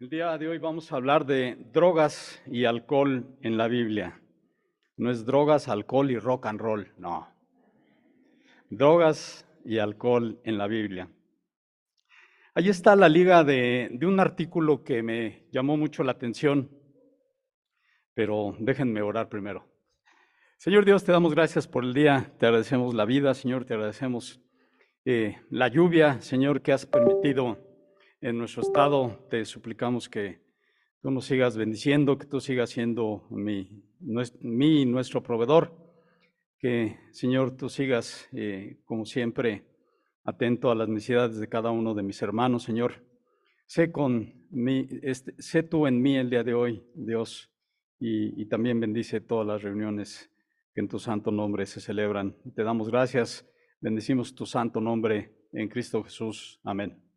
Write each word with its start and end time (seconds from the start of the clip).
El 0.00 0.10
día 0.10 0.38
de 0.38 0.46
hoy 0.46 0.58
vamos 0.58 0.92
a 0.92 0.96
hablar 0.96 1.26
de 1.26 1.56
drogas 1.72 2.40
y 2.46 2.66
alcohol 2.66 3.26
en 3.42 3.58
la 3.58 3.66
Biblia. 3.66 4.22
No 4.96 5.10
es 5.10 5.26
drogas, 5.26 5.66
alcohol 5.66 6.12
y 6.12 6.18
rock 6.20 6.46
and 6.46 6.60
roll, 6.60 6.92
no. 6.98 7.26
Drogas 8.70 9.44
y 9.64 9.78
alcohol 9.78 10.40
en 10.44 10.56
la 10.56 10.68
Biblia. 10.68 11.08
Ahí 12.54 12.68
está 12.68 12.94
la 12.94 13.08
liga 13.08 13.42
de, 13.42 13.88
de 13.90 14.06
un 14.06 14.20
artículo 14.20 14.84
que 14.84 15.02
me 15.02 15.48
llamó 15.50 15.76
mucho 15.76 16.04
la 16.04 16.12
atención, 16.12 16.70
pero 18.14 18.54
déjenme 18.60 19.02
orar 19.02 19.28
primero. 19.28 19.66
Señor 20.58 20.84
Dios, 20.84 21.02
te 21.02 21.10
damos 21.10 21.34
gracias 21.34 21.66
por 21.66 21.82
el 21.82 21.92
día, 21.92 22.32
te 22.38 22.46
agradecemos 22.46 22.94
la 22.94 23.04
vida, 23.04 23.34
Señor, 23.34 23.64
te 23.64 23.74
agradecemos 23.74 24.40
eh, 25.04 25.40
la 25.50 25.66
lluvia, 25.66 26.20
Señor, 26.20 26.62
que 26.62 26.70
has 26.72 26.86
permitido 26.86 27.67
en 28.20 28.38
nuestro 28.38 28.62
estado, 28.62 29.26
te 29.30 29.44
suplicamos 29.44 30.08
que 30.08 30.40
tú 31.00 31.10
nos 31.10 31.24
sigas 31.26 31.56
bendiciendo, 31.56 32.18
que 32.18 32.26
tú 32.26 32.40
sigas 32.40 32.70
siendo 32.70 33.26
mi, 33.30 33.84
mi 34.40 34.84
nuestro 34.84 35.22
proveedor, 35.22 35.72
que 36.58 36.98
Señor 37.12 37.56
tú 37.56 37.68
sigas, 37.68 38.28
eh, 38.32 38.80
como 38.84 39.04
siempre, 39.04 39.64
atento 40.24 40.70
a 40.70 40.74
las 40.74 40.88
necesidades 40.88 41.38
de 41.38 41.48
cada 41.48 41.70
uno 41.70 41.94
de 41.94 42.02
mis 42.02 42.20
hermanos, 42.20 42.64
Señor. 42.64 43.04
Sé, 43.66 43.92
con 43.92 44.46
mí, 44.50 44.88
este, 45.02 45.34
sé 45.40 45.62
tú 45.62 45.86
en 45.86 46.02
mí 46.02 46.16
el 46.16 46.30
día 46.30 46.42
de 46.42 46.54
hoy, 46.54 46.82
Dios, 46.94 47.50
y, 48.00 48.46
también 48.46 48.78
bendice 48.78 49.20
todas 49.20 49.46
las 49.46 49.62
reuniones 49.62 50.30
que 50.72 50.80
en 50.80 50.88
tu 50.88 50.98
santo 50.98 51.30
nombre 51.30 51.66
se 51.66 51.80
celebran. 51.80 52.36
Te 52.54 52.62
damos 52.62 52.90
gracias, 52.90 53.48
bendecimos 53.80 54.34
tu 54.34 54.46
santo 54.46 54.80
nombre 54.80 55.34
en 55.52 55.68
Cristo 55.68 56.04
Jesús. 56.04 56.60
Amén. 56.62 57.07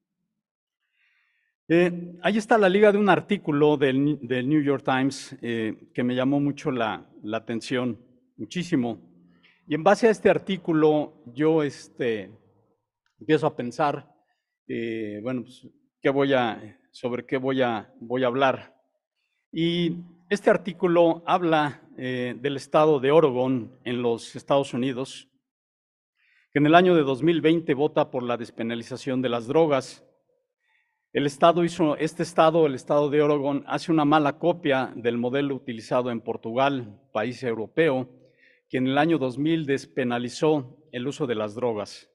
Eh, 1.73 2.17
ahí 2.21 2.38
está 2.38 2.57
la 2.57 2.67
liga 2.67 2.91
de 2.91 2.98
un 2.98 3.07
artículo 3.07 3.77
del, 3.77 4.20
New 4.20 4.62
York 4.62 4.84
Times 4.84 5.38
eh, 5.41 5.88
que 5.93 6.03
me 6.03 6.16
llamó 6.16 6.41
mucho 6.41 6.70
la, 6.70 7.09
atención, 7.32 7.98
muchísimo. 8.35 8.99
Y 9.70 9.76
en 9.76 9.82
base 9.82 10.10
a 10.10 10.12
este 10.12 10.29
artículo 10.29 11.23
yo 11.27 11.63
este, 11.63 12.29
empiezo 13.21 13.48
a 13.48 13.55
pensar, 13.55 14.13
eh, 14.68 15.21
bueno, 15.23 15.43
pues, 15.43 15.65
¿qué 16.01 16.10
voy 16.10 16.34
a, 16.34 16.77
sobre 16.91 17.26
qué 17.26 17.37
voy 17.37 17.62
a, 17.62 17.90
voy 18.01 18.26
a 18.26 18.27
hablar. 18.27 18.76
Y 19.54 19.95
este 20.29 20.49
artículo 20.49 21.23
habla 21.26 21.88
del 21.95 22.57
estado 22.57 22.99
de 22.99 23.12
Oregon 23.12 23.79
en 23.85 24.01
los 24.01 24.35
Estados 24.35 24.73
Unidos, 24.73 25.29
que 26.51 26.60
en 26.60 26.65
el 26.65 26.76
año 26.76 26.95
de 26.95 27.04
2020 27.04 27.73
vota 27.76 28.12
por 28.12 28.23
la 28.23 28.35
despenalización 28.35 29.21
de 29.21 29.29
las 29.29 29.48
drogas 29.48 30.05
el 31.13 31.26
Estado 31.26 31.63
este 31.63 32.23
Estado, 32.23 32.65
el 32.65 32.73
Estado 32.73 33.09
de 33.09 33.21
Oregon, 33.21 33.65
hace 33.67 33.91
una 33.91 34.05
mala 34.05 34.40
copia 34.40 34.93
del 34.95 35.17
modelo 35.17 35.55
utilizado 35.55 36.09
en 36.09 36.21
Portugal, 36.21 37.01
país 37.12 37.43
europeo, 37.43 38.09
que 38.70 38.77
en 38.77 38.87
el 38.87 38.98
año 38.98 39.17
2000 39.17 39.65
despenalizó 39.65 40.77
el 40.93 41.05
uso 41.05 41.27
de 41.27 41.35
las 41.35 41.54
drogas. 41.54 42.09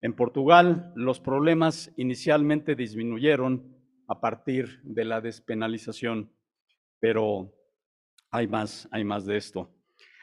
En 0.00 0.12
Portugal, 0.12 0.92
los 0.94 1.18
problemas 1.18 1.92
inicialmente 1.96 2.76
disminuyeron 2.76 3.76
a 4.06 4.20
partir 4.20 4.80
de 4.84 5.04
la 5.04 5.20
despenalización, 5.20 6.30
pero 7.00 7.52
hay 8.30 8.46
más, 8.46 8.88
hay 8.92 9.02
más 9.02 9.26
de 9.26 9.38
esto. 9.38 9.72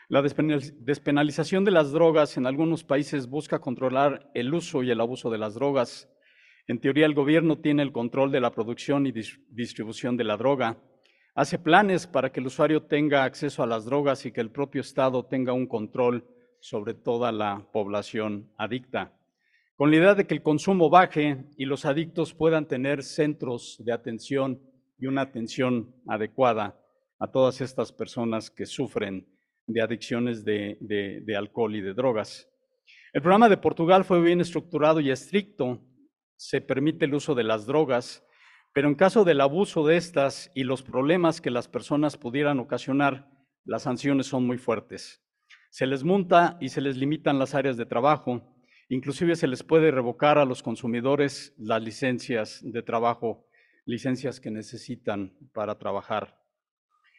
La 0.07 0.21
despenalización 0.21 1.65
de 1.65 1.71
las 1.71 1.91
drogas 1.91 2.37
en 2.37 2.45
algunos 2.45 2.85
países 2.85 3.27
busca 3.27 3.59
controlar 3.59 4.31
el 4.33 4.53
uso 4.53 4.81
y 4.81 4.91
el 4.91 5.01
abuso 5.01 5.29
de 5.29 5.39
las 5.39 5.55
drogas 5.55 6.12
en 6.67 6.79
teoría, 6.79 7.05
el 7.05 7.13
gobierno 7.13 7.59
tiene 7.59 7.83
el 7.83 7.91
control 7.91 8.31
de 8.31 8.39
la 8.39 8.51
producción 8.51 9.05
y 9.05 9.11
distribución 9.11 10.15
de 10.15 10.23
la 10.23 10.37
droga. 10.37 10.77
Hace 11.35 11.59
planes 11.59 12.07
para 12.07 12.31
que 12.31 12.39
el 12.39 12.45
usuario 12.45 12.83
tenga 12.83 13.25
acceso 13.25 13.63
a 13.63 13.67
las 13.67 13.85
drogas 13.85 14.25
y 14.25 14.31
que 14.31 14.41
el 14.41 14.51
propio 14.51 14.81
Estado 14.81 15.25
tenga 15.25 15.51
un 15.51 15.67
control 15.67 16.25
sobre 16.61 16.93
toda 16.93 17.31
la 17.31 17.67
población 17.73 18.49
adicta. 18.57 19.11
Con 19.75 19.91
la 19.91 19.97
idea 19.97 20.15
de 20.15 20.25
que 20.25 20.35
el 20.35 20.43
consumo 20.43 20.89
baje 20.89 21.45
y 21.57 21.65
los 21.65 21.83
adictos 21.83 22.33
puedan 22.33 22.67
tener 22.67 23.03
centros 23.03 23.75
de 23.83 23.91
atención 23.91 24.61
y 24.97 25.07
una 25.07 25.21
atención 25.21 25.93
adecuada 26.07 26.79
a 27.19 27.27
todas 27.27 27.59
estas 27.59 27.91
personas 27.91 28.49
que 28.49 28.65
sufren 28.65 29.27
de 29.67 29.81
adicciones 29.81 30.45
de, 30.45 31.35
alcohol 31.37 31.75
y 31.75 31.81
de 31.81 31.93
drogas. 31.93 32.49
El 33.11 33.21
programa 33.21 33.49
de 33.49 33.57
Portugal 33.57 34.05
fue 34.05 34.21
bien 34.21 34.39
estructurado 34.39 35.01
y 35.01 35.11
estricto 35.11 35.81
se 36.43 36.59
permite 36.59 37.05
el 37.05 37.13
uso 37.13 37.35
de 37.35 37.45
las 37.45 37.65
drogas, 37.65 38.21
pero 38.73 38.89
en 38.89 38.95
caso 38.95 39.23
del 39.23 39.39
abuso 39.39 39.87
de 39.87 39.95
estas 39.95 40.51
y 40.53 40.65
los 40.65 40.83
problemas 40.83 41.39
que 41.39 41.49
las 41.49 41.69
personas 41.69 42.17
pudieran 42.17 42.59
ocasionar, 42.59 43.29
las 43.63 43.83
sanciones 43.83 44.27
son 44.27 44.45
muy 44.45 44.57
fuertes. 44.57 45.23
Se 45.69 45.87
les 45.87 46.03
multa 46.03 46.57
y 46.59 46.67
se 46.67 46.81
les 46.81 46.97
limitan 46.97 47.39
las 47.39 47.55
áreas 47.55 47.77
de 47.77 47.85
trabajo, 47.85 48.57
inclusive 48.89 49.37
se 49.37 49.47
les 49.47 49.63
puede 49.63 49.89
revocar 49.89 50.37
a 50.37 50.43
los 50.43 50.61
consumidores 50.61 51.55
las 51.57 51.81
licencias 51.81 52.59
de 52.61 52.83
trabajo, 52.83 53.47
licencias 53.85 54.41
que 54.41 54.51
necesitan 54.51 55.37
para 55.53 55.77
trabajar. 55.77 56.41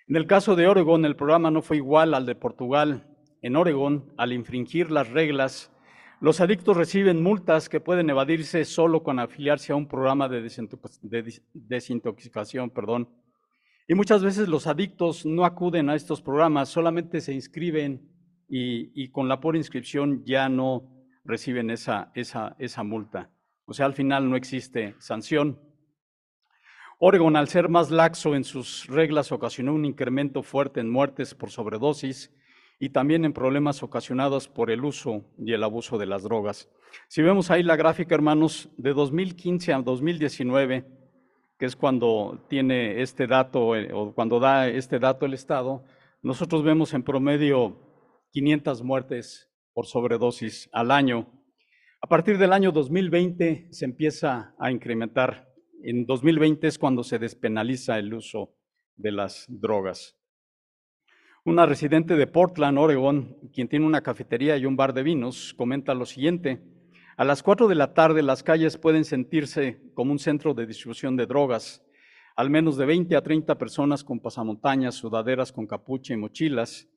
En 0.07 0.17
el 0.17 0.27
caso 0.27 0.55
de 0.55 0.67
Oregon, 0.67 1.07
el 1.07 1.17
programa 1.17 1.51
no 1.51 1.63
fue 1.63 1.79
igual 1.79 2.13
al 2.13 2.27
de 2.27 2.35
Portugal. 2.35 3.17
En 3.41 3.57
Oregon, 3.57 4.13
al 4.19 4.35
infringir 4.35 4.91
las 4.91 5.09
reglas, 5.09 5.74
los 6.25 6.41
adictos 6.41 6.75
reciben 6.75 7.23
multas 7.23 7.69
que 7.69 7.81
pueden 7.81 8.09
evadirse 8.09 8.65
solo 8.65 9.03
con 9.03 9.19
afiliarse 9.19 9.75
a 9.75 9.77
un 9.77 9.87
programa 9.87 10.27
de, 10.27 10.41
desintoxicación. 11.53 12.71
Perdón. 12.71 13.11
Y 13.87 13.95
muchas 13.95 14.25
veces 14.25 14.49
los 14.49 14.67
adictos 14.67 15.27
no 15.27 15.45
acuden 15.45 15.91
a 15.91 15.95
estos 15.95 16.23
programas, 16.23 16.71
solamente 16.71 17.21
se 17.21 17.35
inscriben 17.35 18.09
y, 18.49 19.11
con 19.11 19.29
la 19.29 19.39
pura 19.39 19.59
inscripción 19.59 20.25
ya 20.25 20.49
no 20.49 20.89
reciben 21.27 21.69
esa, 21.69 22.11
esa, 22.15 22.83
multa. 22.83 23.31
O 23.67 23.75
sea, 23.75 23.85
al 23.85 23.93
final 23.93 24.31
no 24.31 24.37
existe 24.37 24.95
sanción. 25.01 25.61
Oregon, 27.01 27.37
al 27.37 27.49
ser 27.49 27.69
más 27.69 27.91
laxo 27.91 28.35
en 28.35 28.45
sus 28.45 28.87
reglas, 28.87 29.31
ocasionó 29.31 29.75
un 29.75 29.85
incremento 29.85 30.43
fuerte 30.43 30.81
en 30.81 30.89
muertes 30.89 31.35
por 31.35 31.51
sobredosis 31.51 32.35
y 32.85 32.91
también 32.91 33.25
en 33.25 33.33
problemas 33.33 33.83
ocasionados 33.83 34.47
por 34.47 34.71
el 34.71 34.85
uso 34.85 35.25
y 35.39 35.55
el 35.55 35.65
abuso 35.65 35.97
de 35.97 36.05
las 36.05 36.23
drogas. 36.23 36.69
Si 37.09 37.23
vemos 37.23 37.51
ahí 37.51 37.63
la 37.63 37.77
gráfica, 37.77 38.15
hermanos, 38.15 38.69
de 38.77 38.93
2015 38.93 39.73
a 39.73 39.81
2019, 39.81 40.85
que 41.59 41.65
es 41.65 41.77
cuando 41.77 42.45
tiene 42.51 43.01
este 43.01 43.27
dato 43.27 43.75
eh, 43.75 43.91
o 43.91 44.15
cuando 44.15 44.39
da 44.39 44.69
este 44.69 44.99
dato 44.99 45.25
el 45.25 45.33
Estado, 45.33 45.83
nosotros 46.21 46.63
vemos 46.63 46.93
en 46.93 47.03
promedio 47.03 47.81
500 48.33 48.83
muertes 48.83 49.51
por 49.73 49.87
sobredosis 49.87 50.69
al 50.71 50.91
año. 50.91 51.27
A 52.03 52.07
partir 52.07 52.37
del 52.37 52.53
año 52.53 52.71
2020 52.71 53.69
se 53.71 53.85
empieza 53.87 54.55
a 54.59 54.71
incrementar. 54.71 55.49
En 55.83 56.05
2020 56.05 56.67
es 56.67 56.79
cuando 56.79 57.03
se 57.03 57.19
despenaliza 57.19 57.99
el 57.99 58.13
uso 58.13 58.55
de 58.95 59.13
las 59.13 59.47
drogas. 59.49 60.19
Una 61.47 61.67
residente 61.67 62.17
de 62.17 62.27
Portland, 62.27 62.79
Oregon, 62.79 63.37
quien 63.53 63.69
tiene 63.69 63.85
una 63.85 64.01
cafetería 64.01 64.57
y 64.57 64.65
un 64.65 64.77
bar 64.77 64.95
de 64.95 65.03
vinos, 65.03 65.53
comenta 65.53 65.93
lo 65.93 66.07
siguiente. 66.07 66.63
A 67.19 67.25
las 67.27 67.43
4 67.43 67.69
de 67.69 67.75
la 67.75 67.93
tarde 67.93 68.23
las 68.23 68.43
calles 68.43 68.79
pueden 68.79 69.05
sentirse 69.05 69.79
como 69.93 70.13
un 70.13 70.19
centro 70.19 70.55
de 70.55 70.65
distribución 70.65 71.17
de 71.17 71.27
drogas. 71.27 71.85
Al 72.35 72.49
menos 72.49 72.79
de 72.79 72.87
20 72.87 73.15
a 73.15 73.23
30 73.23 73.59
personas 73.59 74.03
con 74.03 74.21
pasamontañas, 74.21 74.95
sudaderas 74.95 75.53
con 75.53 75.67
capucha 75.67 76.15
y 76.15 76.17
mochilas, 76.17 76.89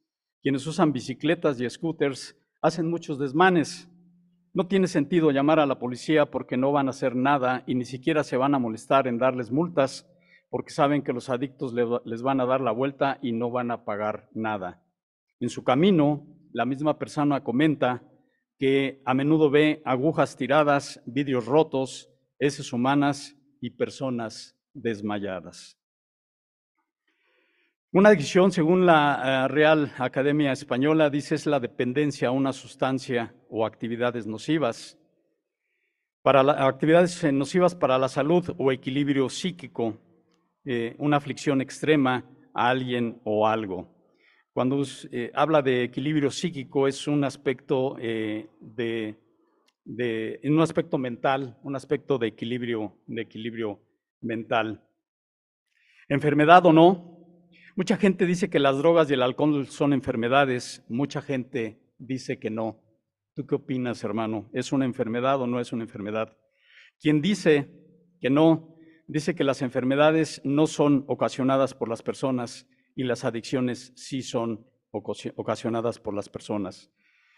quienes 0.41 0.66
usan 0.66 0.94
bicicletas 0.94 1.59
y 1.59 1.69
scooters, 1.69 2.38
hacen 2.62 2.90
muchos 2.90 3.19
desmanes. 3.19 3.90
No 4.53 4.66
tiene 4.66 4.88
sentido 4.88 5.31
llamar 5.31 5.59
a 5.59 5.66
la 5.66 5.78
policía 5.78 6.31
porque 6.31 6.56
no 6.56 6.72
van 6.72 6.88
a 6.88 6.91
hacer 6.91 7.18
nada 7.18 7.66
y 7.68 7.75
ni 7.75 7.84
siquiera 7.84 8.24
se 8.24 8.38
van 8.38 8.56
a 8.56 8.59
molestar 8.59 9.07
en 9.09 9.18
darles 9.18 9.52
multas 9.52 10.07
porque 10.50 10.72
saben 10.72 11.02
que 11.02 11.13
los 11.13 11.30
adictos 11.30 11.74
les 11.74 12.21
van 12.21 12.39
a 12.39 12.45
dar 12.45 12.62
la 12.62 12.71
vuelta 12.71 13.19
y 13.21 13.31
no 13.31 13.51
van 13.51 13.71
a 13.71 13.83
pagar 13.83 14.30
nada. 14.33 14.83
En 15.39 15.50
su 15.50 15.63
camino, 15.63 16.25
la 16.54 16.66
misma 16.66 16.98
persona 16.98 17.44
comenta 17.44 18.04
que 18.57 19.01
a 19.06 19.13
menudo 19.13 19.50
ve 19.50 19.81
agujas 19.86 20.36
tiradas, 20.36 21.01
vidrios 21.06 21.45
rotos, 21.45 22.10
heces 22.39 22.74
humanas 22.74 23.36
y 23.62 23.71
personas 23.71 24.57
desmayadas. 24.74 25.77
Una 27.92 28.10
adicción, 28.10 28.51
según 28.51 28.86
la 28.86 29.45
eh, 29.45 29.48
Real 29.48 29.94
Academia 29.98 30.51
Española, 30.51 31.10
dice 31.10 31.36
es 31.36 31.45
la 31.45 31.60
dependencia 31.60 32.27
a 32.27 32.31
una 32.31 32.54
sustancia 32.54 33.33
o 33.50 33.66
actividades 33.66 34.27
nocivas. 34.27 34.98
Para 36.21 36.42
actividades 36.68 37.24
nocivas 37.31 37.75
para 37.75 37.98
la 37.98 38.10
salud 38.10 38.54
o 38.57 38.71
equilibrio 38.71 39.30
psíquico, 39.30 39.98
eh, 40.69 40.96
una 40.98 41.16
aflicción 41.16 41.62
extrema 41.62 42.30
a 42.54 42.69
alguien 42.69 43.22
o 43.24 43.48
algo. 43.48 43.96
Cuando 44.52 44.84
eh, 45.14 45.31
habla 45.34 45.62
de 45.62 45.84
equilibrio 45.84 46.30
psíquico 46.30 46.90
es 46.90 47.08
un 47.08 47.24
aspecto 47.24 47.96
eh, 48.02 48.50
de, 48.60 49.18
en 49.86 50.54
un 50.54 50.60
aspecto 50.60 50.98
mental, 50.98 51.58
un 51.64 51.78
aspecto 51.78 52.18
de 52.18 52.28
equilibrio, 52.28 52.98
de 53.08 53.22
equilibrio 53.22 53.80
mental. 54.19 54.84
Enfermedad 56.10 56.66
o 56.66 56.74
no, 56.74 57.40
mucha 57.78 57.96
gente 57.96 58.25
dice 58.25 58.50
que 58.50 58.60
las 58.60 58.78
drogas 58.78 59.10
y 59.10 59.14
el 59.14 59.22
alcohol 59.22 59.68
son 59.68 59.94
enfermedades, 59.94 60.84
mucha 60.90 61.22
gente 61.22 61.80
dice 61.98 62.40
que 62.40 62.50
no. 62.50 62.84
¿Tú 63.36 63.48
qué 63.48 63.56
opinas, 63.56 64.04
hermano? 64.04 64.50
¿Es 64.52 64.74
una 64.74 64.84
enfermedad 64.84 65.40
o 65.40 65.48
no 65.48 65.62
es 65.62 65.72
una 65.72 65.84
enfermedad? 65.84 66.36
Quien 67.00 67.22
dice 67.22 67.72
que 68.19 68.30
no, 68.30 68.76
dice 69.07 69.36
que 69.36 69.44
las 69.44 69.62
enfermedades 69.62 70.42
no 70.44 70.68
son 70.68 71.06
ocasionadas 71.07 71.74
por 71.74 71.89
las 71.89 72.04
personas 72.04 72.68
y 72.95 73.04
las 73.04 73.25
adicciones 73.25 73.94
sí 73.95 74.21
son 74.21 74.65
ocasionadas 74.92 76.00
por 76.00 76.13
las 76.13 76.30
personas. 76.30 76.92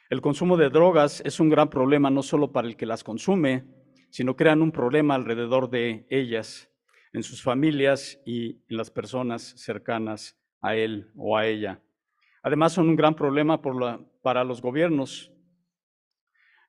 El 0.09 0.21
consumo 0.21 0.57
de 0.57 0.69
drogas 0.69 1.21
es 1.25 1.39
un 1.39 1.49
gran 1.49 1.69
problema 1.69 2.09
no 2.09 2.23
solo 2.23 2.51
para 2.51 2.67
el 2.67 2.75
que 2.75 2.85
las 2.85 3.03
consume, 3.03 3.65
sino 4.09 4.35
crean 4.35 4.61
un 4.61 4.71
problema 4.71 5.15
alrededor 5.15 5.69
de 5.69 6.07
ellas, 6.09 6.69
en 7.13 7.23
sus 7.23 7.41
familias 7.41 8.19
y 8.25 8.63
en 8.69 8.77
las 8.77 8.91
personas 8.91 9.53
cercanas 9.57 10.39
a 10.61 10.75
él 10.75 11.11
o 11.15 11.37
a 11.37 11.47
ella. 11.47 11.81
Además, 12.43 12.73
son 12.73 12.89
un 12.89 12.95
gran 12.95 13.15
problema 13.15 13.61
para 14.21 14.43
los 14.43 14.61
gobiernos. 14.61 15.31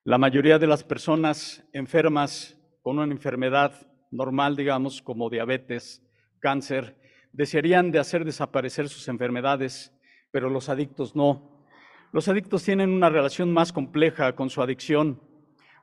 La 0.03 0.17
mayoría 0.17 0.59
de 0.59 0.67
las 0.67 0.83
personas 0.83 1.63
enfermas 1.73 2.57
con 2.81 2.99
una 2.99 3.13
enfermedad 3.13 3.90
normal, 4.11 4.55
digamos, 4.55 5.01
como 5.01 5.29
diabetes, 5.29 6.03
cáncer, 6.39 6.97
desearían 7.31 7.91
de 7.91 7.99
hacer 7.99 8.25
desaparecer 8.25 8.89
sus 8.89 9.07
enfermedades, 9.07 9.93
pero 10.31 10.49
los 10.49 10.69
adictos 10.69 11.15
no. 11.15 11.65
Los 12.11 12.27
adictos 12.27 12.63
tienen 12.63 12.91
una 12.91 13.09
relación 13.09 13.53
más 13.53 13.71
compleja 13.71 14.35
con 14.35 14.49
su 14.49 14.61
adicción. 14.61 15.21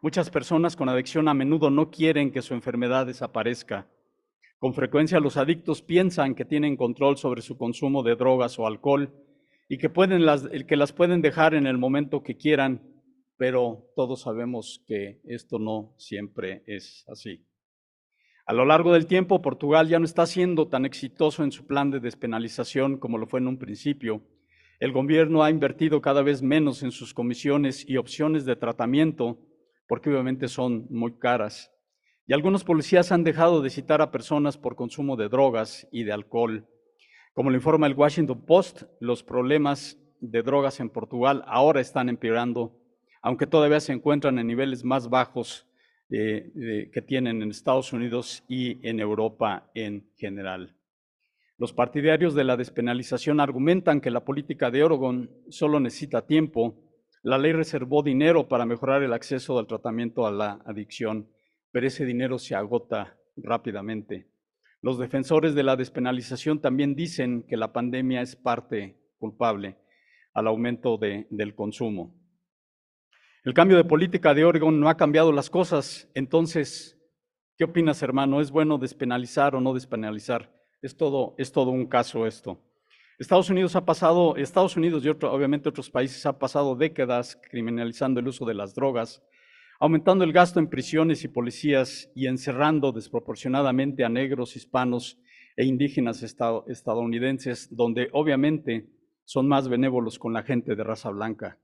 Muchas 0.03 0.31
personas 0.31 0.77
con 0.77 0.89
adicción 0.89 1.27
a 1.29 1.35
menudo 1.35 1.71
no 1.71 1.91
quieren 1.91 2.31
que 2.31 2.43
su 2.43 2.55
enfermedad 2.55 3.07
desaparezca. 3.07 3.89
Con 4.59 4.75
frecuencia 4.75 5.21
los 5.21 5.37
adictos 5.37 5.83
piensan 5.83 6.35
que 6.35 6.45
tienen 6.45 6.77
control 6.77 7.17
sobre 7.17 7.43
su 7.43 7.57
consumo 7.57 8.03
de 8.03 8.17
drogas 8.17 8.59
o 8.59 8.67
alcohol 8.67 9.13
y 9.69 9.79
que, 9.79 9.89
pueden 9.89 10.27
las, 10.27 10.49
que 10.67 10.77
las 10.77 10.93
pueden 10.93 11.23
dejar 11.23 11.55
en 11.55 11.67
el 11.67 11.79
momento 11.79 12.23
que 12.23 12.37
quieran, 12.37 12.83
pero 13.37 13.91
todos 13.95 14.23
sabemos 14.23 14.83
que 14.87 15.21
esto 15.25 15.59
no 15.59 15.95
siempre 15.97 16.63
es 16.67 17.05
así. 17.09 17.48
A 18.49 18.55
lo 18.55 18.65
largo 18.65 18.95
del 18.95 19.07
tiempo, 19.07 19.43
Portugal 19.43 19.89
ya 19.89 19.99
no 19.99 20.07
está 20.07 20.25
siendo 20.25 20.69
tan 20.69 20.87
exitoso 20.87 21.45
en 21.45 21.53
su 21.53 21.67
plan 21.67 21.91
de 21.91 22.01
despenalización 22.01 22.97
como 22.97 23.19
lo 23.19 23.27
fue 23.27 23.41
en 23.41 23.47
un 23.47 23.59
principio. 23.59 24.23
El 24.81 24.91
gobierno 24.93 25.43
ha 25.43 25.51
invertido 25.51 26.01
cada 26.01 26.23
vez 26.23 26.41
menos 26.41 26.83
en 26.83 26.91
sus 26.91 27.13
comisiones 27.13 27.87
y 27.87 27.99
opciones 27.99 28.47
de 28.47 28.57
tratamiento, 28.57 29.39
porque 29.87 30.09
obviamente 30.09 30.49
son 30.49 30.87
muy 30.89 31.19
caras. 31.19 31.71
Y 32.27 32.33
algunos 32.33 32.65
policías 32.65 33.13
han 33.13 33.23
dejado 33.23 33.61
de 33.61 33.69
citar 33.69 34.01
a 34.01 34.11
personas 34.11 34.57
por 34.57 34.77
consumo 34.77 35.17
de 35.17 35.29
drogas 35.29 35.87
y 35.93 36.05
de 36.05 36.13
alcohol. 36.13 36.67
Como 37.35 37.51
lo 37.51 37.57
informa 37.57 37.87
el 37.87 37.93
Washington 37.93 38.47
Post, 38.47 38.85
los 38.99 39.23
problemas 39.23 39.99
de 40.21 40.43
drogas 40.43 40.81
en 40.81 40.89
Portugal 40.89 41.45
ahora 41.49 41.83
están 41.83 42.09
empeorando, 42.09 42.81
aunque 43.21 43.47
todavía 43.47 43.81
se 43.81 43.93
encuentran 43.93 44.39
en 44.39 44.47
niveles 44.47 44.85
más 44.85 45.11
bajos 45.11 45.68
que 46.09 47.05
tienen 47.07 47.43
en 47.43 47.51
Estados 47.51 47.93
Unidos 47.93 48.45
y 48.49 48.87
en 48.87 49.01
Europa 49.01 49.71
en 49.75 50.11
general. 50.17 50.75
Los 51.59 51.73
partidarios 51.73 52.35
de 52.35 52.45
la 52.45 52.57
despenalización 52.57 53.41
argumentan 53.41 54.01
que 54.01 54.13
la 54.13 54.25
política 54.25 54.71
de 54.71 54.85
Oregon 54.85 55.29
solo 55.49 55.81
necesita 55.81 56.25
tiempo. 56.25 56.77
La 57.23 57.37
ley 57.37 57.53
reservó 57.53 58.03
dinero 58.03 58.47
para 58.47 58.65
mejorar 58.65 59.03
el 59.03 59.13
acceso 59.13 59.59
al 59.59 59.67
tratamiento 59.67 60.27
a 60.27 60.31
la 60.31 60.61
adicción, 60.65 61.29
pero 61.73 61.87
ese 61.87 62.07
dinero 62.07 62.39
se 62.39 62.55
agota 62.55 63.19
rápidamente. 63.37 64.29
Los 64.81 64.99
defensores 64.99 65.57
de 65.57 65.65
la 65.65 65.75
despenalización 65.75 66.61
también 66.61 66.95
dicen 66.95 67.43
que 67.43 67.57
la 67.57 67.73
pandemia 67.73 68.23
es 68.23 68.37
parte 68.37 68.97
culpable 69.19 69.77
al 70.35 70.47
aumento 70.47 70.97
del 70.99 71.55
consumo. 71.57 72.15
El 73.45 73.55
cambio 73.55 73.77
de 73.77 73.85
política 73.85 74.35
de 74.35 74.45
Oregon 74.45 74.81
no 74.81 74.89
ha 74.89 74.97
cambiado 74.97 75.31
las 75.31 75.49
cosas. 75.49 76.09
Entonces, 76.15 76.99
¿qué 77.57 77.65
opinas, 77.65 78.03
hermano? 78.03 78.41
¿Es 78.41 78.51
bueno 78.51 78.79
despenalizar 78.79 79.55
o 79.55 79.61
no 79.61 79.75
despenalizar? 79.75 80.53
Es 80.83 80.97
todo, 80.97 81.37
es 81.39 81.53
todo 81.53 81.71
un 81.71 81.87
caso 81.87 82.27
esto. 82.27 82.61
Estados 83.19 83.49
Unidos 83.49 83.77
ha 83.77 83.85
pasado, 83.85 84.37
Estados 84.37 84.77
Unidos 84.77 85.05
y 85.05 85.09
obviamente 85.09 85.69
otros 85.69 85.89
países 85.89 86.25
han 86.27 86.39
pasado 86.39 86.75
décadas 86.75 87.41
criminalizando 87.51 88.19
el 88.19 88.29
uso 88.29 88.45
de 88.45 88.55
las 88.55 88.75
drogas, 88.75 89.23
aumentando 89.79 90.25
el 90.25 90.33
gasto 90.33 90.59
en 90.59 90.69
prisiones 90.69 91.23
y 91.23 91.29
policías 91.29 92.11
y 92.17 92.27
encerrando 92.27 92.91
desproporcionadamente 92.91 94.05
a 94.05 94.09
negros, 94.09 94.57
hispanos 94.57 95.19
e 95.57 95.65
indígenas 95.65 96.23
estadounidenses, 96.23 97.69
donde 97.75 98.09
obviamente 98.13 98.89
son 99.25 99.47
más 99.47 99.69
benévolos 99.69 100.19
con 100.19 100.33
la 100.33 100.43
gente 100.43 100.75
de 100.75 100.85
raza 100.85 101.11
blanca. 101.11 101.59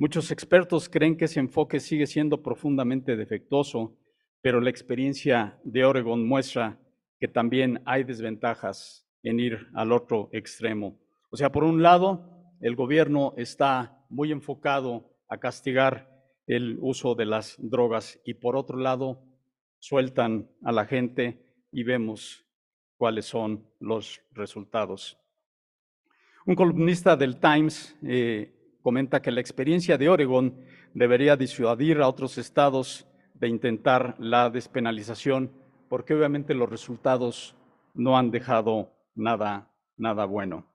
Muchos 0.00 0.30
expertos 0.30 0.88
creen 0.88 1.16
que 1.16 1.24
ese 1.24 1.40
enfoque 1.40 1.80
sigue 1.80 2.06
siendo 2.06 2.40
profundamente 2.40 3.16
defectuoso, 3.16 3.96
pero 4.40 4.60
la 4.60 4.70
experiencia 4.70 5.58
de 5.64 5.84
Oregon 5.84 6.24
muestra 6.24 6.78
que 7.18 7.26
también 7.26 7.82
hay 7.84 8.04
desventajas 8.04 9.04
en 9.24 9.40
ir 9.40 9.66
al 9.74 9.90
otro 9.90 10.28
extremo. 10.30 10.96
O 11.30 11.36
sea, 11.36 11.50
por 11.50 11.64
un 11.64 11.82
lado, 11.82 12.30
el 12.60 12.76
gobierno 12.76 13.34
está 13.36 14.06
muy 14.08 14.30
enfocado 14.30 15.10
a 15.28 15.38
castigar 15.38 16.08
el 16.46 16.78
uso 16.80 17.16
de 17.16 17.26
las 17.26 17.56
drogas 17.58 18.20
y 18.24 18.34
por 18.34 18.54
otro 18.54 18.78
lado, 18.78 19.24
sueltan 19.80 20.48
a 20.62 20.70
la 20.70 20.86
gente 20.86 21.44
y 21.72 21.82
vemos 21.82 22.46
cuáles 22.96 23.26
son 23.26 23.66
los 23.80 24.22
resultados. 24.30 25.18
Un 26.46 26.54
columnista 26.54 27.16
del 27.16 27.40
Times 27.40 27.96
eh, 28.02 28.57
comenta 28.82 29.22
que 29.22 29.30
la 29.30 29.40
experiencia 29.40 29.98
de 29.98 30.08
Oregon 30.08 30.54
debería 30.94 31.36
disuadir 31.36 32.00
a 32.00 32.08
otros 32.08 32.38
estados 32.38 33.06
de 33.34 33.48
intentar 33.48 34.16
la 34.18 34.50
despenalización, 34.50 35.52
porque 35.88 36.14
obviamente 36.14 36.54
los 36.54 36.68
resultados 36.68 37.56
no 37.94 38.16
han 38.16 38.30
dejado 38.30 38.92
nada, 39.14 39.70
nada 39.96 40.24
bueno. 40.24 40.66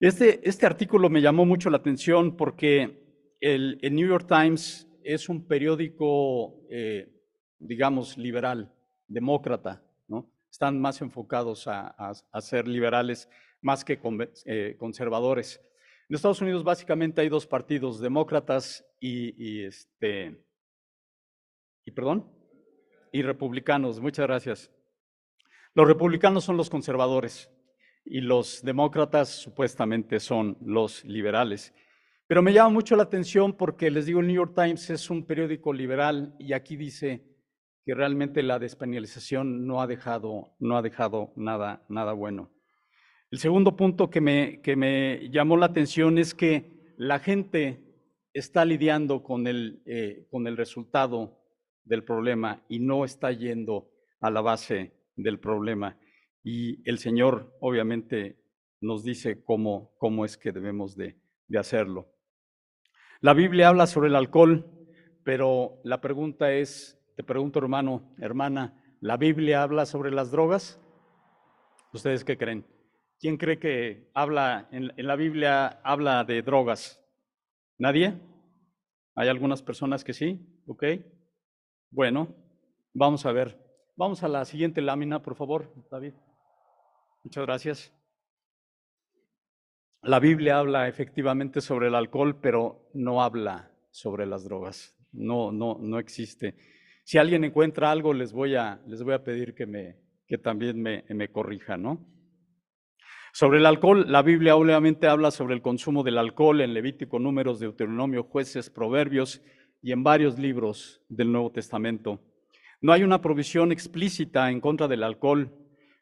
Este, 0.00 0.48
este 0.48 0.64
artículo 0.64 1.10
me 1.10 1.20
llamó 1.20 1.44
mucho 1.44 1.70
la 1.70 1.78
atención 1.78 2.36
porque 2.36 3.08
el, 3.40 3.78
New 3.82 4.08
York 4.08 4.26
Times 4.28 4.88
es 5.02 5.28
un 5.28 5.46
periódico, 5.46 6.54
eh, 6.70 7.08
digamos, 7.58 8.16
liberal, 8.16 8.72
demócrata, 9.06 9.82
¿no? 10.06 10.30
Están 10.50 10.80
más 10.80 11.00
enfocados 11.00 11.66
a, 11.66 12.12
ser 12.40 12.68
liberales 12.68 13.28
más 13.60 13.84
que 13.84 13.98
eh, 14.44 14.76
conservadores. 14.78 15.60
En 16.08 16.16
Estados 16.16 16.40
Unidos 16.40 16.64
básicamente 16.64 17.20
hay 17.20 17.28
dos 17.28 17.46
partidos, 17.46 18.00
demócratas 18.00 18.82
y, 18.98 19.62
este, 19.62 20.42
y 21.84 21.90
perdón, 21.90 22.32
y 23.12 23.20
republicanos. 23.20 24.00
Muchas 24.00 24.26
gracias. 24.26 24.72
Los 25.74 25.86
republicanos 25.86 26.44
son 26.44 26.56
los 26.56 26.70
conservadores 26.70 27.50
y 28.06 28.22
los 28.22 28.62
demócratas 28.62 29.28
supuestamente 29.28 30.18
son 30.18 30.56
los 30.62 31.04
liberales. 31.04 31.74
Pero 32.26 32.42
me 32.42 32.54
llama 32.54 32.70
mucho 32.70 32.96
la 32.96 33.02
atención 33.02 33.54
porque 33.54 33.90
les 33.90 34.06
digo, 34.06 34.20
el 34.20 34.28
New 34.28 34.36
York 34.36 34.54
Times 34.54 34.88
es 34.88 35.10
un 35.10 35.26
periódico 35.26 35.74
liberal 35.74 36.34
y 36.38 36.54
aquí 36.54 36.76
dice 36.76 37.22
que 37.84 37.94
realmente 37.94 38.42
la 38.42 38.58
despenalización 38.58 39.66
no 39.66 39.82
ha 39.82 39.86
dejado, 39.86 40.56
no 40.58 40.78
ha 40.78 40.82
dejado 40.82 41.34
nada, 41.36 41.84
nada 41.90 42.14
bueno. 42.14 42.50
El 43.30 43.38
segundo 43.38 43.76
punto 43.76 44.08
que 44.08 44.22
me, 44.22 44.62
que 44.62 44.74
me 44.74 45.28
llamó 45.30 45.58
la 45.58 45.66
atención 45.66 46.16
es 46.16 46.34
que 46.34 46.94
la 46.96 47.18
gente 47.18 47.84
está 48.32 48.64
lidiando 48.64 49.22
con 49.22 49.46
el, 49.46 49.82
eh, 49.84 50.26
con 50.30 50.46
el 50.46 50.56
resultado 50.56 51.38
del 51.84 52.04
problema 52.04 52.64
y 52.70 52.78
no 52.78 53.04
está 53.04 53.30
yendo 53.32 53.90
a 54.20 54.30
la 54.30 54.40
base 54.40 54.94
del 55.14 55.38
problema. 55.38 55.98
Y 56.42 56.88
el 56.88 56.98
Señor 56.98 57.54
obviamente 57.60 58.40
nos 58.80 59.04
dice 59.04 59.44
cómo, 59.44 59.94
cómo 59.98 60.24
es 60.24 60.38
que 60.38 60.50
debemos 60.50 60.96
de, 60.96 61.20
de 61.48 61.58
hacerlo. 61.58 62.08
La 63.20 63.34
Biblia 63.34 63.68
habla 63.68 63.86
sobre 63.86 64.08
el 64.08 64.16
alcohol, 64.16 64.64
pero 65.22 65.80
la 65.84 66.00
pregunta 66.00 66.54
es, 66.54 66.98
te 67.14 67.24
pregunto 67.24 67.58
hermano, 67.58 68.14
hermana, 68.18 68.82
¿la 69.00 69.18
Biblia 69.18 69.62
habla 69.62 69.84
sobre 69.84 70.12
las 70.12 70.30
drogas? 70.30 70.80
¿Ustedes 71.92 72.24
qué 72.24 72.38
creen? 72.38 72.77
¿Quién 73.20 73.36
cree 73.36 73.58
que 73.58 74.10
habla 74.14 74.68
en, 74.70 74.92
la 74.96 75.16
Biblia 75.16 75.80
habla 75.82 76.22
de 76.22 76.40
drogas? 76.42 77.04
¿Nadie? 77.76 78.14
¿Hay 79.16 79.28
algunas 79.28 79.60
personas 79.60 80.04
que 80.04 80.12
sí? 80.12 80.62
¿Ok? 80.68 80.84
Bueno, 81.90 82.28
vamos 82.94 83.26
a 83.26 83.32
ver. 83.32 83.58
Vamos 83.96 84.22
a 84.22 84.28
la 84.28 84.44
siguiente 84.44 84.80
lámina, 84.80 85.20
por 85.20 85.34
favor, 85.34 85.74
David. 85.90 86.12
Muchas 87.24 87.44
gracias. 87.44 87.92
La 90.02 90.20
Biblia 90.20 90.58
habla 90.58 90.86
efectivamente 90.86 91.60
sobre 91.60 91.88
el 91.88 91.96
alcohol, 91.96 92.38
pero 92.40 92.88
no 92.94 93.20
habla 93.20 93.72
sobre 93.90 94.26
las 94.26 94.44
drogas. 94.44 94.96
No, 95.10 95.50
no, 95.50 95.76
no 95.80 95.98
existe. 95.98 96.54
Si 97.02 97.18
alguien 97.18 97.42
encuentra 97.42 97.90
algo, 97.90 98.12
les 98.12 98.32
voy 98.32 98.54
a, 98.54 98.80
les 98.86 99.02
voy 99.02 99.14
a 99.14 99.24
pedir 99.24 99.56
que 99.56 99.66
me, 99.66 99.96
que 100.28 100.38
también 100.38 100.80
me, 100.80 101.04
me 101.08 101.32
corrija, 101.32 101.76
¿no? 101.76 102.17
Sobre 103.32 103.58
el 103.58 103.66
alcohol, 103.66 104.06
la 104.08 104.22
Biblia 104.22 104.56
obviamente 104.56 105.06
habla 105.06 105.30
sobre 105.30 105.54
el 105.54 105.62
consumo 105.62 106.02
del 106.02 106.18
alcohol 106.18 106.60
en 106.60 106.72
Levítico, 106.72 107.18
Números, 107.18 107.60
Deuteronomio, 107.60 108.24
Jueces, 108.24 108.70
Proverbios 108.70 109.42
y 109.82 109.92
en 109.92 110.02
varios 110.02 110.38
libros 110.38 111.02
del 111.08 111.30
Nuevo 111.30 111.52
Testamento. 111.52 112.20
No 112.80 112.92
hay 112.92 113.02
una 113.02 113.20
provisión 113.20 113.70
explícita 113.70 114.50
en 114.50 114.60
contra 114.60 114.88
del 114.88 115.02
alcohol. 115.02 115.52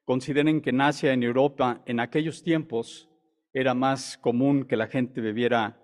Consideren 0.04 0.60
que 0.60 0.70
en 0.70 0.80
Asia, 0.80 1.12
en 1.12 1.22
Europa, 1.22 1.82
en 1.86 2.00
aquellos 2.00 2.42
tiempos 2.42 3.10
era 3.52 3.74
más 3.74 4.18
común 4.18 4.64
que 4.64 4.76
la 4.76 4.86
gente 4.86 5.20
bebiera 5.20 5.80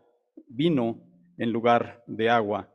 vino 0.46 1.02
en 1.38 1.50
lugar 1.50 2.04
de 2.06 2.30
agua. 2.30 2.70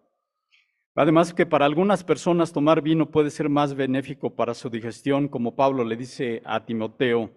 Además 0.96 1.34
que 1.34 1.46
para 1.46 1.66
algunas 1.66 2.04
personas 2.04 2.52
tomar 2.52 2.82
vino 2.82 3.12
puede 3.12 3.30
ser 3.30 3.50
más 3.50 3.76
benéfico 3.76 4.36
para 4.36 4.56
su 4.56 4.70
digestión, 4.70 5.28
como 5.28 5.56
Pablo 5.56 5.84
le 5.84 5.96
dice 5.96 6.42
a 6.44 6.66
Timoteo 6.66 7.37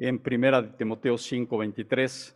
en 0.00 0.18
primera 0.18 0.62
de 0.62 0.68
Timoteo 0.70 1.18
5:23. 1.18 2.34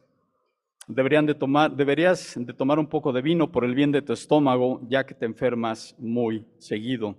Deberían 0.87 1.25
de 1.25 1.35
tomar, 1.35 1.75
deberías 1.75 2.35
de 2.37 2.53
tomar 2.53 2.79
un 2.79 2.87
poco 2.87 3.11
de 3.11 3.23
vino 3.23 3.51
por 3.51 3.65
el 3.65 3.75
bien 3.75 3.91
de 3.91 4.03
tu 4.03 4.13
estómago, 4.13 4.87
ya 4.89 5.07
que 5.07 5.15
te 5.15 5.25
enfermas 5.25 5.97
muy 5.99 6.47
seguido. 6.59 7.17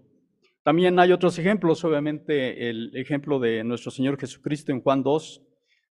También 0.63 0.99
hay 0.99 1.11
otros 1.11 1.39
ejemplos, 1.39 1.83
obviamente 1.83 2.69
el 2.69 2.95
ejemplo 2.95 3.39
de 3.39 3.63
nuestro 3.63 3.89
Señor 3.89 4.19
Jesucristo 4.19 4.71
en 4.71 4.81
Juan 4.81 5.01
2, 5.01 5.41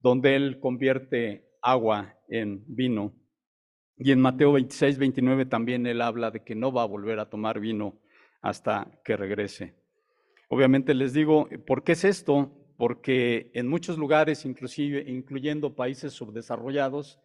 donde 0.02 0.36
Él 0.38 0.60
convierte 0.62 1.46
agua 1.62 2.16
en 2.30 2.64
vino. 2.68 3.14
Y 3.98 4.12
en 4.12 4.22
Mateo 4.22 4.54
26, 4.54 4.98
29 4.98 5.46
también 5.46 5.88
Él 5.88 6.02
habla 6.02 6.32
de 6.32 6.44
que 6.44 6.56
no 6.56 6.72
va 6.72 6.84
a 6.84 6.88
volver 6.88 7.20
a 7.20 7.30
tomar 7.30 7.60
vino 7.60 8.00
hasta 8.42 9.02
que 9.04 9.18
regrese. 9.18 9.76
Obviamente 10.50 10.94
les 10.94 11.14
digo, 11.14 11.50
¿por 11.66 11.84
qué 11.84 11.94
es 11.94 12.06
esto? 12.06 12.57
Porque 12.78 13.50
en 13.54 13.68
muchos 13.68 13.98
lugares, 13.98 14.46
inclusive 14.46 15.04
incluyendo 15.08 15.76
países 15.76 16.14
subdesarrollados, 16.14 17.20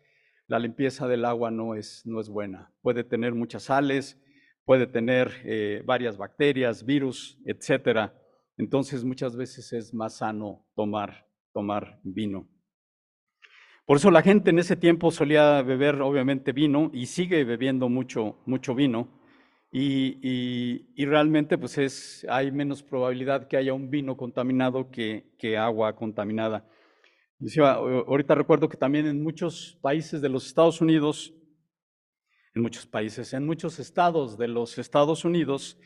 la 0.49 0.59
limpieza 0.59 1.07
del 1.07 1.25
agua 1.25 1.51
no 1.51 1.75
es, 1.75 2.05
no 2.07 2.21
es 2.21 2.29
buena. 2.29 2.73
Puede 2.83 3.05
tener 3.05 3.35
muchas 3.35 3.65
sales, 3.65 4.21
puede 4.65 4.87
tener 4.87 5.33
eh, 5.45 5.83
varias 5.85 6.17
bacterias, 6.17 6.85
virus, 6.85 7.39
etcétera. 7.45 8.15
Entonces 8.57 9.05
muchas 9.05 9.37
veces 9.37 9.73
es 9.73 9.95
más 9.95 10.19
sano 10.19 10.67
tomar, 10.75 11.27
tomar 11.53 12.01
vino. 12.03 12.49
Por 13.85 13.97
eso 13.97 14.11
la 14.11 14.23
gente 14.23 14.51
en 14.51 14.59
ese 14.59 14.77
tiempo 14.77 15.11
solía 15.11 15.61
beber 15.63 16.01
obviamente 16.01 16.53
vino 16.53 16.91
y 16.95 17.07
sigue 17.07 17.45
bebiendo 17.45 17.89
mucho, 17.89 18.41
mucho 18.47 18.75
vino. 18.75 19.22
Y, 19.75 21.07
realmente 21.07 21.57
pues 21.57 21.79
es, 21.79 22.27
hay 22.29 22.53
menos 22.53 22.83
probabilidad 22.83 23.49
que 23.49 23.57
haya 23.57 23.73
un 23.73 23.89
vino 23.89 24.19
contaminado 24.19 24.91
que, 24.91 25.33
que 25.39 25.57
agua 25.57 25.97
contaminada. 25.97 26.69
ahorita 27.57 28.35
recuerdo 28.35 28.69
que 28.69 28.77
también 28.77 29.07
en 29.07 29.23
muchos 29.23 29.79
países 29.81 30.21
de 30.21 30.29
los 30.29 30.47
Estados 30.47 30.83
Unidos, 30.83 31.33
en 32.55 32.61
muchos 32.61 32.85
países, 32.85 33.33
en 33.33 33.47
muchos 33.47 33.79
estados 33.79 34.37
de 34.37 34.49
los 34.49 34.77
Estados 34.77 35.25
Unidos, 35.25 35.79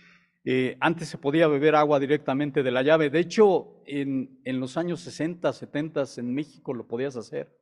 eh, 0.44 0.76
antes 0.80 1.08
se 1.08 1.18
podía 1.18 1.46
beber 1.46 1.76
agua 1.76 2.00
directamente 2.00 2.64
de 2.64 2.72
la 2.72 2.82
llave. 2.82 3.08
De 3.08 3.20
hecho, 3.20 3.82
en, 3.86 4.40
en, 4.44 4.58
los 4.58 4.76
años 4.76 5.00
60, 5.00 5.52
70 5.52 6.04
en 6.18 6.34
México 6.34 6.74
lo 6.74 6.88
podías 6.88 7.16
hacer. 7.16 7.56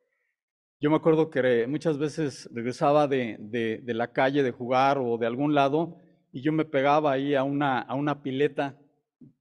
Yo 0.80 0.90
me 0.90 0.96
acuerdo 0.96 1.30
que 1.30 1.66
muchas 1.66 1.98
veces 1.98 2.48
regresaba 2.52 3.08
de, 3.08 3.36
de, 3.40 3.80
de 3.82 3.94
la 3.94 4.12
calle 4.12 4.42
de 4.42 4.50
jugar 4.50 4.98
o 4.98 5.18
de 5.18 5.26
algún 5.26 5.54
lado 5.54 5.98
y 6.34 6.42
yo 6.42 6.52
me 6.52 6.64
pegaba 6.64 7.12
ahí 7.12 7.36
a 7.36 7.44
una, 7.44 7.78
a 7.78 7.94
una 7.94 8.20
pileta. 8.20 8.76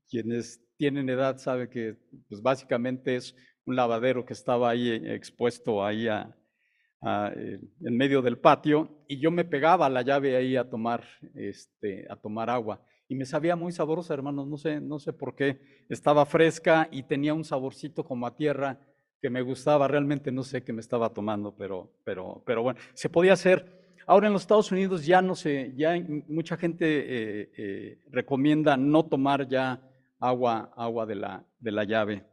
Quienes 0.07 0.63
tienen 0.77 1.09
edad 1.09 1.39
saben 1.39 1.67
que 1.67 1.97
pues 2.29 2.39
básicamente 2.39 3.15
es 3.15 3.35
un 3.65 3.75
lavadero 3.75 4.23
que 4.23 4.33
estaba 4.33 4.69
ahí 4.69 4.89
eh, 4.89 5.15
expuesto 5.15 5.83
ahí 5.83 6.07
eh, 6.07 7.59
en 7.81 7.97
medio 7.97 8.21
del 8.21 8.37
patio 8.37 9.03
y 9.07 9.19
yo 9.19 9.31
me 9.31 9.43
pegaba 9.43 9.89
la 9.89 10.03
llave 10.03 10.35
ahí 10.35 10.55
a 10.55 10.69
tomar, 10.69 11.03
este, 11.33 12.05
a 12.11 12.15
tomar 12.15 12.51
agua. 12.51 12.85
Y 13.07 13.15
me 13.15 13.25
sabía 13.25 13.55
muy 13.55 13.71
sabrosa, 13.71 14.13
hermanos, 14.13 14.47
no 14.47 14.57
sé, 14.57 14.79
no 14.79 14.99
sé 14.99 15.13
por 15.13 15.35
qué. 15.35 15.59
Estaba 15.89 16.27
fresca 16.27 16.89
y 16.91 17.01
tenía 17.03 17.33
un 17.33 17.43
saborcito 17.43 18.03
como 18.05 18.27
a 18.27 18.35
tierra 18.35 18.79
que 19.19 19.31
me 19.31 19.41
gustaba, 19.41 19.87
realmente 19.87 20.31
no 20.31 20.43
sé 20.43 20.63
qué 20.63 20.73
me 20.73 20.81
estaba 20.81 21.11
tomando, 21.11 21.55
pero, 21.55 21.91
pero, 22.03 22.43
pero 22.45 22.61
bueno, 22.61 22.79
se 22.93 23.09
podía 23.09 23.33
hacer. 23.33 23.82
Ahora 24.05 24.27
en 24.27 24.33
los 24.33 24.43
Estados 24.43 24.71
Unidos 24.71 25.05
ya 25.05 25.21
no 25.21 25.35
sé, 25.35 25.73
ya 25.75 25.93
mucha 26.27 26.57
gente 26.57 26.85
eh, 26.85 27.51
eh, 27.57 27.99
recomienda 28.11 28.75
no 28.75 29.05
tomar 29.05 29.47
ya 29.47 29.81
agua, 30.19 30.73
agua 30.75 31.05
de, 31.05 31.15
la, 31.15 31.45
de 31.59 31.71
la 31.71 31.83
llave. 31.83 32.25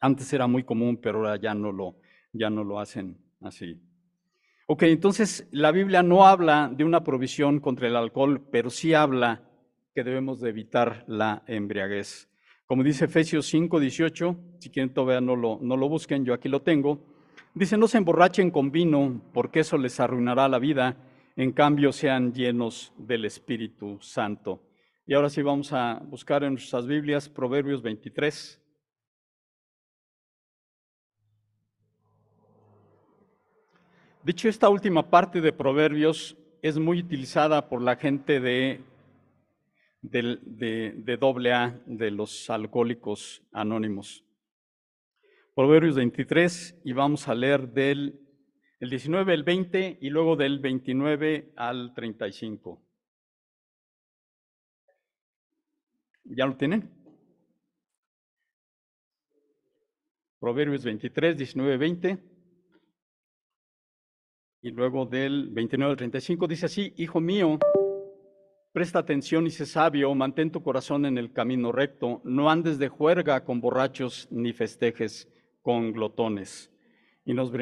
Antes 0.00 0.32
era 0.32 0.46
muy 0.46 0.64
común, 0.64 0.98
pero 1.00 1.18
ahora 1.18 1.36
ya 1.36 1.54
no 1.54 1.72
lo, 1.72 1.96
ya 2.32 2.50
no 2.50 2.64
lo 2.64 2.78
hacen 2.78 3.18
así. 3.40 3.80
Ok, 4.66 4.82
entonces 4.84 5.48
la 5.50 5.72
Biblia 5.72 6.02
no 6.02 6.26
habla 6.26 6.70
de 6.74 6.84
una 6.84 7.02
provisión 7.02 7.60
contra 7.60 7.88
el 7.88 7.96
alcohol, 7.96 8.46
pero 8.50 8.70
sí 8.70 8.94
habla 8.94 9.42
que 9.94 10.04
debemos 10.04 10.40
de 10.40 10.50
evitar 10.50 11.04
la 11.08 11.42
embriaguez. 11.46 12.30
Como 12.66 12.84
dice 12.84 13.06
Efesios 13.06 13.46
5, 13.46 13.80
18, 13.80 14.36
si 14.58 14.70
quieren 14.70 14.92
todavía 14.92 15.22
no 15.22 15.36
lo, 15.36 15.58
no 15.62 15.76
lo 15.76 15.88
busquen, 15.88 16.24
yo 16.24 16.34
aquí 16.34 16.50
lo 16.50 16.60
tengo. 16.60 17.17
Dice, 17.54 17.76
no 17.76 17.88
se 17.88 17.98
emborrachen 17.98 18.50
con 18.50 18.70
vino, 18.70 19.20
porque 19.32 19.60
eso 19.60 19.78
les 19.78 19.98
arruinará 20.00 20.48
la 20.48 20.58
vida, 20.58 20.96
en 21.36 21.52
cambio 21.52 21.92
sean 21.92 22.32
llenos 22.32 22.92
del 22.98 23.24
Espíritu 23.24 23.98
Santo. 24.00 24.62
Y 25.06 25.14
ahora 25.14 25.30
sí 25.30 25.40
vamos 25.40 25.72
a 25.72 26.02
buscar 26.04 26.44
en 26.44 26.54
nuestras 26.54 26.86
Biblias 26.86 27.28
Proverbios 27.28 27.80
23. 27.80 28.60
Dicho 34.22 34.48
esta 34.48 34.68
última 34.68 35.08
parte 35.08 35.40
de 35.40 35.52
Proverbios 35.52 36.36
es 36.60 36.76
muy 36.76 36.98
utilizada 36.98 37.68
por 37.68 37.80
la 37.80 37.96
gente 37.96 38.40
de, 38.40 38.82
de, 40.02 40.38
de, 40.42 41.16
de 41.86 42.10
los 42.10 42.50
alcohólicos 42.50 43.42
anónimos. 43.52 44.27
Proverbios 45.58 45.96
23 45.96 46.82
y 46.84 46.92
vamos 46.92 47.26
a 47.26 47.34
leer 47.34 47.72
del 47.72 48.20
el 48.78 48.90
19 48.90 49.32
al 49.32 49.42
20 49.42 49.98
y 50.00 50.08
luego 50.08 50.36
del 50.36 50.60
29 50.60 51.52
al 51.56 51.92
35. 51.94 52.80
¿Ya 56.26 56.46
lo 56.46 56.56
tienen? 56.56 56.88
Proverbios 60.38 60.84
23, 60.84 61.36
19, 61.36 61.76
20. 61.76 62.18
Y 64.62 64.70
luego 64.70 65.06
del 65.06 65.50
29 65.50 65.90
al 65.90 65.96
35 65.96 66.46
dice 66.46 66.66
así, 66.66 66.94
Hijo 66.98 67.20
mío, 67.20 67.58
presta 68.70 69.00
atención 69.00 69.44
y 69.48 69.50
sé 69.50 69.66
sabio, 69.66 70.14
mantén 70.14 70.52
tu 70.52 70.62
corazón 70.62 71.04
en 71.04 71.18
el 71.18 71.32
camino 71.32 71.72
recto, 71.72 72.20
no 72.22 72.48
andes 72.48 72.78
de 72.78 72.86
juerga 72.86 73.44
con 73.44 73.60
borrachos 73.60 74.28
ni 74.30 74.52
festejes 74.52 75.28
con 75.68 75.92
glotones. 75.92 76.72
Y 77.26 77.34
nos 77.34 77.52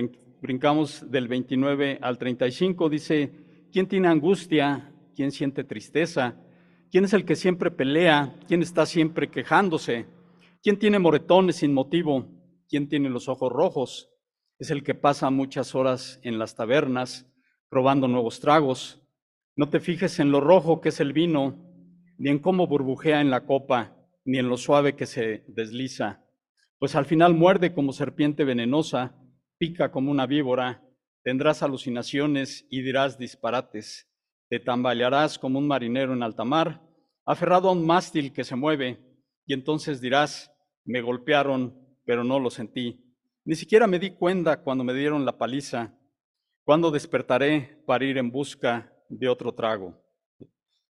brincamos 0.41 1.11
del 1.11 1.27
29 1.27 1.99
al 2.01 2.19
35, 2.19 2.89
dice, 2.89 3.33
¿quién 3.73 3.89
tiene 3.89 4.07
angustia? 4.07 4.95
¿Quién 5.17 5.33
siente 5.33 5.65
tristeza? 5.65 6.41
¿Quién 6.89 7.03
es 7.03 7.15
el 7.15 7.25
que 7.25 7.35
siempre 7.35 7.73
pelea? 7.73 8.39
¿Quién 8.47 8.63
está 8.63 8.87
siempre 8.87 9.29
quejándose? 9.29 10.07
¿Quién 10.63 10.79
tiene 10.79 11.01
moretones 11.01 11.57
sin 11.57 11.75
motivo? 11.75 12.29
¿Quién 12.69 12.89
tiene 12.89 13.11
los 13.11 13.29
ojos 13.29 13.51
rojos? 13.51 14.09
Es 14.61 14.71
el 14.71 14.85
que 14.85 14.95
pasa 14.95 15.29
muchas 15.31 15.75
horas 15.75 16.21
en 16.23 16.39
las 16.39 16.55
tabernas 16.55 17.29
probando 17.69 18.07
nuevos 18.07 18.39
tragos. 18.39 19.03
No 19.57 19.69
te 19.69 19.81
fijes 19.81 20.21
en 20.21 20.31
lo 20.31 20.41
rojo 20.41 20.81
que 20.81 20.91
es 20.91 21.01
el 21.01 21.13
vino, 21.13 21.59
ni 22.19 22.31
en 22.31 22.39
cómo 22.39 22.69
burbujea 22.69 23.21
en 23.21 23.31
la 23.31 23.47
copa, 23.47 23.97
ni 24.25 24.39
en 24.39 24.49
lo 24.49 24.59
suave 24.59 24.95
que 24.95 25.07
se 25.07 25.43
desliza 25.49 26.23
pues 26.79 26.95
al 26.95 27.07
final 27.07 27.35
muerde 27.35 27.73
como 27.73 27.93
serpiente 27.93 28.45
venenosa, 28.45 29.17
pica 29.59 29.91
como 29.91 30.11
una 30.11 30.27
víbora, 30.27 30.83
tendrás 31.23 31.63
alucinaciones 31.63 32.67
y 32.71 32.83
dirás 32.83 33.19
disparates, 33.19 34.09
te 34.49 34.61
tambalearás 34.61 35.39
como 35.39 35.59
un 35.59 35.67
marinero 35.67 36.13
en 36.13 36.23
alta 36.23 36.45
mar, 36.45 36.83
aferrado 37.25 37.69
a 37.69 37.73
un 37.73 37.85
mástil 37.85 38.33
que 38.33 38.45
se 38.45 38.57
mueve, 38.57 39.01
y 39.47 39.55
entonces 39.55 40.01
dirás, 40.01 40.53
me 40.85 41.01
golpearon, 41.01 41.77
pero 42.05 42.25
no 42.25 42.39
lo 42.39 42.51
sentí. 42.51 43.03
Ni 43.45 43.55
siquiera 43.55 43.87
me 43.87 43.99
di 43.99 44.11
cuenta 44.11 44.63
cuando 44.63 44.85
me 44.85 44.95
dieron 44.95 45.25
la 45.25 45.39
paliza, 45.39 45.99
cuando 46.65 46.91
despertaré 46.91 47.83
para 47.87 48.05
ir 48.05 48.19
en 48.19 48.31
busca 48.31 48.93
de 49.09 49.29
otro 49.29 49.55
trago. 49.55 50.03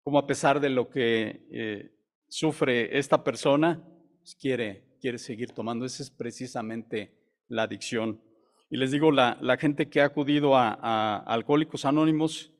Como 0.03 0.17
a 0.17 0.25
pesar 0.25 0.59
de 0.59 0.69
lo 0.69 0.89
que 0.89 1.45
eh, 1.51 1.91
sufre 2.27 2.97
esta 2.97 3.23
persona, 3.23 3.83
pues 4.19 4.35
quiere 4.35 4.86
quiere 4.99 5.17
seguir 5.17 5.51
tomando. 5.51 5.85
Esa 5.85 6.03
es 6.03 6.09
precisamente 6.09 7.13
la 7.47 7.63
adicción. 7.63 8.21
Y 8.69 8.77
les 8.77 8.91
digo, 8.91 9.11
la, 9.11 9.37
la 9.41 9.57
gente 9.57 9.89
que 9.89 10.01
ha 10.01 10.05
acudido 10.05 10.55
a, 10.55 11.17
Alcohólicos 11.19 11.85
Anónimos 11.85 12.51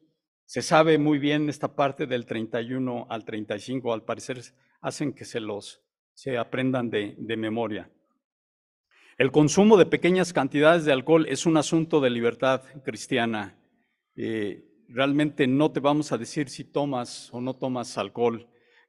se 0.45 0.61
sabe 0.61 0.97
muy 0.97 1.19
bien 1.19 1.49
esta 1.49 1.75
parte 1.75 2.07
del 2.07 2.25
31 2.25 3.07
al 3.09 3.25
35. 3.25 3.93
Al 3.93 4.03
parecer 4.03 4.41
hacen 4.81 5.13
que 5.13 5.25
se 5.25 5.41
los, 5.41 5.81
se 6.13 6.37
aprendan 6.37 6.89
de, 6.89 7.15
memoria. 7.37 7.91
El 9.17 9.31
consumo 9.31 9.77
de 9.77 9.85
pequeñas 9.85 10.31
cantidades 10.31 10.85
de 10.85 10.93
alcohol 10.93 11.25
es 11.27 11.45
un 11.45 11.57
asunto 11.57 11.99
de 11.99 12.09
libertad 12.09 12.61
cristiana. 12.85 13.57
Eh, 14.15 14.85
realmente 14.87 15.47
no 15.47 15.71
te 15.71 15.79
vamos 15.79 16.11
a 16.11 16.17
decir 16.17 16.49
si 16.49 16.63
tomas 16.63 17.29
o 17.33 17.41
no 17.41 17.55
tomas 17.55 17.97
alcohol. 17.97 18.47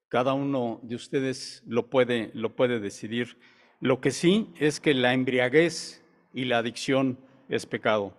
Cada 0.08 0.32
uno 0.32 0.80
de 0.82 0.94
ustedes 0.94 1.62
lo 1.66 1.90
puede, 1.90 2.30
lo 2.34 2.56
puede 2.56 2.80
decidir. 2.80 3.38
Lo 3.80 4.00
que 4.00 4.10
sí 4.10 4.52
es 4.58 4.80
que 4.80 4.94
la 4.94 5.12
embriaguez 5.12 6.02
y 6.32 6.46
la 6.46 6.58
adicción 6.58 7.18
es 7.48 7.66
pecado. 7.66 8.16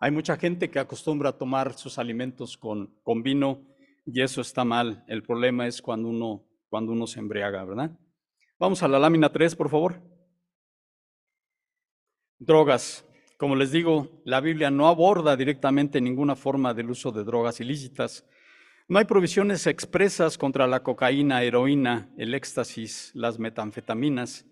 Hay 0.00 0.10
mucha 0.10 0.36
gente 0.36 0.70
que 0.70 0.78
acostumbra 0.78 1.30
a 1.30 1.38
tomar 1.38 1.74
sus 1.74 1.98
alimentos 1.98 2.56
con, 2.56 2.94
con 3.02 3.22
vino 3.22 3.62
y 4.06 4.22
eso 4.22 4.40
está 4.40 4.64
mal. 4.64 5.04
El 5.08 5.22
problema 5.22 5.66
es 5.66 5.82
cuando 5.82 6.08
uno, 6.08 6.42
cuando 6.68 6.92
uno 6.92 7.06
se 7.06 7.20
embriaga, 7.20 7.64
¿verdad? 7.64 7.90
Vamos 8.58 8.82
a 8.82 8.88
la 8.88 8.98
lámina 8.98 9.30
3, 9.30 9.54
por 9.56 9.68
favor. 9.68 10.00
Drogas. 12.38 13.04
Como 13.36 13.56
les 13.56 13.72
digo, 13.72 14.22
la 14.24 14.40
Biblia 14.40 14.70
no 14.70 14.88
aborda 14.88 15.36
directamente 15.36 16.00
ninguna 16.00 16.36
forma 16.36 16.72
del 16.72 16.90
uso 16.90 17.12
de 17.12 17.24
drogas 17.24 17.60
ilícitas. 17.60 18.24
No 18.88 19.00
hay 19.00 19.04
provisiones 19.04 19.66
expresas 19.66 20.38
contra 20.38 20.68
la 20.68 20.84
cocaína, 20.84 21.42
heroína, 21.42 22.08
el 22.16 22.34
éxtasis, 22.34 23.10
las 23.14 23.36
metanfetaminas. 23.36 24.46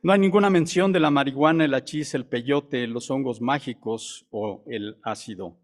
No 0.00 0.12
hay 0.12 0.20
ninguna 0.20 0.48
mención 0.48 0.92
de 0.92 1.00
la 1.00 1.10
marihuana, 1.10 1.64
el 1.64 1.74
hachís, 1.74 2.14
el 2.14 2.24
peyote, 2.24 2.86
los 2.86 3.10
hongos 3.10 3.40
mágicos 3.40 4.28
o 4.30 4.62
el 4.68 4.98
ácido. 5.02 5.58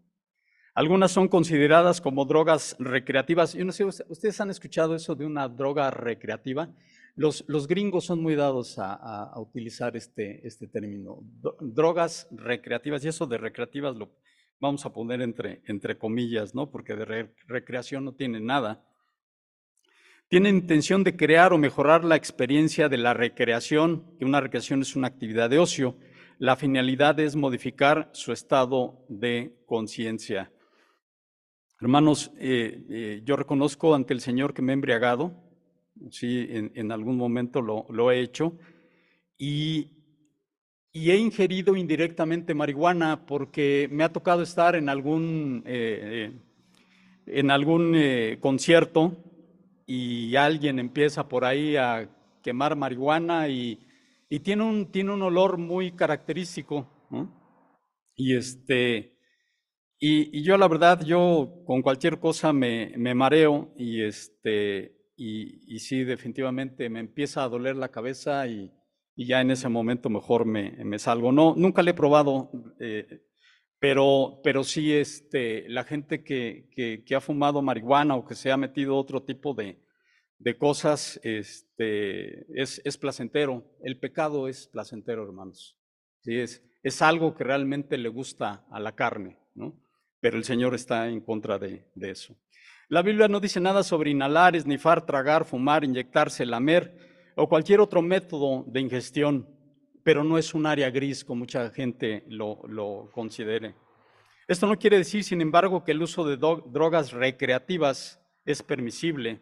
Algunas 0.75 1.13
son 1.13 1.29
consideradas 1.29 2.01
como 2.01 2.25
drogas 2.25 2.75
recreativas. 2.79 3.53
Yo 3.53 3.63
no 3.63 3.71
sé, 3.71 3.85
¿ustedes 3.85 4.41
han 4.41 4.49
escuchado 4.49 4.93
eso 4.93 5.15
de 5.15 5.25
una 5.25 5.47
droga 5.47 5.89
recreativa? 5.89 6.69
Los, 7.15 7.45
gringos 7.65 8.03
son 8.03 8.21
muy 8.21 8.35
dados 8.35 8.75
a, 8.77 9.39
utilizar 9.39 9.95
este, 9.95 10.45
este 10.45 10.67
término, 10.67 11.23
drogas 11.61 12.27
recreativas, 12.31 13.05
y 13.05 13.07
eso 13.07 13.25
de 13.25 13.37
recreativas 13.37 13.95
lo 13.95 14.11
vamos 14.59 14.85
a 14.85 14.93
poner 14.93 15.21
entre, 15.21 15.61
entre 15.65 15.97
comillas, 15.97 16.55
¿no? 16.55 16.69
Porque 16.69 16.95
de 16.95 17.29
recreación 17.47 18.05
no 18.05 18.13
tiene 18.13 18.39
nada. 18.39 18.83
Tiene 20.29 20.49
intención 20.49 21.03
de 21.03 21.15
crear 21.15 21.53
o 21.53 21.57
mejorar 21.57 22.03
la 22.03 22.17
experiencia 22.17 22.89
de 22.89 22.97
la 22.97 23.13
recreación, 23.13 24.17
que 24.19 24.25
una 24.25 24.41
recreación 24.41 24.81
es 24.81 24.95
una 24.95 25.07
actividad 25.07 25.49
de 25.49 25.59
ocio. 25.59 25.97
La 26.37 26.55
finalidad 26.55 27.19
es 27.19 27.35
modificar 27.35 28.09
su 28.11 28.33
estado 28.33 29.05
de 29.07 29.55
conciencia. 29.65 30.51
Hermanos, 31.79 32.31
eh, 32.39 32.83
eh, 32.89 33.21
yo 33.23 33.35
reconozco 33.35 33.95
ante 33.95 34.13
el 34.13 34.19
Señor 34.19 34.53
que 34.53 34.61
me 34.61 34.73
he 34.73 34.75
embriagado, 34.75 35.33
sí, 36.09 36.47
en, 36.49 36.91
algún 36.91 37.17
momento 37.17 37.61
lo, 37.61 38.11
he 38.11 38.19
hecho, 38.19 38.57
y, 39.37 39.96
he 41.11 41.17
ingerido 41.17 41.75
indirectamente 41.75 42.53
marihuana 42.53 43.25
porque 43.25 43.87
me 43.91 44.03
ha 44.03 44.11
tocado 44.11 44.41
estar 44.41 44.75
en 44.75 44.89
algún, 44.89 45.63
eh, 45.65 46.31
en 47.25 47.51
algún 47.51 47.95
concierto 48.39 49.15
y 49.85 50.35
alguien 50.35 50.79
empieza 50.79 51.27
por 51.27 51.45
ahí 51.45 51.75
a 51.75 52.09
quemar 52.41 52.75
marihuana 52.75 53.47
y, 53.47 53.79
tiene, 54.43 54.63
un, 54.63 54.91
tiene 54.91 55.11
un 55.13 55.21
olor 55.21 55.57
muy 55.57 55.91
característico, 55.91 56.87
Y 58.15 58.35
este 58.35 59.17
y, 59.99 60.43
yo 60.43 60.57
la 60.57 60.67
verdad, 60.67 61.01
yo 61.03 61.63
con 61.65 61.81
cualquier 61.81 62.19
cosa 62.19 62.53
me, 62.53 62.95
mareo 63.15 63.73
y, 63.77 64.03
este, 64.03 64.95
y, 65.15 65.79
sí, 65.79 66.03
definitivamente 66.03 66.87
me 66.89 66.99
empieza 66.99 67.43
a 67.43 67.49
doler 67.49 67.75
la 67.75 67.89
cabeza 67.89 68.47
y, 68.47 68.71
ya 69.25 69.41
en 69.41 69.51
ese 69.51 69.69
momento 69.69 70.09
mejor 70.09 70.45
me, 70.45 70.99
salgo. 70.99 71.31
No, 71.31 71.55
nunca 71.55 71.81
le 71.81 71.91
he 71.91 71.95
probado, 71.95 72.51
eh, 72.79 73.23
pero, 73.79 74.39
pero 74.43 74.63
sí 74.63 74.93
este, 74.93 75.67
la 75.69 75.83
gente 75.83 76.23
que, 76.23 76.69
que, 77.05 77.15
ha 77.15 77.21
fumado 77.21 77.61
marihuana 77.61 78.15
o 78.15 78.25
que 78.25 78.35
se 78.35 78.51
ha 78.51 78.57
metido 78.57 78.95
otro 78.95 79.23
tipo 79.23 79.53
de, 79.53 79.79
de 80.37 80.57
cosas, 80.57 81.19
este, 81.23 82.45
es, 82.61 82.81
es, 82.85 82.97
placentero. 82.97 83.65
El 83.81 83.99
pecado 83.99 84.47
es 84.47 84.67
placentero, 84.67 85.23
hermanos. 85.23 85.77
Sí, 86.21 86.37
es, 86.37 86.63
es 86.83 87.01
algo 87.01 87.35
que 87.35 87.43
realmente 87.43 87.97
le 87.97 88.09
gusta 88.09 88.65
a 88.69 88.79
la 88.79 88.93
carne, 88.93 89.39
¿no? 89.55 89.81
pero 90.19 90.37
el 90.37 90.43
Señor 90.43 90.73
está 90.75 91.07
en 91.07 91.21
contra 91.21 91.59
de, 91.59 91.85
eso. 91.95 92.35
La 92.89 93.01
Biblia 93.01 93.27
no 93.27 93.39
dice 93.39 93.59
nada 93.59 93.83
sobre 93.83 94.11
inhalar, 94.11 94.55
esnifar, 94.55 95.05
tragar, 95.05 95.45
fumar, 95.45 95.83
inyectarse, 95.83 96.45
lamer 96.45 97.16
o 97.37 97.47
cualquier 97.47 97.79
otro 97.79 98.01
método 98.01 98.65
de 98.67 98.81
ingestión, 98.81 99.47
pero 100.03 100.23
no 100.23 100.37
es 100.37 100.53
un 100.53 100.65
área 100.65 100.89
gris 100.89 101.23
como 101.23 101.39
mucha 101.39 101.69
gente 101.69 102.23
lo, 102.27 102.61
lo 102.67 103.09
considere. 103.13 103.75
Esto 104.47 104.65
no 104.65 104.79
quiere 104.79 104.97
decir, 104.97 105.23
sin 105.23 105.41
embargo, 105.41 105.83
que 105.83 105.91
el 105.91 106.01
uso 106.01 106.25
de 106.25 106.37
drogas 106.37 107.11
recreativas 107.11 108.19
es 108.45 108.63
permisible. 108.63 109.41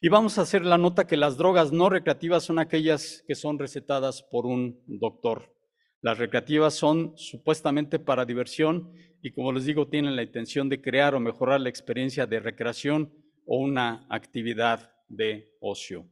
Y 0.00 0.08
vamos 0.08 0.38
a 0.38 0.42
hacer 0.42 0.64
la 0.64 0.78
nota 0.78 1.06
que 1.06 1.16
las 1.16 1.36
drogas 1.36 1.72
no 1.72 1.90
recreativas 1.90 2.44
son 2.44 2.58
aquellas 2.58 3.24
que 3.26 3.34
son 3.34 3.58
recetadas 3.58 4.22
por 4.22 4.46
un 4.46 4.80
doctor. 4.86 5.54
Las 6.02 6.18
recreativas 6.18 6.74
son 6.74 7.14
supuestamente 7.16 7.98
para 7.98 8.24
diversión 8.24 8.92
y 9.22 9.32
como 9.32 9.52
les 9.52 9.66
digo, 9.66 9.88
tienen 9.88 10.16
la 10.16 10.22
intención 10.22 10.68
de 10.68 10.80
crear 10.80 11.14
o 11.14 11.20
mejorar 11.20 11.60
la 11.60 11.68
experiencia 11.68 12.26
de 12.26 12.40
recreación 12.40 13.12
o 13.44 13.58
una 13.58 14.06
actividad 14.08 14.92
de 15.08 15.52
ocio. 15.60 16.06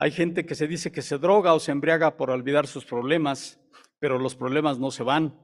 Hay 0.00 0.12
gente 0.12 0.46
que 0.46 0.54
se 0.54 0.68
dice 0.68 0.92
que 0.92 1.02
se 1.02 1.18
droga 1.18 1.54
o 1.54 1.58
se 1.58 1.72
embriaga 1.72 2.16
por 2.16 2.30
olvidar 2.30 2.68
sus 2.68 2.84
problemas, 2.84 3.60
pero 3.98 4.16
los 4.16 4.36
problemas 4.36 4.78
no 4.78 4.92
se 4.92 5.02
van. 5.02 5.36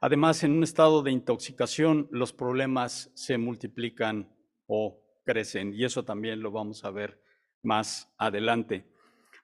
Además, 0.00 0.42
en 0.44 0.52
un 0.52 0.62
estado 0.62 1.02
de 1.02 1.10
intoxicación, 1.10 2.08
los 2.10 2.32
problemas 2.32 3.10
se 3.14 3.36
multiplican 3.36 4.34
o 4.66 4.98
crecen, 5.26 5.74
y 5.74 5.84
eso 5.84 6.06
también 6.06 6.40
lo 6.40 6.50
vamos 6.50 6.86
a 6.86 6.90
ver 6.90 7.20
más 7.62 8.10
adelante. 8.16 8.86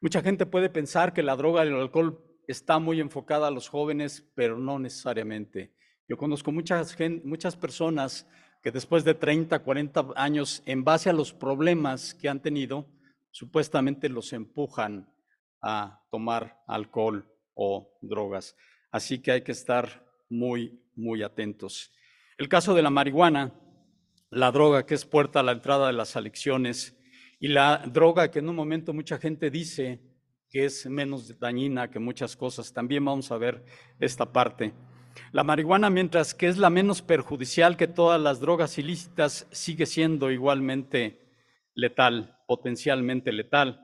Mucha 0.01 0.23
gente 0.23 0.47
puede 0.47 0.71
pensar 0.71 1.13
que 1.13 1.23
la 1.23 1.37
droga 1.37 1.67
y 1.67 1.69
el 1.69 1.75
alcohol 1.75 2.25
está 2.49 2.79
muy 2.79 3.01
enfocada 3.01 3.49
a 3.49 3.51
los 3.51 3.69
jóvenes, 3.69 4.27
pero 4.35 4.59
no 4.59 4.79
necesariamente. 4.79 5.75
Yo 6.09 6.17
conozco 6.17 6.53
muchas, 6.53 6.97
muchas 7.23 7.55
personas 7.55 8.27
que 8.63 8.71
después 8.71 9.05
de 9.05 9.13
30, 9.13 9.59
40 9.59 10.07
años, 10.17 10.63
en 10.65 10.85
base 10.85 11.11
a 11.11 11.13
los 11.13 11.35
problemas 11.35 12.15
que 12.15 12.31
han 12.31 12.41
tenido, 12.41 12.89
supuestamente 13.35 14.09
los 14.09 14.33
empujan 14.33 15.13
a 15.61 16.05
tomar 16.09 16.63
alcohol 16.69 17.29
o 17.55 17.99
drogas. 18.01 18.57
Así 18.93 19.19
que 19.19 19.33
hay 19.33 19.43
que 19.43 19.51
estar 19.51 20.07
muy, 20.31 20.81
muy 20.95 21.25
atentos. 21.25 21.93
El 22.39 22.49
caso 22.49 22.75
de 22.75 22.83
la 22.83 22.91
marihuana, 22.91 23.53
la 24.31 24.53
droga 24.53 24.87
que 24.87 24.95
es 24.95 25.05
puerta 25.05 25.41
a 25.41 25.43
la 25.43 25.51
entrada 25.51 25.89
de 25.89 25.95
las 25.95 26.15
adicciones 26.15 26.97
y 27.41 27.49
la 27.49 27.79
droga 27.79 28.31
que 28.31 28.39
en 28.39 28.49
un 28.49 28.55
momento 28.55 28.93
mucha 28.93 29.19
gente 29.19 29.51
dice 29.51 30.01
que 30.49 30.67
es 30.67 30.87
menos 30.87 31.37
dañina 31.41 31.91
que 31.91 31.99
muchas 31.99 32.37
cosas. 32.37 32.73
También 32.73 33.05
vamos 33.05 33.33
a 33.33 33.37
ver 33.37 33.65
esta 33.99 34.33
parte. 34.33 34.73
La 35.33 35.43
marihuana, 35.43 35.91
mientras 35.91 36.35
que 36.35 36.47
es 36.47 36.57
la 36.57 36.71
menos 36.71 37.03
perjudicial 37.03 37.77
que 37.77 37.89
todas 37.89 38.21
las 38.21 38.39
drogas 38.39 38.79
ilícitas, 38.79 39.49
sigue 39.51 39.87
siendo 39.87 40.31
igualmente 40.31 41.21
letal, 41.75 42.34
potencialmente 42.47 43.33
letal. 43.33 43.81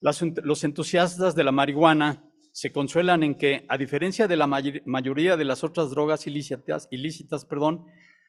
los 0.00 0.64
entusiastas 0.64 1.34
de 1.34 1.44
la 1.44 1.52
marihuana 1.52 2.24
se 2.52 2.72
consuelan 2.72 3.22
en 3.22 3.36
que, 3.36 3.64
a 3.68 3.78
diferencia 3.78 4.26
de 4.26 4.36
la 4.36 4.46
mayoría 4.46 5.36
de 5.36 5.44
las 5.44 5.62
otras 5.62 5.90
drogas 5.90 6.26
ilícitas, 6.26 6.88
ilícitas 6.90 7.44
perdón, 7.44 7.86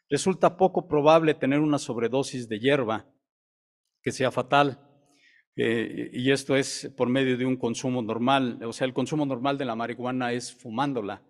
resulta 0.09 0.57
poco 0.57 0.87
probable 0.87 1.33
tener 1.33 1.59
una 1.59 1.79
sobredosis 1.79 2.47
de 2.47 2.59
hierba 2.59 3.07
que 4.03 4.11
sea 4.11 4.31
fatal. 4.31 4.87
Eh, 5.55 6.09
y 6.13 6.31
esto 6.31 6.55
es 6.55 6.91
por 6.95 7.09
medio 7.09 7.37
de 7.37 7.45
un 7.45 7.57
consumo 7.57 8.01
normal, 8.01 8.59
o 8.63 8.71
sea, 8.71 8.87
el 8.87 8.93
consumo 8.93 9.25
normal 9.25 9.57
de 9.57 9.65
la 9.65 9.75
marihuana 9.75 10.31
es 10.31 10.53
fumándola. 10.53 11.23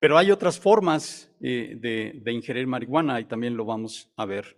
Pero 0.00 0.16
hay 0.16 0.30
otras 0.30 0.58
formas 0.58 1.30
eh, 1.42 1.76
de, 1.78 2.32
ingerir 2.32 2.66
marihuana 2.66 3.20
y 3.20 3.26
también 3.26 3.56
lo 3.56 3.64
vamos 3.64 4.10
a 4.16 4.24
ver. 4.24 4.56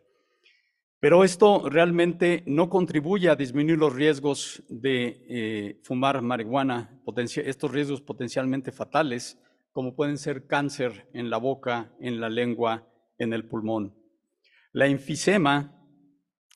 Pero 1.03 1.25
esto 1.25 1.69
realmente 1.69 2.45
no 2.47 2.71
contribuye 2.71 3.29
a 3.29 3.35
disminuir 3.35 3.77
los 3.77 3.93
riesgos 3.93 4.63
de 4.69 5.27
eh, 5.29 5.81
fumar 5.83 6.23
marihuana, 6.23 6.97
estos 7.45 7.73
riesgos 7.73 8.01
potencialmente 8.01 8.71
fatales, 8.71 9.37
como 9.73 9.97
pueden 9.97 10.17
ser 10.17 10.47
cáncer 10.47 11.09
en 11.13 11.29
la 11.29 11.39
boca, 11.39 11.91
en 11.99 12.21
la 12.21 12.31
lengua, 12.31 12.87
en 13.19 13.33
el 13.33 13.49
pulmón. 13.49 13.97
La 14.71 14.87
enfisema 14.87 15.77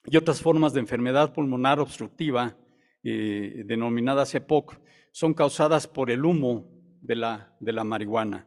y 0.05 0.17
otras 0.17 0.41
formas 0.41 0.73
de 0.73 0.79
enfermedad 0.79 1.33
pulmonar 1.33 1.81
obstructiva, 1.81 2.57
eh, 3.03 3.65
denominadas 3.67 4.33
EPOC, 4.33 4.81
son 5.11 5.35
causadas 5.35 5.89
por 5.89 6.09
el 6.09 6.25
humo 6.25 6.71
de 7.01 7.17
la 7.17 7.85
marihuana. 7.85 8.47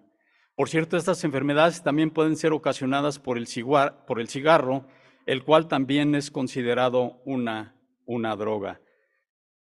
Por 0.60 0.68
cierto, 0.68 0.98
estas 0.98 1.24
enfermedades 1.24 1.82
también 1.82 2.12
pueden 2.12 2.36
ser 2.36 2.52
ocasionadas 2.52 3.18
por 3.18 3.38
el, 3.38 3.48
cigarro, 3.48 4.88
el 5.30 5.44
cual 5.44 5.68
también 5.68 6.16
es 6.16 6.32
considerado 6.32 7.22
una, 7.24 7.76
una 8.08 8.36
droga. 8.36 8.82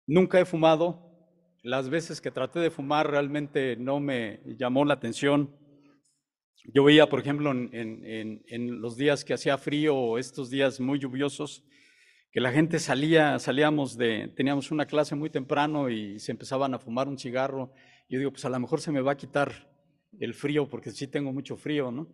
Nunca 0.06 0.38
he 0.38 0.44
fumado, 0.44 1.08
las 1.64 1.90
veces 1.90 2.20
que 2.20 2.30
traté 2.30 2.60
de 2.60 2.70
fumar 2.70 3.10
realmente 3.10 3.74
no 3.74 3.98
me 3.98 4.40
llamó 4.56 4.84
la 4.84 4.94
atención. 4.94 5.52
Yo 6.72 6.84
veía, 6.84 7.08
por 7.08 7.18
ejemplo, 7.18 7.50
en, 7.50 8.80
los 8.80 8.96
días 8.96 9.24
que 9.24 9.34
hacía 9.34 9.58
frío 9.58 9.96
o 9.96 10.18
estos 10.18 10.48
días 10.48 10.78
muy 10.78 11.00
lluviosos, 11.00 11.64
que 12.30 12.40
la 12.40 12.52
gente 12.52 12.78
salía, 12.78 13.36
salíamos 13.40 13.96
de, 13.96 14.32
teníamos 14.36 14.70
una 14.70 14.86
clase 14.86 15.16
muy 15.16 15.28
temprano 15.28 15.90
y 15.90 16.20
se 16.20 16.30
empezaban 16.30 16.72
a 16.74 16.78
fumar 16.78 17.08
un 17.08 17.18
cigarro. 17.18 17.72
Yo 18.08 18.20
digo, 18.20 18.30
pues 18.30 18.44
a 18.44 18.48
lo 18.48 18.60
mejor 18.60 18.80
se 18.80 18.92
me 18.92 19.00
va 19.00 19.10
a 19.10 19.16
quitar 19.16 19.68
el 20.20 20.34
frío 20.34 20.68
porque 20.68 20.92
sí 20.92 21.08
tengo 21.08 21.32
mucho 21.32 21.56
frío, 21.56 21.90
¿no? 21.90 22.06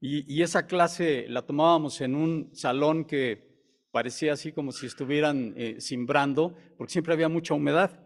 Y, 0.00 0.42
esa 0.42 0.66
clase 0.66 1.26
la 1.28 1.42
tomábamos 1.42 2.00
en 2.00 2.14
un 2.14 2.50
salón 2.54 3.04
que 3.04 3.50
parecía 3.92 4.32
así 4.32 4.50
como 4.50 4.72
si 4.72 4.86
estuvieran 4.86 5.52
eh, 5.56 5.76
simbrando, 5.78 6.56
porque 6.78 6.92
siempre 6.92 7.12
había 7.12 7.28
mucha 7.28 7.52
humedad. 7.52 8.00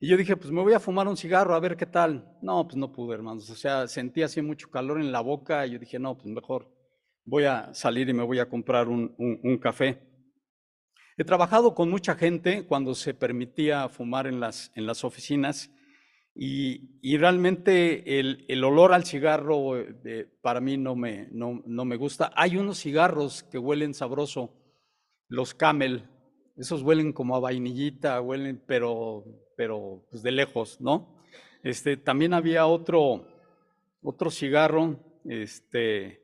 Y 0.00 0.08
yo 0.08 0.16
dije, 0.16 0.36
pues 0.36 0.50
me 0.50 0.62
voy 0.62 0.72
a 0.72 0.80
fumar 0.80 1.06
un 1.06 1.16
cigarro 1.16 1.54
a 1.54 1.60
ver 1.60 1.76
qué 1.76 1.86
tal. 1.86 2.36
No, 2.40 2.66
pues 2.66 2.76
no 2.76 2.92
pude, 2.92 3.14
hermanos. 3.14 3.48
O 3.50 3.54
sea, 3.54 3.86
sentí 3.88 4.22
así 4.22 4.40
mucho 4.40 4.70
calor 4.70 5.00
en 5.00 5.12
la 5.12 5.20
boca 5.20 5.66
y 5.66 5.72
yo 5.72 5.78
dije, 5.78 5.98
no, 5.98 6.16
pues 6.16 6.26
mejor 6.26 6.70
voy 7.24 7.44
a 7.44 7.72
salir 7.74 8.08
y 8.08 8.14
me 8.14 8.22
voy 8.22 8.38
a 8.38 8.48
comprar 8.48 8.88
un, 8.88 9.58
café. 9.62 10.02
He 11.16 11.24
trabajado 11.24 11.74
con 11.74 11.90
mucha 11.90 12.14
gente 12.14 12.66
cuando 12.66 12.94
se 12.94 13.14
permitía 13.14 13.88
fumar 13.88 14.26
en 14.26 14.40
las, 14.40 14.72
en 14.74 14.86
las 14.86 15.04
oficinas 15.04 15.70
y, 16.34 17.16
realmente 17.16 18.18
el, 18.18 18.64
olor 18.64 18.92
al 18.92 19.04
cigarro 19.04 19.78
eh, 19.78 20.28
para 20.40 20.60
mí 20.60 20.76
no 20.76 20.96
me, 20.96 21.28
no, 21.30 21.62
no 21.64 21.84
me 21.84 21.96
gusta. 21.96 22.32
Hay 22.34 22.56
unos 22.56 22.80
cigarros 22.80 23.44
que 23.44 23.58
huelen 23.58 23.94
sabroso, 23.94 24.52
los 25.28 25.54
Camel, 25.54 26.08
esos 26.56 26.82
huelen 26.82 27.12
como 27.12 27.36
a 27.36 27.40
vainillita, 27.40 28.20
huelen, 28.20 28.62
pero 28.66 29.24
pero 29.56 30.04
pues 30.10 30.22
de 30.22 30.32
lejos, 30.32 30.80
¿no? 30.80 31.22
Este, 31.62 31.96
también 31.96 32.34
había 32.34 32.66
otro, 32.66 33.26
otro 34.02 34.30
cigarro 34.30 34.98
este, 35.24 36.22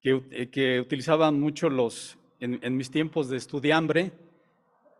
que, 0.00 0.22
eh, 0.30 0.50
que 0.50 0.80
utilizaban 0.80 1.38
mucho 1.40 1.70
los, 1.70 2.18
en, 2.40 2.76
mis 2.76 2.90
tiempos 2.90 3.28
de 3.28 3.36
estudiambre, 3.36 4.12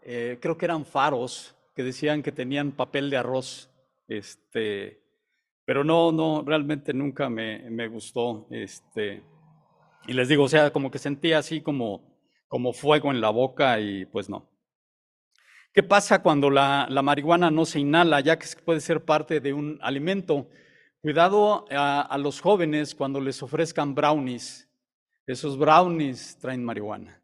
eh, 0.02 0.38
creo 0.40 0.56
que 0.56 0.66
eran 0.66 0.84
faros, 0.84 1.56
que 1.74 1.82
decían 1.82 2.22
que 2.22 2.32
tenían 2.32 2.72
papel 2.72 3.10
de 3.10 3.16
arroz, 3.16 3.67
este, 4.08 5.02
pero 5.64 5.84
no, 5.84 6.10
no, 6.10 6.42
realmente 6.44 6.92
nunca 6.92 7.28
me, 7.28 7.70
me 7.70 7.86
gustó, 7.86 8.48
este, 8.50 9.22
y 10.06 10.14
les 10.14 10.28
digo, 10.28 10.44
o 10.44 10.48
sea, 10.48 10.72
como 10.72 10.90
que 10.90 10.98
sentía 10.98 11.38
así 11.38 11.60
como, 11.60 12.02
como 12.48 12.72
fuego 12.72 13.10
en 13.10 13.20
la 13.20 13.30
boca 13.30 13.78
y 13.78 14.06
pues 14.06 14.28
no. 14.28 14.50
¿Qué 15.72 15.82
pasa 15.82 16.22
cuando 16.22 16.50
la, 16.50 16.88
marihuana 17.04 17.50
no 17.50 17.64
se 17.64 17.78
inhala, 17.78 18.20
ya 18.20 18.38
que 18.38 18.46
puede 18.64 18.80
ser 18.80 19.04
parte 19.04 19.38
de 19.40 19.52
un 19.52 19.78
alimento? 19.82 20.48
Cuidado 21.00 21.66
a, 21.70 22.18
los 22.18 22.40
jóvenes 22.40 22.94
cuando 22.94 23.20
les 23.20 23.42
ofrezcan 23.42 23.94
brownies. 23.94 24.68
Esos 25.26 25.58
brownies 25.58 26.38
traen 26.40 26.64
marihuana. 26.64 27.22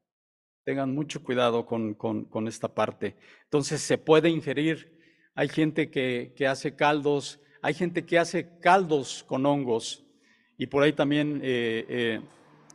Tengan 0.64 0.94
mucho 0.94 1.22
cuidado 1.22 1.66
con, 1.66 2.46
esta 2.46 2.72
parte. 2.72 3.16
Entonces 3.44 3.80
se 3.80 3.98
puede 3.98 4.28
ingerir. 4.28 4.93
Hay 5.36 5.48
gente 5.48 5.90
que, 5.90 6.46
hace 6.48 6.76
caldos, 6.76 7.40
hay 7.60 7.74
gente 7.74 8.06
que 8.06 8.18
hace 8.18 8.58
caldos 8.60 9.24
con 9.26 9.44
hongos. 9.44 10.04
Y 10.56 10.66
por 10.68 10.84
ahí 10.84 10.92
también 10.92 11.40
eh, 11.42 11.84
eh, 11.88 12.20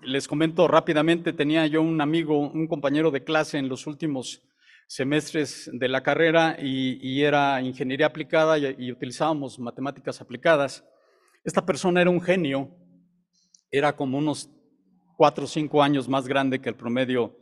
les 0.03 0.27
comento 0.27 0.67
rápidamente, 0.67 1.31
tenía 1.31 1.65
yo 1.67 1.81
un 1.81 2.01
amigo, 2.01 2.37
un 2.37 2.67
compañero 2.67 3.11
de 3.11 3.23
clase 3.23 3.57
en 3.57 3.69
los 3.69 3.87
últimos 3.87 4.41
semestres 4.87 5.69
de 5.71 5.87
la 5.87 6.03
carrera 6.03 6.57
y, 6.59 7.21
era 7.21 7.61
ingeniería 7.61 8.07
aplicada 8.07 8.57
y, 8.57 8.91
utilizábamos 8.91 9.57
matemáticas 9.57 10.19
aplicadas. 10.19 10.83
Esta 11.45 11.65
persona 11.65 12.01
era 12.01 12.09
un 12.09 12.21
genio, 12.21 12.75
era 13.71 13.95
como 13.95 14.17
unos 14.17 14.49
cuatro 15.15 15.45
o 15.45 15.47
cinco 15.47 15.81
años 15.81 16.09
más 16.09 16.27
grande 16.27 16.59
que 16.59 16.67
el 16.67 16.75
promedio 16.75 17.38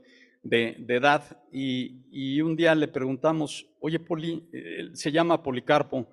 de, 0.49 0.85
edad 0.87 1.23
y, 1.51 2.41
un 2.41 2.55
día 2.55 2.75
le 2.75 2.87
preguntamos, 2.87 3.67
oye 3.79 3.99
Poli, 3.99 4.49
se 4.93 5.11
llama 5.11 5.43
Policarpo, 5.43 6.07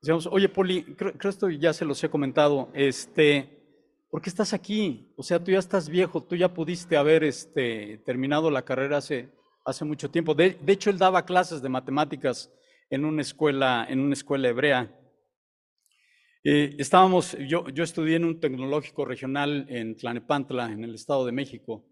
decíamos, 0.00 0.26
oye 0.26 0.48
Poli, 0.48 0.82
creo, 0.96 1.12
esto 1.22 1.48
ya 1.50 1.72
se 1.72 1.84
los 1.84 2.02
he 2.02 2.08
comentado, 2.08 2.70
este, 2.74 3.60
¿por 4.10 4.22
qué 4.22 4.30
estás 4.30 4.52
aquí? 4.52 5.12
O 5.16 5.22
sea, 5.22 5.42
tú 5.42 5.50
ya 5.50 5.58
estás 5.58 5.88
viejo, 5.88 6.22
tú 6.22 6.36
ya 6.36 6.52
pudiste 6.52 6.96
haber 6.96 7.24
este, 7.24 8.02
terminado 8.04 8.50
la 8.50 8.64
carrera 8.64 8.98
hace 8.98 9.30
hace 9.68 9.84
mucho 9.84 10.10
tiempo. 10.10 10.34
De, 10.34 10.56
hecho, 10.66 10.90
él 10.90 10.98
daba 10.98 11.26
clases 11.26 11.60
de 11.60 11.68
matemáticas 11.68 12.50
en 12.88 13.04
una 13.04 13.20
escuela, 13.20 13.86
en 13.88 14.00
una 14.00 14.14
escuela 14.14 14.48
hebrea. 14.48 14.94
Eh, 16.42 16.76
estábamos, 16.78 17.36
yo, 17.46 17.68
yo 17.68 17.84
estudié 17.84 18.16
en 18.16 18.24
un 18.24 18.40
tecnológico 18.40 19.04
regional 19.04 19.66
en 19.68 19.96
Tlanepantla, 19.96 20.72
en 20.72 20.84
el 20.84 20.94
Estado 20.94 21.26
de 21.26 21.32
México, 21.32 21.84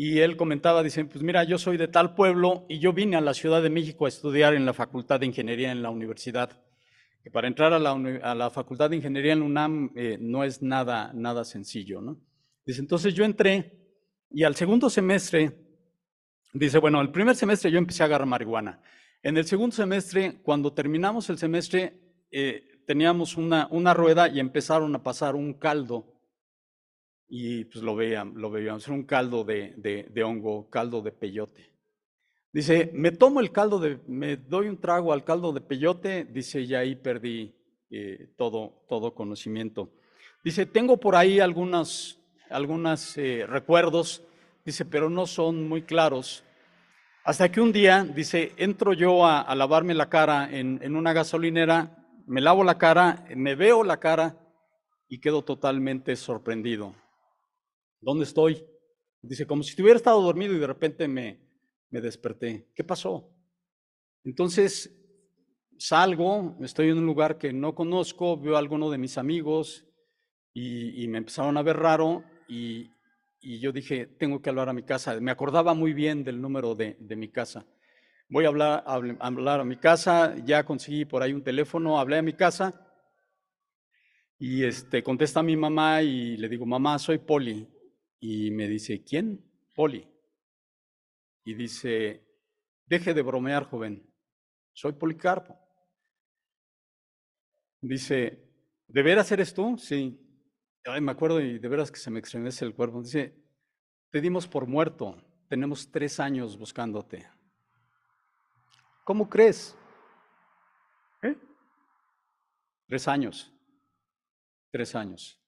y 0.00 0.20
él 0.20 0.36
comentaba, 0.36 0.82
dice, 0.82 1.04
pues 1.04 1.24
mira, 1.24 1.42
yo 1.42 1.58
soy 1.58 1.76
de 1.76 1.88
tal 1.88 2.14
pueblo 2.14 2.66
y 2.68 2.78
yo 2.78 2.92
vine 2.92 3.16
a 3.16 3.20
la 3.20 3.34
Ciudad 3.34 3.62
de 3.62 3.70
México 3.70 4.06
a 4.06 4.08
estudiar 4.08 4.54
en 4.54 4.64
la 4.64 4.72
Facultad 4.72 5.18
de 5.18 5.26
Ingeniería 5.26 5.72
en 5.72 5.82
la 5.82 5.90
universidad. 5.90 6.62
Que 7.24 7.30
para 7.30 7.48
entrar 7.48 7.72
a 7.72 7.78
la, 7.80 7.90
a 8.22 8.34
la 8.34 8.50
Facultad 8.50 8.90
de 8.90 8.96
Ingeniería 8.96 9.32
en 9.32 9.42
UNAM 9.42 9.90
eh, 9.96 10.16
no 10.20 10.44
es 10.44 10.62
nada, 10.62 11.10
nada 11.14 11.44
sencillo, 11.44 12.00
¿no? 12.00 12.20
Dice, 12.64 12.80
entonces 12.80 13.12
yo 13.14 13.24
entré 13.24 13.72
y 14.30 14.44
al 14.44 14.54
segundo 14.54 14.88
semestre 14.88 15.68
Dice, 16.52 16.78
bueno, 16.78 17.00
el 17.00 17.10
primer 17.10 17.36
semestre 17.36 17.70
yo 17.70 17.78
empecé 17.78 18.02
a 18.02 18.06
agarrar 18.06 18.26
marihuana. 18.26 18.80
En 19.22 19.36
el 19.36 19.44
segundo 19.44 19.76
semestre, 19.76 20.40
cuando 20.42 20.72
terminamos 20.72 21.28
el 21.28 21.36
semestre, 21.36 22.00
eh, 22.30 22.62
teníamos 22.86 23.36
una, 23.36 23.68
una 23.70 23.92
rueda 23.92 24.28
y 24.28 24.40
empezaron 24.40 24.94
a 24.94 25.02
pasar 25.02 25.34
un 25.34 25.54
caldo. 25.54 26.17
Y 27.28 27.64
pues 27.66 27.84
lo 27.84 27.94
veían, 27.94 28.32
lo 28.36 28.50
veíamos, 28.50 28.86
era 28.86 28.94
un 28.94 29.04
caldo 29.04 29.44
de, 29.44 29.74
de, 29.76 30.24
hongo, 30.24 30.68
caldo 30.70 31.02
de 31.02 31.12
peyote. 31.12 31.70
Dice, 32.52 32.90
me 32.94 33.12
tomo 33.12 33.40
el 33.40 33.52
caldo 33.52 33.78
de, 33.78 34.00
me 34.06 34.36
doy 34.36 34.68
un 34.68 34.80
trago 34.80 35.12
al 35.12 35.24
caldo 35.24 35.52
de 35.52 35.60
peyote, 35.60 36.24
dice, 36.24 36.62
y 36.62 36.74
ahí 36.74 36.96
perdí 36.96 37.54
eh, 37.90 38.32
todo, 38.36 38.84
todo 38.88 39.14
conocimiento. 39.14 39.92
Dice, 40.42 40.64
tengo 40.64 40.96
por 40.96 41.16
ahí 41.16 41.40
algunos, 41.40 42.18
algunos 42.48 43.18
eh, 43.18 43.44
recuerdos 43.46 44.24
dice, 44.68 44.84
pero 44.84 45.08
no 45.08 45.26
son 45.26 45.66
muy 45.66 45.82
claros. 45.82 46.44
Hasta 47.24 47.50
que 47.50 47.60
un 47.60 47.72
día, 47.72 48.04
dice, 48.04 48.52
entro 48.58 48.92
yo 48.92 49.24
a, 49.24 49.54
lavarme 49.54 49.94
la 49.94 50.10
cara 50.10 50.48
en, 50.50 50.94
una 50.94 51.14
gasolinera, 51.14 52.04
me 52.26 52.42
lavo 52.42 52.62
la 52.62 52.76
cara, 52.76 53.24
me 53.34 53.54
veo 53.54 53.82
la 53.82 53.98
cara 53.98 54.36
y 55.08 55.20
quedo 55.20 55.42
totalmente 55.42 56.16
sorprendido. 56.16 56.94
¿Dónde 58.00 58.24
estoy? 58.24 58.64
Dice, 59.22 59.46
como 59.46 59.62
si 59.62 59.80
hubiera 59.82 59.96
estado 59.96 60.22
dormido 60.22 60.54
y 60.54 60.58
de 60.58 60.66
repente 60.66 61.08
me, 61.08 61.40
me 61.90 62.00
desperté. 62.00 62.68
¿Qué 62.74 62.84
pasó? 62.84 63.30
Entonces 64.24 64.94
salgo, 65.78 66.56
estoy 66.60 66.88
en 66.88 66.98
un 66.98 67.06
lugar 67.06 67.38
que 67.38 67.52
no 67.52 67.74
conozco, 67.74 68.36
veo 68.36 68.56
a 68.56 68.58
alguno 68.58 68.90
de 68.90 68.98
mis 68.98 69.16
amigos 69.18 69.86
y, 70.52 71.02
y 71.02 71.08
me 71.08 71.18
empezaron 71.18 71.56
a 71.56 71.62
ver 71.62 71.76
raro 71.76 72.24
y, 72.48 72.90
y 73.40 73.60
yo 73.60 73.72
dije, 73.72 74.06
tengo 74.06 74.42
que 74.42 74.50
hablar 74.50 74.68
a 74.68 74.72
mi 74.72 74.82
casa. 74.82 75.18
Me 75.20 75.30
acordaba 75.30 75.74
muy 75.74 75.92
bien 75.92 76.24
del 76.24 76.40
número 76.40 76.74
de, 76.74 76.96
mi 77.16 77.28
casa. 77.28 77.64
Voy 78.28 78.44
a 78.44 78.48
hablar, 78.48 78.84
a 78.86 78.94
hablar 78.94 79.60
a 79.60 79.64
mi 79.64 79.76
casa, 79.76 80.34
ya 80.44 80.64
conseguí 80.64 81.04
por 81.04 81.22
ahí 81.22 81.32
un 81.32 81.42
teléfono, 81.42 81.98
hablé 81.98 82.18
a 82.18 82.22
mi 82.22 82.34
casa 82.34 82.84
y 84.38 84.64
este, 84.64 85.02
contesta 85.02 85.40
a 85.40 85.44
mi 85.44 85.56
mamá 85.56 86.02
y 86.02 86.36
le 86.36 86.48
digo, 86.48 86.66
mamá, 86.66 86.98
soy 86.98 87.18
Poli. 87.18 87.66
Y 88.20 88.50
me 88.50 88.66
dice, 88.68 89.02
¿quién? 89.02 89.44
Poli. 89.74 90.08
Y 91.44 91.54
dice, 91.54 92.26
deje 92.86 93.14
de 93.14 93.22
bromear, 93.22 93.64
joven, 93.64 94.08
soy 94.72 94.92
Policarpo. 94.92 95.58
Dice, 97.80 98.44
¿de 98.88 99.02
veras 99.02 99.30
eres 99.32 99.54
tú? 99.54 99.78
Sí. 99.78 100.24
Me 101.00 101.12
acuerdo 101.12 101.40
y 101.40 101.58
de 101.58 101.68
veras 101.68 101.90
que 101.90 101.98
se 101.98 102.10
me 102.10 102.20
estremece 102.20 102.64
el 102.64 102.74
cuerpo. 102.74 103.02
Dice, 103.02 103.34
te 104.10 104.20
dimos 104.20 104.48
por 104.48 104.66
muerto, 104.66 105.22
tenemos 105.48 105.90
tres 105.90 106.18
años 106.18 106.58
buscándote. 106.58 107.28
¿Cómo 109.04 109.28
crees? 109.28 109.76
¿Eh? 111.22 111.36
Tres 112.86 113.06
años. 113.06 113.52
Tres 114.70 114.94
años. 114.94 115.40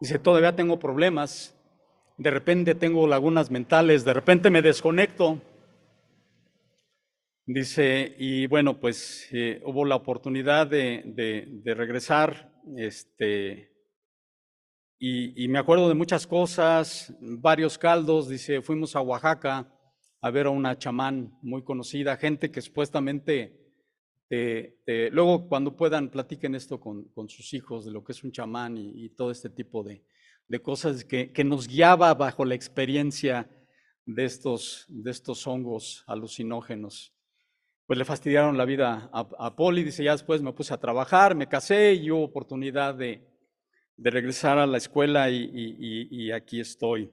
Dice, 0.00 0.18
todavía 0.18 0.54
tengo 0.54 0.78
problemas, 0.78 1.55
de 2.18 2.30
repente 2.30 2.74
tengo 2.74 3.06
lagunas 3.06 3.50
mentales, 3.50 4.04
de 4.04 4.14
repente 4.14 4.50
me 4.50 4.62
desconecto. 4.62 5.40
Dice, 7.48 8.16
y 8.18 8.46
bueno, 8.48 8.80
pues 8.80 9.28
eh, 9.30 9.62
hubo 9.64 9.84
la 9.84 9.94
oportunidad 9.94 10.66
de, 10.66 11.62
regresar, 11.64 12.52
este, 12.76 13.70
y, 14.98 15.46
me 15.46 15.58
acuerdo 15.60 15.88
de 15.88 15.94
muchas 15.94 16.26
cosas, 16.26 17.14
varios 17.20 17.78
caldos, 17.78 18.28
dice, 18.28 18.62
fuimos 18.62 18.96
a 18.96 19.00
Oaxaca 19.00 19.72
a 20.20 20.30
ver 20.30 20.46
a 20.46 20.50
una 20.50 20.76
chamán 20.76 21.38
muy 21.42 21.62
conocida, 21.62 22.16
gente 22.16 22.50
que 22.50 22.60
supuestamente 22.60 23.62
luego, 25.12 25.48
cuando 25.48 25.76
puedan, 25.76 26.10
platiquen 26.10 26.56
esto 26.56 26.80
con, 26.80 27.28
sus 27.28 27.54
hijos 27.54 27.84
de 27.84 27.92
lo 27.92 28.02
que 28.02 28.10
es 28.10 28.24
un 28.24 28.32
chamán 28.32 28.76
y, 28.76 29.10
todo 29.10 29.30
este 29.30 29.50
tipo 29.50 29.84
de, 29.84 30.02
cosas 30.62 31.04
que, 31.04 31.32
nos 31.44 31.68
guiaba 31.68 32.14
bajo 32.14 32.44
la 32.44 32.54
experiencia 32.54 33.50
de 34.04 34.24
estos, 34.24 34.86
de 34.88 35.10
estos 35.10 35.46
hongos 35.46 36.04
alucinógenos. 36.06 37.12
Pues 37.86 37.98
le 37.98 38.04
fastidiaron 38.04 38.56
la 38.56 38.64
vida 38.64 39.10
a, 39.12 39.54
Poli, 39.54 39.84
dice, 39.84 40.02
ya 40.02 40.12
después 40.12 40.42
me 40.42 40.52
puse 40.52 40.74
a 40.74 40.80
trabajar, 40.80 41.34
me 41.34 41.48
casé 41.48 41.94
y 41.94 42.10
hubo 42.10 42.24
oportunidad 42.24 42.94
de, 42.94 43.26
regresar 43.98 44.58
a 44.58 44.66
la 44.66 44.76
escuela 44.76 45.30
y 45.30 46.30
aquí 46.30 46.60
estoy. 46.60 47.10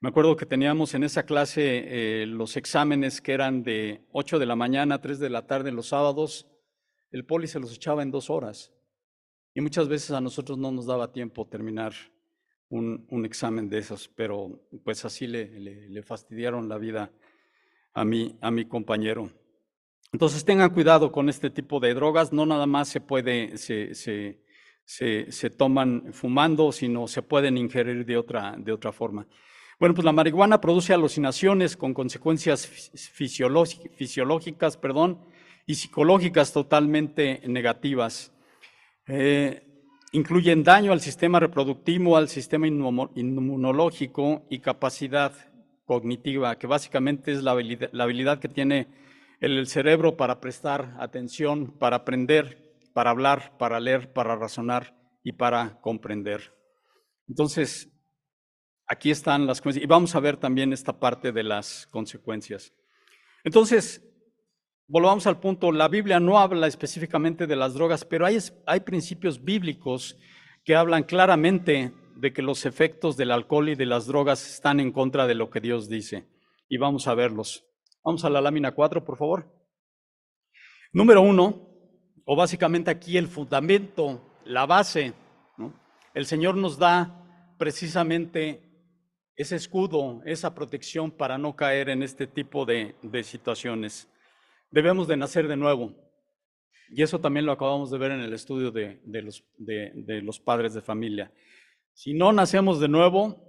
Me 0.00 0.10
acuerdo 0.10 0.36
que 0.36 0.46
teníamos 0.46 0.94
en 0.94 1.02
esa 1.02 1.24
clase 1.24 2.22
eh, 2.22 2.26
los 2.26 2.56
exámenes 2.56 3.20
que 3.20 3.32
eran 3.32 3.64
de 3.64 4.06
8 4.12 4.38
de 4.38 4.46
la 4.46 4.54
mañana 4.54 4.94
a 4.94 5.00
3 5.00 5.18
de 5.18 5.28
la 5.28 5.48
tarde 5.48 5.72
los 5.72 5.88
sábados. 5.88 6.46
El 7.10 7.26
poli 7.26 7.48
se 7.48 7.58
los 7.58 7.74
echaba 7.74 8.04
en 8.04 8.12
dos 8.12 8.30
horas. 8.30 8.72
Y 9.58 9.60
muchas 9.60 9.88
veces 9.88 10.12
a 10.12 10.20
nosotros 10.20 10.56
no 10.56 10.70
nos 10.70 10.86
daba 10.86 11.10
tiempo 11.10 11.44
terminar 11.44 11.92
un, 12.68 13.24
examen 13.24 13.68
de 13.68 13.78
esos, 13.78 14.06
pero 14.06 14.60
pues 14.84 15.04
así 15.04 15.26
le, 15.26 16.00
fastidiaron 16.04 16.68
la 16.68 16.78
vida 16.78 17.10
a 17.92 18.04
mi, 18.04 18.38
a 18.40 18.52
mi 18.52 18.66
compañero. 18.66 19.32
Entonces 20.12 20.44
tengan 20.44 20.72
cuidado 20.72 21.10
con 21.10 21.28
este 21.28 21.50
tipo 21.50 21.80
de 21.80 21.92
drogas, 21.92 22.32
no 22.32 22.46
nada 22.46 22.66
más 22.66 22.88
se 22.88 23.00
puede, 23.00 23.58
se, 23.58 23.96
se, 23.96 24.38
se, 24.84 25.50
toman 25.50 26.12
fumando, 26.12 26.70
sino 26.70 27.08
se 27.08 27.22
pueden 27.22 27.58
ingerir 27.58 28.06
de 28.06 28.16
otra, 28.16 28.54
de 28.56 28.70
otra 28.70 28.92
forma. 28.92 29.26
Bueno, 29.80 29.92
pues 29.92 30.04
la 30.04 30.12
marihuana 30.12 30.60
produce 30.60 30.94
alucinaciones 30.94 31.76
con 31.76 31.94
consecuencias 31.94 32.92
fisiológicas 32.94 34.76
perdón, 34.76 35.18
y 35.66 35.74
psicológicas 35.74 36.52
totalmente 36.52 37.42
negativas. 37.44 38.32
Eh, 39.08 39.62
incluyen 40.12 40.62
daño 40.62 40.92
al 40.92 41.00
sistema 41.00 41.40
reproductivo, 41.40 42.16
al 42.16 42.28
sistema 42.28 42.66
inmunológico 42.66 44.46
y 44.48 44.60
capacidad 44.60 45.32
cognitiva, 45.84 46.58
que 46.58 46.66
básicamente 46.66 47.32
es 47.32 47.42
la 47.42 47.52
habilidad, 47.52 48.38
que 48.38 48.48
tiene 48.48 48.88
el 49.40 49.66
cerebro 49.66 50.16
para 50.16 50.40
prestar 50.40 50.94
atención, 51.00 51.78
para 51.78 51.96
aprender, 51.96 52.74
para 52.92 53.10
hablar, 53.10 53.56
para 53.58 53.80
leer, 53.80 54.12
para 54.12 54.36
razonar 54.36 54.94
y 55.24 55.32
para 55.32 55.80
comprender. 55.80 56.54
Entonces, 57.26 57.90
Aquí 58.88 59.10
están 59.10 59.46
las 59.46 59.60
consecuencias. 59.60 59.84
Y 59.84 59.86
vamos 59.86 60.14
a 60.14 60.20
ver 60.20 60.38
también 60.38 60.72
esta 60.72 60.98
parte 60.98 61.30
de 61.30 61.42
las 61.42 61.86
consecuencias. 61.90 62.72
Entonces, 63.44 64.02
volvamos 64.88 65.26
al 65.26 65.38
punto. 65.38 65.70
La 65.70 65.86
Biblia 65.88 66.18
no 66.18 66.38
habla 66.38 66.66
específicamente 66.66 67.46
de 67.46 67.56
las 67.56 67.74
drogas, 67.74 68.04
pero 68.04 68.26
hay, 68.26 68.38
hay 68.66 68.80
principios 68.80 69.44
bíblicos 69.44 70.18
que 70.64 70.74
hablan 70.74 71.04
claramente 71.04 71.92
de 72.16 72.32
que 72.32 72.42
los 72.42 72.66
efectos 72.66 73.16
del 73.16 73.30
alcohol 73.30 73.68
y 73.68 73.74
de 73.76 73.86
las 73.86 74.06
drogas 74.06 74.44
están 74.54 74.80
en 74.80 74.90
contra 74.90 75.26
de 75.26 75.36
lo 75.36 75.50
que 75.50 75.60
Dios 75.60 75.88
dice. 75.88 76.26
Y 76.68 76.76
vamos 76.76 77.06
a 77.06 77.14
verlos. 77.14 77.64
Vamos 78.02 78.24
a 78.24 78.30
la 78.30 78.40
lámina 78.40 78.72
4, 78.72 79.04
por 79.04 79.16
favor. 79.16 79.54
Número 80.92 81.22
uno, 81.22 81.68
o 82.24 82.34
básicamente 82.34 82.90
aquí 82.90 83.16
el 83.16 83.28
fundamento, 83.28 84.34
la 84.44 84.66
base. 84.66 85.12
El 86.14 86.26
Señor 86.26 86.56
nos 86.56 86.78
da 86.78 87.54
precisamente 87.58 88.62
ese 89.36 89.56
escudo, 89.56 90.20
esa 90.24 90.54
protección 90.54 91.10
para 91.10 91.38
no 91.38 91.54
caer 91.54 91.90
en 91.90 92.02
este 92.02 92.26
tipo 92.26 92.64
de, 92.64 92.96
situaciones. 93.22 94.08
Debemos 94.70 95.08
de 95.08 95.16
nacer 95.16 95.48
de 95.48 95.56
nuevo. 95.56 95.94
Y 96.90 97.02
eso 97.02 97.20
también 97.20 97.46
lo 97.46 97.52
acabamos 97.52 97.90
de 97.90 97.98
ver 97.98 98.12
en 98.12 98.20
el 98.20 98.32
estudio 98.32 98.70
de, 98.70 99.00
los, 99.04 99.44
de 99.56 100.22
los 100.22 100.40
padres 100.40 100.74
de 100.74 100.80
familia. 100.80 101.32
Si 101.92 102.14
no 102.14 102.32
nacemos 102.32 102.80
de 102.80 102.88
nuevo, 102.88 103.48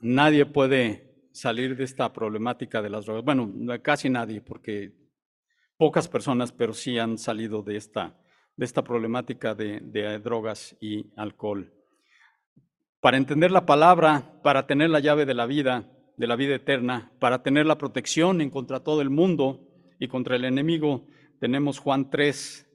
nadie 0.00 0.44
puede 0.46 1.28
salir 1.32 1.76
de 1.76 1.84
esta 1.84 2.12
problemática 2.12 2.82
de 2.82 2.90
las 2.90 3.06
drogas. 3.06 3.24
Bueno, 3.24 3.50
casi 3.80 4.10
nadie, 4.10 4.40
porque 4.40 4.92
pocas 5.76 6.08
personas, 6.08 6.52
pero 6.52 6.74
sí 6.74 6.98
han 6.98 7.18
salido 7.18 7.62
de 7.62 7.76
esta, 7.76 8.16
de 8.56 8.64
esta 8.64 8.84
problemática 8.84 9.54
de, 9.54 9.80
de 9.80 10.18
drogas 10.18 10.76
y 10.80 11.10
alcohol. 11.16 11.72
Para 13.00 13.16
entender 13.16 13.50
la 13.50 13.66
palabra, 13.66 14.40
para 14.42 14.66
tener 14.66 14.90
la 14.90 15.00
llave 15.00 15.26
de 15.26 15.34
la 15.34 15.46
vida, 15.46 15.88
de 16.16 16.26
la 16.26 16.36
vida 16.36 16.54
eterna, 16.54 17.12
para 17.18 17.42
tener 17.42 17.66
la 17.66 17.78
protección 17.78 18.40
en 18.40 18.50
contra 18.50 18.80
todo 18.80 19.00
el 19.00 19.10
mundo 19.10 19.68
y 19.98 20.08
contra 20.08 20.36
el 20.36 20.44
enemigo, 20.44 21.06
tenemos 21.40 21.78
Juan 21.78 22.10
3, 22.10 22.68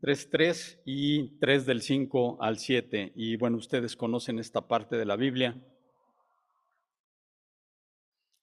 3, 0.00 0.30
3 0.30 0.82
y 0.84 1.38
3 1.38 1.66
del 1.66 1.82
5 1.82 2.38
al 2.40 2.58
7. 2.58 3.12
Y 3.16 3.36
bueno, 3.36 3.56
ustedes 3.56 3.96
conocen 3.96 4.38
esta 4.38 4.68
parte 4.68 4.96
de 4.96 5.06
la 5.06 5.16
Biblia, 5.16 5.60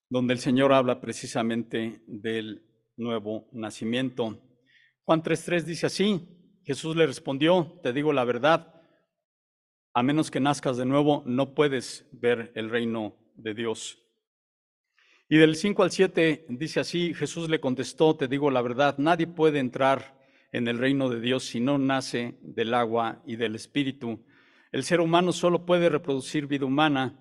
donde 0.08 0.34
el 0.34 0.40
Señor 0.40 0.72
habla 0.72 1.00
precisamente 1.00 2.02
del 2.06 2.64
nuevo 2.96 3.48
nacimiento. 3.52 4.42
Juan 5.04 5.22
3.3 5.22 5.62
dice 5.62 5.86
así, 5.86 6.28
Jesús 6.64 6.96
le 6.96 7.06
respondió, 7.06 7.78
te 7.82 7.92
digo 7.92 8.12
la 8.12 8.24
verdad, 8.24 8.82
a 9.94 10.02
menos 10.02 10.30
que 10.30 10.40
nazcas 10.40 10.76
de 10.76 10.84
nuevo, 10.84 11.22
no 11.26 11.54
puedes 11.54 12.08
ver 12.12 12.52
el 12.54 12.68
reino 12.68 13.16
de 13.36 13.54
Dios. 13.54 14.05
Y 15.28 15.38
del 15.38 15.56
5 15.56 15.82
al 15.82 15.90
7 15.90 16.46
dice 16.48 16.80
así, 16.80 17.12
Jesús 17.14 17.48
le 17.48 17.60
contestó, 17.60 18.16
te 18.16 18.28
digo 18.28 18.50
la 18.50 18.62
verdad, 18.62 18.96
nadie 18.98 19.26
puede 19.26 19.58
entrar 19.58 20.20
en 20.52 20.68
el 20.68 20.78
reino 20.78 21.08
de 21.08 21.20
Dios 21.20 21.44
si 21.44 21.60
no 21.60 21.78
nace 21.78 22.38
del 22.42 22.74
agua 22.74 23.22
y 23.26 23.36
del 23.36 23.54
espíritu. 23.54 24.24
El 24.72 24.84
ser 24.84 25.00
humano 25.00 25.32
solo 25.32 25.66
puede 25.66 25.88
reproducir 25.88 26.46
vida 26.46 26.66
humana, 26.66 27.18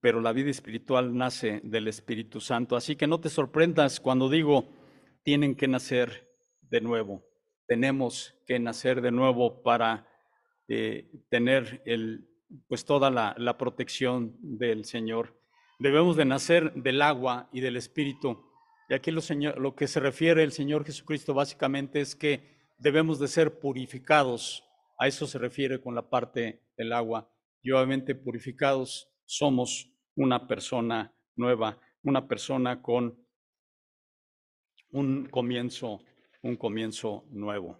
pero 0.00 0.20
la 0.20 0.32
vida 0.32 0.50
espiritual 0.50 1.16
nace 1.16 1.60
del 1.64 1.88
Espíritu 1.88 2.40
Santo. 2.40 2.76
Así 2.76 2.96
que 2.96 3.06
no 3.06 3.20
te 3.20 3.28
sorprendas 3.28 4.00
cuando 4.00 4.28
digo, 4.28 4.68
tienen 5.22 5.54
que 5.54 5.68
nacer 5.68 6.28
de 6.62 6.80
nuevo. 6.80 7.24
Tenemos 7.66 8.34
que 8.46 8.58
nacer 8.58 9.00
de 9.00 9.10
nuevo 9.10 9.62
para 9.62 10.06
tener 11.28 11.82
el, 11.86 12.28
pues 12.68 12.84
toda 12.84 13.10
la, 13.10 13.58
protección 13.58 14.36
del 14.40 14.84
Señor. 14.84 15.38
Debemos 15.78 16.16
de 16.16 16.24
nacer 16.24 16.72
del 16.74 17.02
agua 17.02 17.48
y 17.52 17.60
del 17.60 17.76
Espíritu. 17.76 18.44
Y 18.88 18.94
aquí 18.94 19.10
lo, 19.10 19.74
que 19.76 19.86
se 19.86 20.00
refiere 20.00 20.42
el 20.42 20.52
Señor 20.52 20.84
Jesucristo 20.84 21.34
básicamente 21.34 22.00
es 22.00 22.16
que 22.16 22.58
debemos 22.78 23.18
de 23.18 23.28
ser 23.28 23.60
purificados. 23.60 24.64
A 24.98 25.06
eso 25.06 25.26
se 25.26 25.38
refiere 25.38 25.80
con 25.80 25.94
la 25.94 26.08
parte 26.08 26.64
del 26.76 26.92
agua. 26.92 27.30
Y 27.62 27.70
obviamente 27.70 28.14
purificados 28.14 29.08
somos 29.24 29.92
una 30.16 30.48
persona 30.48 31.14
nueva, 31.36 31.80
una 32.02 32.26
persona 32.26 32.82
con 32.82 33.24
un 34.90 35.26
comienzo, 35.26 36.00
un 36.42 36.56
comienzo 36.56 37.24
nuevo. 37.30 37.78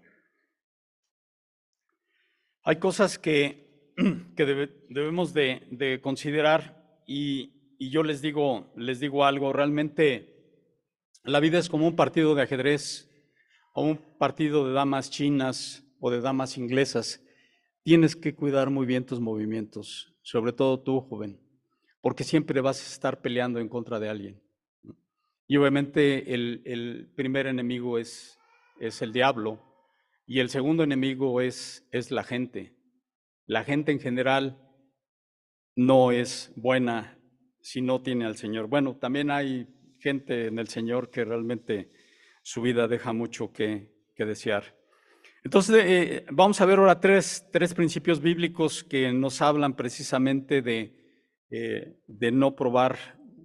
Hay 2.63 2.77
cosas 2.77 3.19
que, 3.19 3.93
debemos 4.37 5.33
de, 5.33 6.01
considerar 6.03 7.03
y, 7.07 7.58
yo 7.79 8.03
les 8.03 8.21
digo, 8.21 8.73
les 8.77 9.01
digo 9.01 9.25
algo, 9.25 9.53
realmente 9.53 10.35
la 11.25 11.41
vida 11.41 11.59
es 11.59 11.69
como 11.69 11.87
un 11.87 11.97
partido 11.97 12.35
de 12.35 12.43
ajedrez 12.43 13.09
o 13.75 13.83
un 13.83 13.97
partido 14.19 14.67
de 14.67 14.73
damas 14.73 15.11
chinas 15.11 15.85
o 16.01 16.11
de 16.11 16.21
damas 16.21 16.59
inglesas. 16.59 17.23
Tienes 17.85 18.17
que 18.17 18.35
cuidar 18.35 18.71
muy 18.71 18.87
bien 18.87 19.07
tus 19.07 19.21
movimientos, 19.21 20.17
sobre 20.23 20.53
todo 20.53 20.83
tú, 20.83 21.01
joven, 21.01 21.41
porque 22.01 22.25
siempre 22.25 22.61
vas 22.61 22.81
a 22.81 22.93
estar 22.93 23.21
peleando 23.21 23.61
en 23.61 23.69
contra 23.69 24.01
de 24.01 24.09
alguien. 24.09 24.43
Y 25.47 25.57
obviamente 25.57 26.35
el, 26.35 26.63
el 26.65 27.13
primer 27.15 27.47
enemigo 27.47 27.99
es, 27.99 28.39
es 28.81 29.01
el 29.01 29.13
diablo, 29.13 29.65
y 30.27 30.41
el 30.41 30.51
segundo 30.51 30.83
enemigo 30.83 31.41
es, 31.41 31.89
es 31.91 32.11
la 32.11 32.23
gente. 32.23 32.77
La 33.47 33.65
gente 33.65 33.93
en 33.93 33.99
general 33.99 34.61
no 35.75 36.13
es 36.13 36.53
buena 36.55 37.18
si 37.69 37.83
no 37.83 38.01
tiene 38.01 38.25
al 38.25 38.37
Señor. 38.37 38.67
Bueno, 38.67 38.97
también 38.97 39.31
hay 39.31 39.69
gente 39.99 40.47
en 40.47 40.59
el 40.59 40.69
Señor 40.69 41.11
que 41.11 41.23
realmente 41.23 41.91
su 42.43 42.63
vida 42.63 42.89
deja 42.89 43.13
mucho 43.13 43.53
que, 43.53 43.93
desear. 44.17 44.75
Entonces, 45.45 45.85
eh, 45.87 46.25
vamos 46.33 46.61
a 46.63 46.67
ver 46.67 46.79
ahora 46.79 46.99
tres, 46.99 47.47
tres, 47.53 47.75
principios 47.75 48.23
bíblicos 48.23 48.83
que 48.83 49.13
nos 49.13 49.43
hablan 49.43 49.77
precisamente 49.77 50.63
de, 50.63 50.97
eh, 51.51 52.01
de 52.07 52.33
no 52.33 52.57
probar 52.57 52.97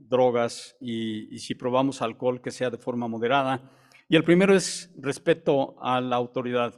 drogas 0.08 0.78
y, 0.80 1.36
y, 1.36 1.40
si 1.40 1.54
probamos 1.54 2.02
alcohol 2.02 2.42
que 2.42 2.52
sea 2.52 2.70
de 2.70 2.78
forma 2.78 3.10
moderada. 3.10 3.70
Y 4.08 4.16
el 4.16 4.24
primero 4.24 4.56
es 4.56 4.90
respeto 4.98 5.76
a 5.82 6.00
la 6.00 6.16
autoridad. 6.16 6.74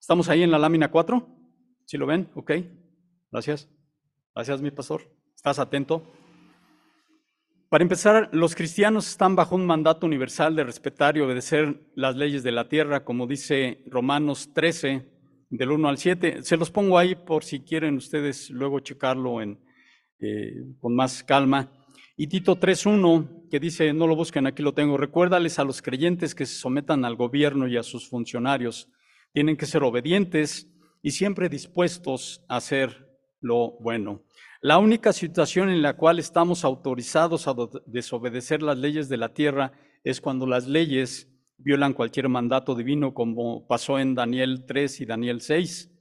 ¿Estamos 0.00 0.30
ahí 0.30 0.42
en 0.42 0.50
la 0.50 0.58
lámina 0.58 0.90
4? 0.90 1.28
¿Sí 1.84 1.98
lo 1.98 2.06
ven? 2.06 2.30
Ok. 2.34 2.52
Gracias. 3.30 3.68
Gracias, 4.34 4.62
mi 4.62 4.70
pastor. 4.70 5.02
¿Estás 5.36 5.58
atento? 5.58 6.17
Para 7.68 7.82
empezar, 7.82 8.30
los 8.32 8.54
cristianos 8.54 9.06
están 9.06 9.36
bajo 9.36 9.54
un 9.54 9.66
mandato 9.66 10.06
universal 10.06 10.56
de 10.56 10.64
respetar 10.64 11.18
y 11.18 11.20
obedecer 11.20 11.78
las 11.94 12.16
leyes 12.16 12.42
de 12.42 12.50
la 12.50 12.66
tierra, 12.66 13.04
como 13.04 13.26
dice 13.26 13.82
Romanos 13.84 14.54
13, 14.54 15.06
del 15.50 15.72
1 15.72 15.86
al 15.86 15.98
7. 15.98 16.42
Se 16.44 16.56
los 16.56 16.70
pongo 16.70 16.96
ahí 16.96 17.14
por 17.14 17.44
si 17.44 17.60
quieren 17.60 17.96
ustedes 17.96 18.48
luego 18.48 18.80
checarlo 18.80 19.42
en, 19.42 19.60
eh, 20.18 20.54
con 20.80 20.96
más 20.96 21.22
calma. 21.22 21.70
Y 22.16 22.28
Tito 22.28 22.58
3.1, 22.58 23.50
que 23.50 23.60
dice, 23.60 23.92
no 23.92 24.06
lo 24.06 24.16
busquen, 24.16 24.46
aquí 24.46 24.62
lo 24.62 24.72
tengo, 24.72 24.96
recuérdales 24.96 25.58
a 25.58 25.64
los 25.64 25.82
creyentes 25.82 26.34
que 26.34 26.46
se 26.46 26.54
sometan 26.54 27.04
al 27.04 27.16
gobierno 27.16 27.68
y 27.68 27.76
a 27.76 27.82
sus 27.82 28.08
funcionarios. 28.08 28.88
Tienen 29.34 29.58
que 29.58 29.66
ser 29.66 29.82
obedientes 29.82 30.72
y 31.02 31.10
siempre 31.10 31.50
dispuestos 31.50 32.46
a 32.48 32.56
hacer 32.56 33.08
lo 33.42 33.72
bueno. 33.78 34.24
La 34.60 34.78
única 34.78 35.12
situación 35.12 35.70
en 35.70 35.82
la 35.82 35.96
cual 35.96 36.18
estamos 36.18 36.64
autorizados 36.64 37.46
a 37.46 37.54
desobedecer 37.86 38.60
las 38.60 38.76
leyes 38.76 39.08
de 39.08 39.16
la 39.16 39.32
tierra 39.32 39.70
es 40.02 40.20
cuando 40.20 40.48
las 40.48 40.66
leyes 40.66 41.28
violan 41.58 41.92
cualquier 41.92 42.28
mandato 42.28 42.74
divino, 42.74 43.14
como 43.14 43.68
pasó 43.68 44.00
en 44.00 44.16
Daniel 44.16 44.64
3 44.66 45.00
y 45.02 45.06
Daniel 45.06 45.40
6. 45.42 45.92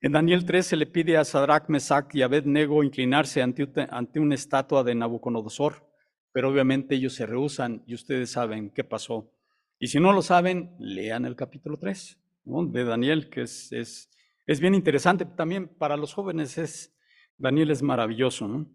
En 0.00 0.12
Daniel 0.12 0.44
3 0.44 0.64
se 0.64 0.76
le 0.76 0.86
pide 0.86 1.16
a 1.16 1.24
Sadrach, 1.24 1.68
Mesach 1.68 2.14
y 2.14 2.22
Abednego 2.22 2.84
inclinarse 2.84 3.42
ante, 3.42 3.68
ante 3.90 4.20
una 4.20 4.36
estatua 4.36 4.84
de 4.84 4.94
Nabucodonosor, 4.94 5.84
pero 6.30 6.50
obviamente 6.50 6.94
ellos 6.94 7.14
se 7.14 7.26
rehusan 7.26 7.82
y 7.84 7.94
ustedes 7.94 8.30
saben 8.30 8.70
qué 8.70 8.84
pasó. 8.84 9.32
Y 9.80 9.88
si 9.88 9.98
no 9.98 10.12
lo 10.12 10.22
saben, 10.22 10.76
lean 10.78 11.24
el 11.24 11.34
capítulo 11.34 11.78
3 11.80 12.16
de 12.44 12.84
Daniel, 12.84 13.28
que 13.28 13.42
es, 13.42 13.72
es, 13.72 14.08
es 14.46 14.60
bien 14.60 14.76
interesante. 14.76 15.24
También 15.24 15.66
para 15.66 15.96
los 15.96 16.14
jóvenes 16.14 16.58
es 16.58 16.94
Daniel 17.38 17.70
es 17.70 17.82
maravilloso, 17.82 18.48
¿no? 18.48 18.66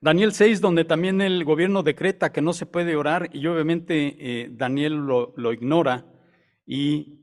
Daniel 0.00 0.32
6, 0.32 0.60
donde 0.60 0.84
también 0.84 1.22
el 1.22 1.44
gobierno 1.44 1.82
decreta 1.82 2.30
que 2.30 2.42
no 2.42 2.52
se 2.52 2.66
puede 2.66 2.94
orar 2.94 3.30
y 3.32 3.46
obviamente 3.46 4.16
eh, 4.18 4.48
Daniel 4.52 4.96
lo, 4.96 5.32
lo, 5.38 5.50
ignora 5.50 6.04
y 6.66 7.20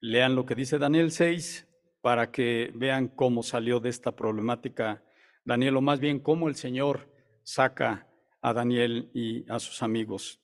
lean 0.00 0.36
lo 0.36 0.46
que 0.46 0.54
dice 0.54 0.78
Daniel 0.78 1.10
6 1.10 1.66
para 2.00 2.30
que 2.30 2.70
vean 2.72 3.08
cómo 3.08 3.42
salió 3.42 3.80
de 3.80 3.88
esta 3.88 4.14
problemática 4.14 5.02
Daniel, 5.44 5.76
o 5.78 5.80
más 5.80 5.98
bien 5.98 6.20
cómo 6.20 6.48
el 6.48 6.54
Señor 6.54 7.10
saca 7.42 8.06
a 8.40 8.52
Daniel 8.52 9.10
y 9.12 9.44
a 9.50 9.58
sus 9.58 9.82
amigos. 9.82 10.40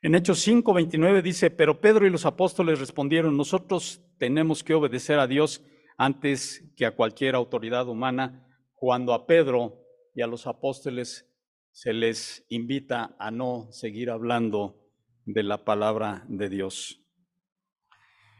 En 0.00 0.14
Hechos 0.14 0.38
5, 0.40 0.72
29 0.72 1.20
dice, 1.20 1.50
pero 1.50 1.80
Pedro 1.80 2.06
y 2.06 2.10
los 2.10 2.24
apóstoles 2.24 2.78
respondieron, 2.78 3.36
nosotros 3.36 4.02
tenemos 4.16 4.64
que 4.64 4.74
obedecer 4.74 5.18
a 5.18 5.26
Dios 5.26 5.62
antes 5.96 6.64
que 6.76 6.86
a 6.86 6.94
cualquier 6.94 7.34
autoridad 7.34 7.88
humana, 7.88 8.46
cuando 8.74 9.14
a 9.14 9.26
Pedro 9.26 9.80
y 10.14 10.22
a 10.22 10.26
los 10.26 10.46
apóstoles 10.46 11.30
se 11.72 11.92
les 11.92 12.44
invita 12.48 13.16
a 13.18 13.30
no 13.30 13.68
seguir 13.72 14.10
hablando 14.10 14.80
de 15.24 15.42
la 15.42 15.64
palabra 15.64 16.24
de 16.28 16.48
Dios. 16.48 17.00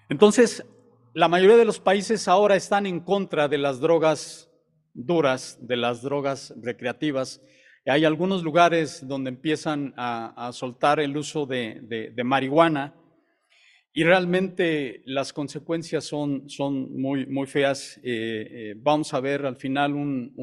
Entonces, 0.09 0.65
la 1.15 1.29
mayoría 1.29 1.57
de 1.57 1.65
los 1.65 1.81
países 1.81 2.29
ahora 2.29 2.57
están 2.57 2.87
en 2.87 3.01
contra 3.01 3.49
de 3.49 3.59
las 3.59 3.81
drogas 3.81 4.51
duras, 4.93 5.59
de 5.61 5.77
las 5.77 6.03
drogas 6.03 6.55
recreativas. 6.61 7.41
Hay 7.87 8.05
algunos 8.05 8.43
lugares 8.43 9.07
donde 9.07 9.31
empiezan 9.31 9.95
a, 9.97 10.51
soltar 10.53 11.01
el 11.01 11.17
uso 11.17 11.47
de 11.47 12.13
marihuana 12.25 12.95
y 13.97 14.03
realmente 14.03 15.03
las 15.07 15.33
consecuencias 15.33 16.05
son, 16.05 16.51
son 16.51 17.01
muy, 17.01 17.27
muy 17.27 17.47
feas. 17.47 17.97
Eh, 17.99 18.03
eh, 18.51 18.75
vamos 18.77 19.15
a 19.15 19.21
ver 19.21 19.47
al 19.47 19.55
final 19.55 19.95
un, 19.95 20.35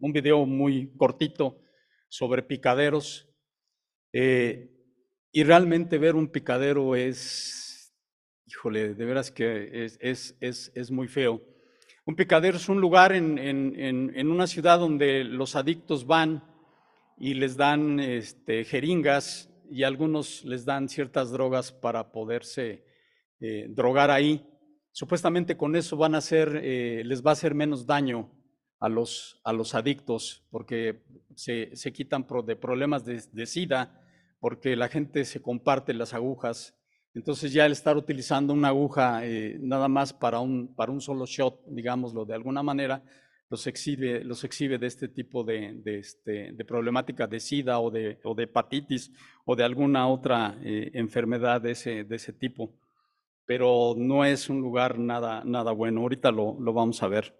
un, 0.00 0.12
video 0.12 0.46
muy 0.46 0.90
cortito 0.96 1.60
sobre 2.08 2.42
picaderos. 2.42 3.28
Eh, 4.10 4.70
y 5.30 5.44
realmente 5.44 5.98
ver 5.98 6.14
un 6.14 6.28
picadero 6.28 6.96
es, 6.96 7.94
híjole, 8.46 8.94
de 8.94 9.04
veras 9.04 9.30
que 9.30 9.84
es, 9.84 9.98
es, 10.00 10.38
es, 10.40 10.72
es 10.74 10.90
muy 10.90 11.06
feo. 11.06 11.42
Un 12.06 12.16
picadero 12.16 12.56
es 12.56 12.70
un 12.70 12.80
lugar 12.80 13.12
en, 13.12 13.36
en, 13.36 14.12
en, 14.14 14.30
una 14.30 14.46
ciudad 14.46 14.78
donde 14.78 15.24
los 15.24 15.56
adictos 15.56 16.06
van 16.06 16.42
y 17.18 17.34
les 17.34 17.58
dan 17.58 18.00
este, 18.00 18.64
jeringas 18.64 19.50
y 19.70 19.82
algunos 19.82 20.42
les 20.46 20.64
dan 20.64 20.88
ciertas 20.88 21.30
drogas 21.30 21.70
para 21.70 22.10
poderse 22.10 22.93
eh, 23.40 23.66
drogar 23.68 24.10
ahí. 24.10 24.46
Supuestamente 24.92 25.56
con 25.56 25.74
eso 25.74 25.96
van 25.96 26.14
a 26.14 26.18
hacer, 26.18 26.60
eh, 26.62 27.02
les 27.04 27.24
va 27.24 27.30
a 27.30 27.32
hacer 27.32 27.54
menos 27.54 27.84
daño 27.84 28.30
a 28.78 28.88
los, 28.88 29.40
a 29.44 29.52
los 29.52 29.74
adictos 29.74 30.46
porque 30.50 31.02
se, 31.34 31.74
se 31.74 31.92
quitan 31.92 32.26
de 32.46 32.56
problemas 32.56 33.04
de, 33.04 33.22
de, 33.32 33.46
SIDA, 33.46 34.00
porque 34.38 34.76
la 34.76 34.88
gente 34.88 35.24
se 35.24 35.42
comparte 35.42 35.94
las 35.94 36.14
agujas. 36.14 36.78
Entonces 37.12 37.52
ya 37.52 37.66
el 37.66 37.72
estar 37.72 37.96
utilizando 37.96 38.52
una 38.52 38.68
aguja 38.68 39.26
eh, 39.26 39.58
nada 39.60 39.88
más 39.88 40.12
para 40.12 40.38
un, 40.40 40.74
para 40.74 40.92
un 40.92 41.00
solo 41.00 41.26
shot, 41.26 41.64
digámoslo 41.66 42.24
de 42.24 42.34
alguna 42.34 42.62
manera, 42.62 43.02
los 43.50 43.66
exhibe, 43.66 44.24
los 44.24 44.42
exhibe 44.44 44.78
de 44.78 44.86
este 44.86 45.08
tipo 45.08 45.44
de, 45.44 45.74
de, 45.82 45.98
este, 45.98 46.52
de 46.52 46.64
problemática 46.64 47.26
de 47.26 47.40
SIDA 47.40 47.80
o 47.80 47.90
de, 47.90 48.20
o 48.24 48.34
de 48.34 48.44
hepatitis 48.44 49.12
o 49.44 49.54
de 49.56 49.64
alguna 49.64 50.08
otra 50.08 50.56
enfermedad 50.62 51.60
de 51.60 51.72
ese, 51.72 52.04
de 52.04 52.16
ese 52.16 52.32
tipo 52.32 52.72
pero 53.46 53.94
no 53.96 54.24
es 54.24 54.48
un 54.48 54.60
lugar 54.60 54.98
nada, 54.98 55.42
nada 55.44 55.72
bueno. 55.72 56.00
Ahorita 56.00 56.30
lo, 56.30 56.56
lo 56.60 56.72
vamos 56.72 57.02
a 57.02 57.08
ver. 57.08 57.36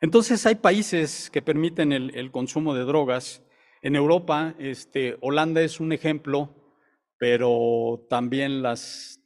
Entonces 0.00 0.46
hay 0.46 0.54
países 0.54 1.30
que 1.30 1.42
permiten 1.42 1.92
el, 1.92 2.14
el 2.14 2.30
consumo 2.30 2.74
de 2.74 2.84
drogas. 2.84 3.42
En 3.82 3.96
Europa, 3.96 4.54
este, 4.58 5.16
Holanda 5.20 5.60
es 5.62 5.80
un 5.80 5.92
ejemplo, 5.92 6.54
pero 7.18 8.06
también 8.08 8.62
las 8.62 9.20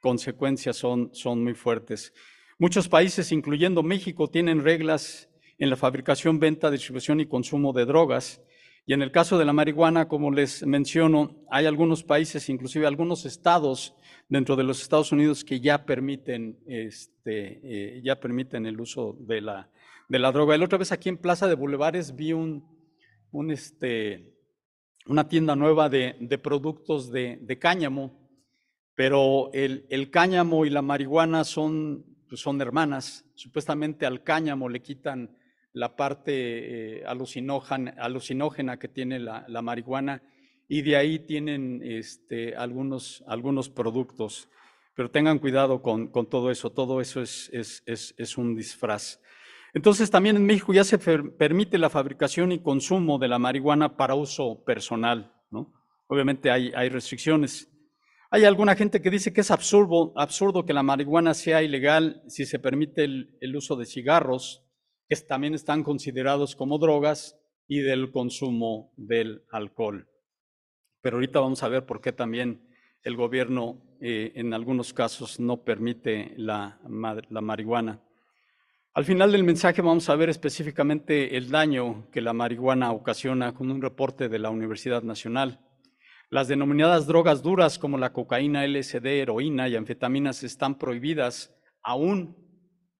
consecuencias 0.00 0.76
son, 0.76 1.14
son 1.14 1.44
muy 1.44 1.54
fuertes. 1.54 2.12
Muchos 2.58 2.88
países, 2.88 3.32
incluyendo 3.32 3.82
México, 3.82 4.28
tienen 4.28 4.62
reglas 4.64 5.28
en 5.58 5.70
la 5.70 5.76
fabricación, 5.76 6.38
venta, 6.38 6.70
distribución 6.70 7.20
y 7.20 7.26
consumo 7.26 7.72
de 7.72 7.84
drogas. 7.84 8.42
Y 8.90 8.92
en 8.92 9.02
el 9.02 9.12
caso 9.12 9.38
de 9.38 9.44
la 9.44 9.52
marihuana, 9.52 10.08
como 10.08 10.32
les 10.32 10.66
menciono, 10.66 11.36
hay 11.48 11.66
algunos 11.66 12.02
países, 12.02 12.48
inclusive 12.48 12.88
algunos 12.88 13.24
estados 13.24 13.94
dentro 14.28 14.56
de 14.56 14.64
los 14.64 14.82
Estados 14.82 15.12
Unidos 15.12 15.44
que 15.44 15.60
ya 15.60 15.86
permiten, 15.86 16.58
este, 16.66 17.60
eh, 17.62 18.02
ya 18.02 18.18
permiten 18.18 18.66
el 18.66 18.80
uso 18.80 19.16
de 19.20 19.42
la, 19.42 19.70
de 20.08 20.18
la 20.18 20.32
droga. 20.32 20.58
La 20.58 20.64
otra 20.64 20.78
vez 20.78 20.90
aquí 20.90 21.08
en 21.08 21.18
Plaza 21.18 21.46
de 21.46 21.54
Bulevares 21.54 22.16
vi 22.16 22.32
un, 22.32 22.64
este, 23.52 24.34
una 25.06 25.28
tienda 25.28 25.54
nueva 25.54 25.88
de, 25.88 26.40
productos 26.42 27.12
de, 27.12 27.38
de, 27.42 27.58
cáñamo, 27.60 28.28
pero 28.96 29.52
el, 29.52 29.86
el, 29.88 30.10
cáñamo 30.10 30.66
y 30.66 30.70
la 30.70 30.82
marihuana 30.82 31.44
son, 31.44 32.04
pues 32.28 32.40
son 32.40 32.60
hermanas. 32.60 33.24
Supuestamente 33.36 34.04
al 34.04 34.24
cáñamo 34.24 34.68
le 34.68 34.82
quitan 34.82 35.38
la 35.72 35.96
parte 35.96 37.00
eh, 37.00 37.04
alucinógena, 37.06 38.78
que 38.78 38.88
tiene 38.88 39.18
la, 39.18 39.44
la 39.48 39.62
marihuana 39.62 40.22
y 40.72 40.82
de 40.82 40.96
ahí 40.96 41.18
tienen 41.18 41.82
este, 41.82 42.54
algunos, 42.54 43.24
algunos 43.26 43.68
productos. 43.68 44.48
Pero 44.94 45.10
tengan 45.10 45.40
cuidado 45.40 45.82
con, 45.82 46.08
con 46.08 46.28
todo 46.28 46.50
eso, 46.50 46.70
todo 46.70 47.00
eso 47.00 47.20
es, 47.20 47.50
es, 47.52 47.82
es, 47.86 48.14
es, 48.16 48.38
un 48.38 48.54
disfraz. 48.54 49.20
Entonces 49.74 50.10
también 50.10 50.36
en 50.36 50.46
México 50.46 50.72
ya 50.72 50.84
se 50.84 50.98
permite 50.98 51.76
la 51.78 51.90
fabricación 51.90 52.52
y 52.52 52.62
consumo 52.62 53.18
de 53.18 53.26
la 53.26 53.38
marihuana 53.38 53.96
para 53.96 54.14
uso 54.14 54.62
personal. 54.64 55.32
¿no? 55.50 55.72
Obviamente 56.06 56.52
hay, 56.52 56.72
hay 56.74 56.88
restricciones. 56.88 57.68
Hay 58.30 58.44
alguna 58.44 58.76
gente 58.76 59.02
que 59.02 59.10
dice 59.10 59.32
que 59.32 59.40
es 59.40 59.50
absurdo, 59.50 60.12
absurdo 60.16 60.64
que 60.64 60.72
la 60.72 60.84
marihuana 60.84 61.34
sea 61.34 61.64
ilegal 61.64 62.22
si 62.28 62.46
se 62.46 62.60
permite 62.60 63.02
el, 63.02 63.36
el 63.40 63.56
uso 63.56 63.74
de 63.74 63.86
cigarros, 63.86 64.64
que 65.10 65.16
también 65.16 65.52
están 65.52 65.82
considerados 65.82 66.56
como 66.56 66.78
drogas, 66.78 67.36
y 67.68 67.80
del 67.80 68.10
consumo 68.10 68.92
del 68.96 69.44
alcohol 69.52 70.10
pero 71.00 71.16
ahorita 71.16 71.40
vamos 71.40 71.62
a 71.62 71.68
ver 71.68 71.86
por 71.86 72.00
qué 72.00 72.12
también 72.12 72.68
el 73.02 73.16
gobierno 73.16 73.82
eh, 74.00 74.32
en 74.34 74.52
algunos 74.52 74.92
casos 74.92 75.40
no 75.40 75.62
permite 75.62 76.34
la, 76.36 76.78
la 77.28 77.40
marihuana. 77.40 78.02
Al 78.92 79.04
final 79.04 79.32
del 79.32 79.44
mensaje 79.44 79.82
vamos 79.82 80.08
a 80.08 80.16
ver 80.16 80.28
específicamente 80.28 81.36
el 81.36 81.50
daño 81.50 82.08
que 82.10 82.20
la 82.20 82.32
marihuana 82.32 82.92
ocasiona 82.92 83.54
con 83.54 83.70
un 83.70 83.80
reporte 83.80 84.28
de 84.28 84.38
la 84.38 84.50
Universidad 84.50 85.02
Nacional. 85.02 85.60
Las 86.28 86.48
denominadas 86.48 87.06
drogas 87.06 87.42
duras 87.42 87.78
como 87.78 87.98
la 87.98 88.12
cocaína, 88.12 88.66
LSD, 88.66 89.06
heroína 89.06 89.68
y 89.68 89.76
anfetaminas 89.76 90.42
están 90.42 90.76
prohibidas 90.76 91.54
aún 91.82 92.36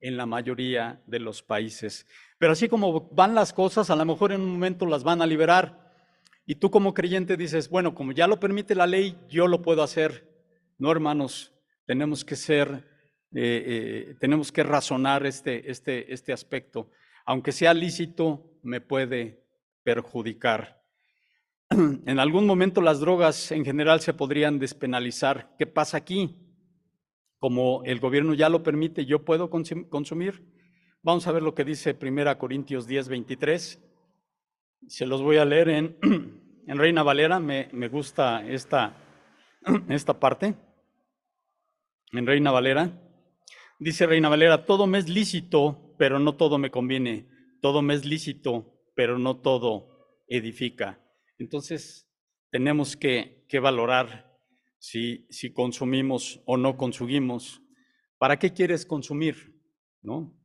en 0.01 0.17
la 0.17 0.27
mayoría 0.27 1.03
de 1.07 1.19
los 1.19 1.43
países. 1.43 2.07
Pero 2.39 2.53
así 2.53 2.69
como 2.69 3.09
van 3.11 3.35
las 3.35 3.53
cosas, 3.53 3.91
a 3.91 3.97
lo 3.97 4.05
mejor 4.05 4.33
en 4.33 4.41
un 4.41 4.53
momento 4.53 4.87
las 4.87 5.05
van 5.05 5.23
a 5.23 5.27
liberar. 5.27 5.93
Y 6.47 6.57
tú 6.57 6.71
como 6.71 6.95
creyente 6.95 7.37
dices, 7.37 7.69
bueno, 7.69 7.95
como 7.95 8.13
ya 8.13 8.27
lo 8.27 8.41
permite 8.41 8.75
la 8.75 8.87
ley, 8.87 9.17
yo 9.29 9.47
lo 9.47 9.63
puedo 9.63 9.83
hacer. 9.83 10.29
No, 10.79 10.91
hermanos, 10.91 11.53
tenemos 11.87 12.25
que 12.25 12.37
ser, 12.37 12.89
eh, 13.35 13.65
eh, 14.13 14.15
tenemos 14.19 14.51
que 14.51 14.63
razonar 14.63 15.27
este, 15.27 15.71
este, 15.71 16.13
este 16.13 16.33
aspecto. 16.33 16.91
Aunque 17.27 17.53
sea 17.53 17.75
lícito, 17.75 18.59
me 18.63 18.81
puede 18.81 19.45
perjudicar. 19.83 20.83
en 21.71 22.19
algún 22.19 22.47
momento 22.47 22.81
las 22.81 23.01
drogas 23.01 23.53
en 23.53 23.65
general 23.65 24.01
se 24.01 24.15
podrían 24.15 24.59
despenalizar. 24.59 25.55
¿Qué 25.59 25.67
pasa 25.67 25.99
aquí? 25.99 26.50
Como 27.41 27.83
el 27.85 27.99
gobierno 27.99 28.35
ya 28.35 28.49
lo 28.49 28.63
permite, 28.63 29.05
yo 29.07 29.25
puedo 29.25 29.51
consumir. 29.51 30.47
Vamos 31.03 31.27
a 31.27 31.33
ver 31.33 31.43
lo 31.43 31.55
que 31.55 31.65
dice 31.65 31.99
1 32.01 32.39
Corintios 32.39 32.87
10, 32.87 33.09
23. 33.09 33.83
Se 34.87 35.07
los 35.07 35.23
voy 35.23 35.39
a 35.39 35.45
leer 35.45 35.71
en, 35.71 35.97
en 36.69 36.79
Reina 36.79 37.03
Valera, 37.03 37.41
me, 37.41 37.69
me 37.73 37.89
gusta 37.89 38.47
esta, 38.47 38.97
esta 39.89 40.21
parte. 40.21 40.55
En 42.13 42.27
Reina 42.27 42.53
Valera. 42.53 42.93
Dice 43.81 44.07
Reina 44.07 44.29
Valera, 44.29 44.67
todo 44.67 44.87
me 44.87 44.99
es 44.99 45.09
lícito, 45.09 45.97
pero 45.99 46.19
no 46.19 46.37
todo 46.37 46.59
me 46.59 46.71
conviene. 46.71 47.27
Todo 47.61 47.83
me 47.83 47.95
es 47.95 48.05
lícito, 48.05 48.81
pero 48.95 49.19
no 49.19 49.39
todo 49.39 49.89
edifica. 50.29 51.01
Entonces, 51.39 52.07
tenemos 52.51 52.97
que, 52.97 53.47
valorar 53.61 54.30
si, 54.81 55.53
consumimos 55.53 56.43
o 56.47 56.57
no 56.57 56.77
consumimos. 56.77 57.63
¿Para 58.19 58.39
qué 58.39 58.53
quieres 58.53 58.85
consumir? 58.85 59.55
¿No? 60.03 60.37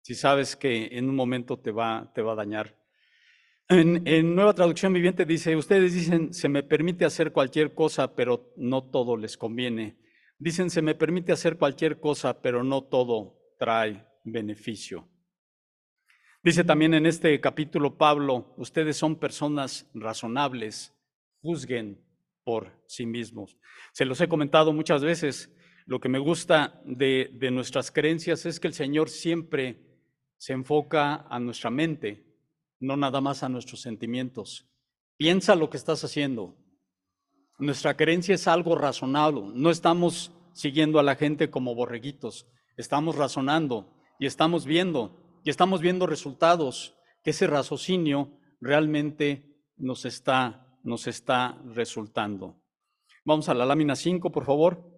Si 0.00 0.14
sabes 0.14 0.56
que 0.56 0.88
en 0.92 1.08
un 1.08 1.14
momento 1.14 1.58
te 1.58 1.70
va, 1.70 2.10
te 2.14 2.22
va 2.22 2.32
a 2.32 2.36
dañar. 2.36 2.76
En, 3.68 4.06
en, 4.06 4.34
Nueva 4.34 4.54
Traducción 4.54 4.92
Viviente 4.92 5.24
dice, 5.24 5.54
ustedes 5.54 5.94
dicen, 5.94 6.34
se 6.34 6.48
me 6.48 6.62
permite 6.62 7.04
hacer 7.04 7.32
cualquier 7.32 7.74
cosa, 7.74 8.16
pero 8.16 8.52
no 8.56 8.82
todo 8.90 9.16
les 9.16 9.36
conviene. 9.36 9.98
Dicen, 10.38 10.70
se 10.70 10.82
me 10.82 10.96
permite 10.96 11.30
hacer 11.30 11.56
cualquier 11.56 12.00
cosa, 12.00 12.42
pero 12.42 12.64
no 12.64 12.82
todo 12.82 13.38
trae 13.58 14.04
beneficio. 14.24 15.08
Dice 16.42 16.64
también 16.64 16.94
en 16.94 17.06
este 17.06 17.40
capítulo 17.40 17.96
Pablo, 17.96 18.52
ustedes 18.56 18.96
son 18.96 19.20
personas 19.20 19.88
razonables, 19.94 20.92
juzguen 21.40 22.04
por 22.44 22.82
sí 22.86 23.06
mismos. 23.06 23.56
Se 23.92 24.04
los 24.04 24.20
he 24.20 24.28
comentado 24.28 24.72
muchas 24.72 25.02
veces, 25.02 25.54
lo 25.86 26.00
que 26.00 26.08
me 26.08 26.18
gusta 26.18 26.80
de, 26.84 27.30
nuestras 27.52 27.90
creencias 27.90 28.46
es 28.46 28.60
que 28.60 28.68
el 28.68 28.74
Señor 28.74 29.08
siempre 29.08 29.80
se 30.38 30.52
enfoca 30.52 31.26
a 31.28 31.38
nuestra 31.38 31.70
mente, 31.70 32.26
no 32.80 32.96
nada 32.96 33.20
más 33.20 33.42
a 33.42 33.48
nuestros 33.48 33.80
sentimientos. 33.80 34.68
Piensa 35.16 35.54
lo 35.54 35.70
que 35.70 35.76
estás 35.76 36.04
haciendo. 36.04 36.56
Nuestra 37.58 37.96
creencia 37.96 38.34
es 38.34 38.48
algo 38.48 38.74
razonable, 38.76 39.42
no 39.54 39.70
estamos 39.70 40.32
siguiendo 40.52 40.98
a 40.98 41.02
la 41.02 41.16
gente 41.16 41.50
como 41.50 41.74
borreguitos, 41.74 42.46
estamos 42.76 43.16
razonando 43.16 43.94
y 44.18 44.26
estamos 44.26 44.66
viendo 44.66 45.40
y 45.44 45.50
estamos 45.50 45.80
viendo 45.80 46.06
resultados, 46.06 46.96
que 47.22 47.30
ese 47.30 47.46
raciocinio 47.46 48.38
realmente 48.60 49.56
nos 49.76 50.04
está, 50.04 50.71
nos 50.82 51.06
está 51.06 51.60
resultando. 51.66 52.56
Vamos 53.24 53.48
a 53.48 53.54
la 53.54 53.64
lámina 53.66 53.96
5, 53.96 54.32
por 54.32 54.44
favor. 54.44 54.90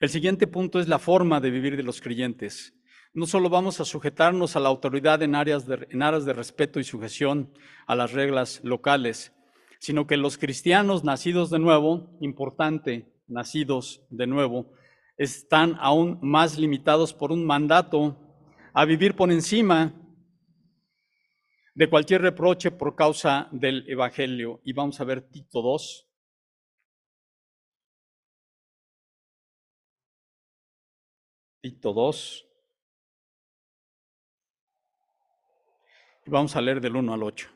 El 0.00 0.08
siguiente 0.08 0.46
punto 0.46 0.78
es 0.78 0.88
la 0.88 0.98
forma 0.98 1.40
de 1.40 1.50
vivir 1.50 1.76
de 1.76 1.82
los 1.82 2.00
creyentes. 2.00 2.74
No 3.12 3.26
solo 3.26 3.48
vamos 3.48 3.80
a 3.80 3.84
sujetarnos 3.84 4.54
a 4.54 4.60
la 4.60 4.68
autoridad 4.68 5.22
en, 5.22 5.34
áreas 5.34 5.66
de, 5.66 5.76
de 5.76 6.32
respeto 6.32 6.78
y 6.78 6.84
sujeción 6.84 7.52
a 7.86 7.96
las 7.96 8.12
reglas 8.12 8.60
locales, 8.62 9.32
sino 9.80 10.06
que 10.06 10.16
los 10.16 10.38
cristianos 10.38 11.02
nacidos 11.02 11.50
de 11.50 11.58
nuevo, 11.58 12.16
importante, 12.20 13.12
nacidos 13.26 14.02
de 14.10 14.26
nuevo, 14.26 14.72
están 15.16 15.76
aún 15.80 16.18
más 16.22 16.58
limitados 16.58 17.12
por 17.12 17.32
un 17.32 17.44
mandato 17.44 18.16
a 18.72 18.84
vivir 18.84 19.16
por 19.16 19.32
encima 19.32 19.92
de 21.78 21.88
cualquier 21.88 22.22
reproche 22.22 22.72
por 22.72 22.96
causa 22.96 23.48
del 23.52 23.88
Evangelio. 23.88 24.60
Y 24.64 24.72
vamos 24.72 25.00
a 25.00 25.04
ver 25.04 25.22
Tito 25.22 25.62
2. 25.62 26.08
Tito 31.60 31.92
2. 31.92 32.46
Y 36.26 36.30
vamos 36.30 36.56
a 36.56 36.60
leer 36.60 36.80
del 36.80 36.96
1 36.96 37.14
al 37.14 37.22
8. 37.22 37.48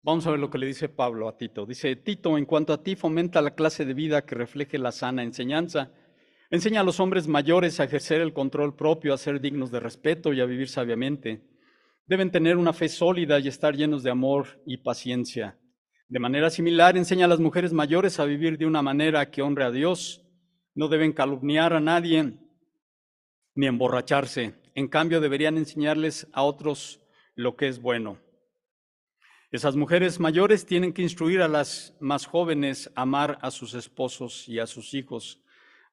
Vamos 0.00 0.26
a 0.26 0.30
ver 0.30 0.40
lo 0.40 0.48
que 0.48 0.56
le 0.56 0.64
dice 0.64 0.88
Pablo 0.88 1.28
a 1.28 1.36
Tito. 1.36 1.66
Dice, 1.66 1.94
Tito, 1.96 2.38
en 2.38 2.46
cuanto 2.46 2.72
a 2.72 2.82
ti, 2.82 2.96
fomenta 2.96 3.42
la 3.42 3.54
clase 3.54 3.84
de 3.84 3.92
vida 3.92 4.24
que 4.24 4.34
refleje 4.34 4.78
la 4.78 4.92
sana 4.92 5.22
enseñanza 5.22 5.92
Enseña 6.50 6.80
a 6.80 6.84
los 6.84 6.98
hombres 6.98 7.28
mayores 7.28 7.78
a 7.78 7.84
ejercer 7.84 8.22
el 8.22 8.32
control 8.32 8.74
propio, 8.74 9.12
a 9.12 9.18
ser 9.18 9.38
dignos 9.38 9.70
de 9.70 9.80
respeto 9.80 10.32
y 10.32 10.40
a 10.40 10.46
vivir 10.46 10.70
sabiamente. 10.70 11.42
Deben 12.06 12.30
tener 12.30 12.56
una 12.56 12.72
fe 12.72 12.88
sólida 12.88 13.38
y 13.38 13.48
estar 13.48 13.76
llenos 13.76 14.02
de 14.02 14.10
amor 14.10 14.62
y 14.64 14.78
paciencia. 14.78 15.58
De 16.08 16.18
manera 16.18 16.48
similar, 16.48 16.96
enseña 16.96 17.26
a 17.26 17.28
las 17.28 17.38
mujeres 17.38 17.74
mayores 17.74 18.18
a 18.18 18.24
vivir 18.24 18.56
de 18.56 18.64
una 18.64 18.80
manera 18.80 19.30
que 19.30 19.42
honre 19.42 19.64
a 19.64 19.70
Dios. 19.70 20.24
No 20.74 20.88
deben 20.88 21.12
calumniar 21.12 21.74
a 21.74 21.80
nadie 21.80 22.38
ni 23.54 23.66
emborracharse. 23.66 24.54
En 24.74 24.88
cambio, 24.88 25.20
deberían 25.20 25.58
enseñarles 25.58 26.28
a 26.32 26.44
otros 26.44 27.02
lo 27.34 27.56
que 27.56 27.68
es 27.68 27.82
bueno. 27.82 28.18
Esas 29.50 29.76
mujeres 29.76 30.18
mayores 30.18 30.64
tienen 30.64 30.94
que 30.94 31.02
instruir 31.02 31.42
a 31.42 31.48
las 31.48 31.94
más 32.00 32.24
jóvenes 32.24 32.90
a 32.94 33.02
amar 33.02 33.38
a 33.42 33.50
sus 33.50 33.74
esposos 33.74 34.48
y 34.48 34.60
a 34.60 34.66
sus 34.66 34.94
hijos 34.94 35.42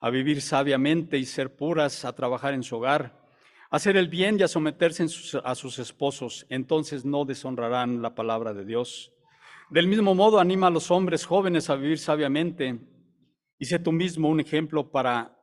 a 0.06 0.12
vivir 0.12 0.40
sabiamente 0.40 1.18
y 1.18 1.26
ser 1.26 1.56
puras, 1.56 2.06
a 2.06 2.14
trabajar 2.14 2.54
en 2.54 2.62
su 2.62 2.76
hogar, 2.76 3.28
a 3.72 3.78
hacer 3.78 3.98
el 3.98 4.08
bien 4.08 4.38
y 4.40 4.44
a 4.44 4.48
someterse 4.48 5.04
a 5.44 5.56
sus 5.56 5.80
esposos, 5.80 6.46
entonces 6.50 7.06
no 7.06 7.26
deshonrarán 7.26 8.04
la 8.04 8.14
palabra 8.14 8.54
de 8.54 8.66
Dios. 8.66 9.12
Del 9.72 9.88
mismo 9.88 10.14
modo, 10.14 10.40
anima 10.40 10.68
a 10.68 10.70
los 10.70 10.92
hombres 10.92 11.26
jóvenes 11.26 11.72
a 11.72 11.76
vivir 11.76 11.98
sabiamente 11.98 12.80
y 13.58 13.66
sé 13.66 13.80
tú 13.80 13.92
mismo 13.92 14.30
un 14.30 14.40
ejemplo 14.40 14.92
para, 14.92 15.40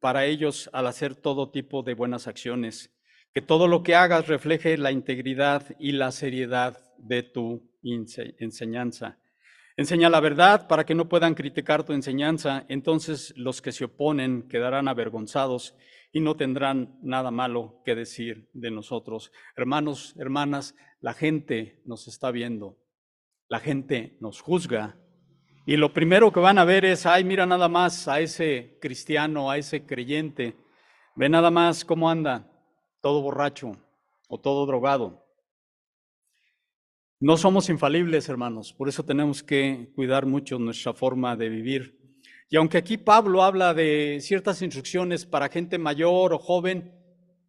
para 0.00 0.26
ellos 0.26 0.68
al 0.72 0.88
hacer 0.88 1.14
todo 1.14 1.52
tipo 1.52 1.84
de 1.84 1.94
buenas 1.94 2.26
acciones. 2.26 2.90
Que 3.32 3.42
todo 3.42 3.68
lo 3.68 3.84
que 3.84 3.94
hagas 3.94 4.26
refleje 4.26 4.76
la 4.76 4.90
integridad 4.90 5.76
y 5.78 5.92
la 5.92 6.10
seriedad 6.10 6.82
de 6.98 7.22
tu 7.22 7.62
enseñanza. 7.84 9.19
Enseña 9.80 10.10
la 10.10 10.20
verdad 10.20 10.68
para 10.68 10.84
que 10.84 10.94
no 10.94 11.08
puedan 11.08 11.32
criticar 11.32 11.84
tu 11.84 11.94
enseñanza, 11.94 12.66
entonces 12.68 13.32
los 13.34 13.62
que 13.62 13.72
se 13.72 13.86
oponen 13.86 14.46
quedarán 14.46 14.88
avergonzados 14.88 15.74
y 16.12 16.20
no 16.20 16.36
tendrán 16.36 16.98
nada 17.00 17.30
malo 17.30 17.80
que 17.82 17.94
decir 17.94 18.50
de 18.52 18.70
nosotros. 18.70 19.32
Hermanos, 19.56 20.14
hermanas, 20.18 20.74
la 21.00 21.14
gente 21.14 21.80
nos 21.86 22.08
está 22.08 22.30
viendo, 22.30 22.76
la 23.48 23.58
gente 23.58 24.18
nos 24.20 24.42
juzga 24.42 24.98
y 25.64 25.78
lo 25.78 25.94
primero 25.94 26.30
que 26.30 26.40
van 26.40 26.58
a 26.58 26.66
ver 26.66 26.84
es, 26.84 27.06
ay, 27.06 27.24
mira 27.24 27.46
nada 27.46 27.70
más 27.70 28.06
a 28.06 28.20
ese 28.20 28.76
cristiano, 28.82 29.50
a 29.50 29.56
ese 29.56 29.86
creyente, 29.86 30.58
ve 31.16 31.30
nada 31.30 31.50
más 31.50 31.86
cómo 31.86 32.10
anda, 32.10 32.52
todo 33.00 33.22
borracho 33.22 33.78
o 34.28 34.38
todo 34.38 34.66
drogado. 34.66 35.24
No 37.22 37.36
somos 37.36 37.68
infalibles, 37.68 38.30
hermanos, 38.30 38.72
por 38.72 38.88
eso 38.88 39.04
tenemos 39.04 39.42
que 39.42 39.92
cuidar 39.94 40.24
mucho 40.24 40.58
nuestra 40.58 40.94
forma 40.94 41.36
de 41.36 41.50
vivir. 41.50 42.00
Y 42.48 42.56
aunque 42.56 42.78
aquí 42.78 42.96
Pablo 42.96 43.42
habla 43.42 43.74
de 43.74 44.20
ciertas 44.22 44.62
instrucciones 44.62 45.26
para 45.26 45.50
gente 45.50 45.76
mayor 45.76 46.32
o 46.32 46.38
joven, 46.38 46.94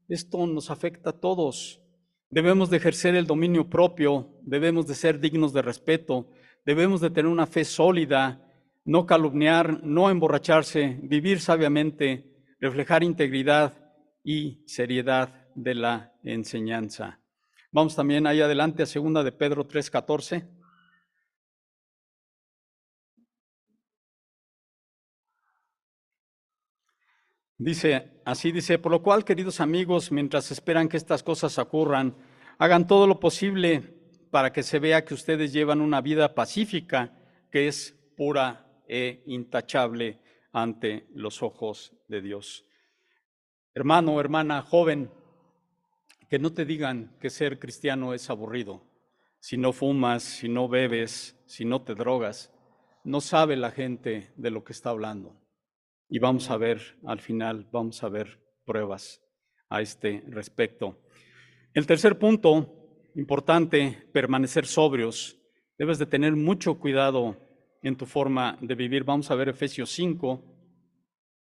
esto 0.10 0.46
nos 0.46 0.70
afecta 0.70 1.12
a 1.12 1.20
todos. 1.22 1.82
Debemos 2.30 2.70
de 2.70 2.78
ejercer 2.78 3.16
el 3.16 3.26
dominio 3.26 3.70
propio, 3.70 4.38
debemos 4.42 4.88
de 4.88 4.96
ser 4.96 5.22
dignos 5.22 5.54
de 5.54 5.62
respeto, 5.62 6.30
debemos 6.66 7.00
de 7.00 7.10
tener 7.10 7.32
una 7.32 7.48
fe 7.48 7.64
sólida, 7.64 8.46
no 8.84 9.06
calumniar, 9.06 9.82
no 9.86 10.10
emborracharse, 10.10 11.00
vivir 11.02 11.40
sabiamente, 11.40 12.26
reflejar 12.60 13.04
integridad 13.04 13.74
y 14.22 14.66
seriedad 14.68 15.48
de 15.56 15.76
la 15.76 16.14
enseñanza. 16.24 17.21
Vamos 17.74 17.96
también 17.96 18.28
ahí 18.28 18.42
adelante 18.42 18.84
a 18.84 18.86
segunda 18.86 19.24
de 19.24 19.32
Pedro 19.32 19.66
3:14. 19.66 20.46
Dice, 27.58 28.22
así 28.26 28.52
dice, 28.52 28.78
por 28.78 28.92
lo 28.92 29.02
cual, 29.02 29.24
queridos 29.24 29.62
amigos, 29.62 30.12
mientras 30.12 30.52
esperan 30.52 30.90
que 30.90 30.98
estas 30.98 31.24
cosas 31.24 31.58
ocurran, 31.60 32.18
hagan 32.58 32.88
todo 32.88 33.08
lo 33.08 33.20
posible 33.20 33.82
para 34.32 34.52
que 34.52 34.64
se 34.64 34.80
vea 34.80 35.06
que 35.06 35.14
ustedes 35.14 35.54
llevan 35.54 35.80
una 35.80 36.02
vida 36.02 36.34
pacífica, 36.34 37.14
que 37.52 37.68
es 37.68 37.96
pura 38.18 38.66
e 38.88 39.24
intachable 39.28 40.20
ante 40.52 41.08
los 41.14 41.42
ojos 41.44 41.94
de 42.08 42.22
Dios. 42.22 42.66
Hermano, 43.74 44.20
hermana, 44.20 44.62
joven, 44.62 45.12
que 46.32 46.40
no 46.40 46.54
te 46.54 46.64
digan 46.64 47.18
que 47.20 47.30
ser 47.30 47.60
cristiano 47.60 48.14
es 48.14 48.30
aburrido. 48.30 48.82
Si 49.42 49.58
no 49.58 49.74
fumas, 49.74 50.24
si 50.24 50.48
no 50.48 50.70
bebes, 50.70 51.38
si 51.46 51.66
no 51.66 51.82
te 51.82 51.94
drogas, 51.94 52.54
no 53.04 53.20
sabe 53.20 53.58
la 53.58 53.70
gente 53.72 54.32
de 54.38 54.50
lo 54.50 54.64
que 54.64 54.72
está 54.72 54.92
hablando. 54.92 55.36
Y 56.08 56.20
vamos 56.20 56.50
a 56.50 56.56
ver, 56.56 56.98
al 57.06 57.20
final, 57.20 57.68
vamos 57.70 58.02
a 58.02 58.08
ver 58.08 58.40
pruebas 58.64 59.22
a 59.68 59.82
este 59.82 60.24
respecto. 60.30 61.02
El 61.74 61.86
tercer 61.86 62.18
punto 62.18 63.10
importante 63.16 64.08
permanecer 64.14 64.66
sobrios. 64.66 65.38
Debes 65.78 66.00
de 66.00 66.06
tener 66.06 66.38
mucho 66.38 66.80
cuidado 66.80 67.36
en 67.84 67.98
tu 67.98 68.06
forma 68.06 68.58
de 68.62 68.76
vivir. 68.76 69.04
Vamos 69.04 69.30
a 69.32 69.36
ver 69.36 69.50
Efesios 69.50 69.92
5, 69.92 70.42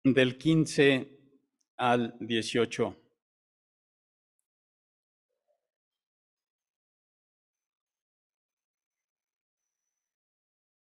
del 0.03 0.35
15 0.39 1.15
al 1.77 2.15
18. 2.21 3.02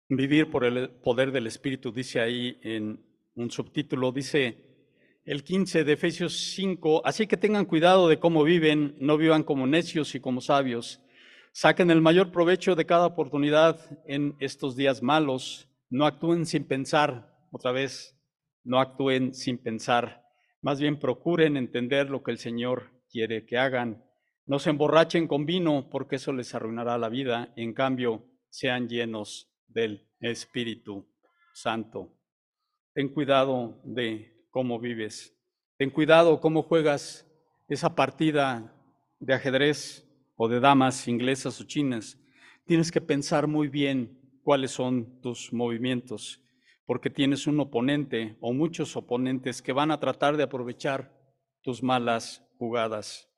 Vivir 0.08 0.50
por 0.50 0.64
el 0.64 0.90
poder 0.90 1.32
del 1.32 1.46
Espíritu, 1.46 1.90
dice 1.90 2.20
ahí 2.20 2.58
en 2.62 3.00
un 3.34 3.50
subtítulo, 3.50 4.12
dice 4.12 4.74
el 5.24 5.42
15 5.42 5.84
de 5.84 5.92
Efesios 5.94 6.36
5, 6.54 7.00
así 7.06 7.26
que 7.26 7.38
tengan 7.38 7.64
cuidado 7.64 8.08
de 8.08 8.18
cómo 8.18 8.44
viven, 8.44 8.94
no 9.00 9.16
vivan 9.16 9.42
como 9.42 9.66
necios 9.66 10.14
y 10.14 10.20
como 10.20 10.42
sabios. 10.42 11.00
Saquen 11.52 11.90
el 11.90 12.02
mayor 12.02 12.30
provecho 12.30 12.74
de 12.74 12.84
cada 12.84 13.06
oportunidad 13.06 13.80
en 14.06 14.36
estos 14.40 14.76
días 14.76 15.02
malos. 15.02 15.70
No 15.88 16.04
actúen 16.04 16.44
sin 16.44 16.64
pensar, 16.64 17.34
otra 17.50 17.72
vez, 17.72 18.14
no 18.64 18.80
actúen 18.80 19.32
sin 19.32 19.56
pensar. 19.56 20.26
Más 20.60 20.80
bien 20.80 20.98
procuren 20.98 21.56
entender 21.56 22.10
lo 22.10 22.22
que 22.22 22.32
el 22.32 22.38
Señor 22.38 22.90
quiere 23.08 23.46
que 23.46 23.56
hagan. 23.56 24.04
No 24.44 24.58
se 24.58 24.68
emborrachen 24.68 25.26
con 25.28 25.46
vino 25.46 25.88
porque 25.88 26.16
eso 26.16 26.32
les 26.34 26.54
arruinará 26.54 26.98
la 26.98 27.08
vida. 27.08 27.54
En 27.56 27.72
cambio, 27.72 28.26
sean 28.50 28.88
llenos 28.88 29.53
del 29.66 30.08
Espíritu 30.20 31.06
Santo. 31.52 32.16
Ten 32.92 33.08
cuidado 33.08 33.80
de 33.84 34.46
cómo 34.50 34.78
vives. 34.78 35.36
Ten 35.76 35.90
cuidado 35.90 36.40
cómo 36.40 36.62
juegas 36.62 37.26
esa 37.68 37.94
partida 37.94 38.72
de 39.18 39.34
ajedrez 39.34 40.08
o 40.36 40.48
de 40.48 40.60
damas 40.60 41.08
inglesas 41.08 41.60
o 41.60 41.64
chinas. 41.64 42.18
Tienes 42.64 42.90
que 42.92 43.00
pensar 43.00 43.46
muy 43.46 43.68
bien 43.68 44.20
cuáles 44.42 44.70
son 44.70 45.20
tus 45.20 45.52
movimientos, 45.52 46.40
porque 46.86 47.10
tienes 47.10 47.46
un 47.46 47.60
oponente 47.60 48.36
o 48.40 48.52
muchos 48.52 48.96
oponentes 48.96 49.62
que 49.62 49.72
van 49.72 49.90
a 49.90 50.00
tratar 50.00 50.36
de 50.36 50.44
aprovechar 50.44 51.12
tus 51.62 51.82
malas 51.82 52.46
jugadas. 52.58 53.33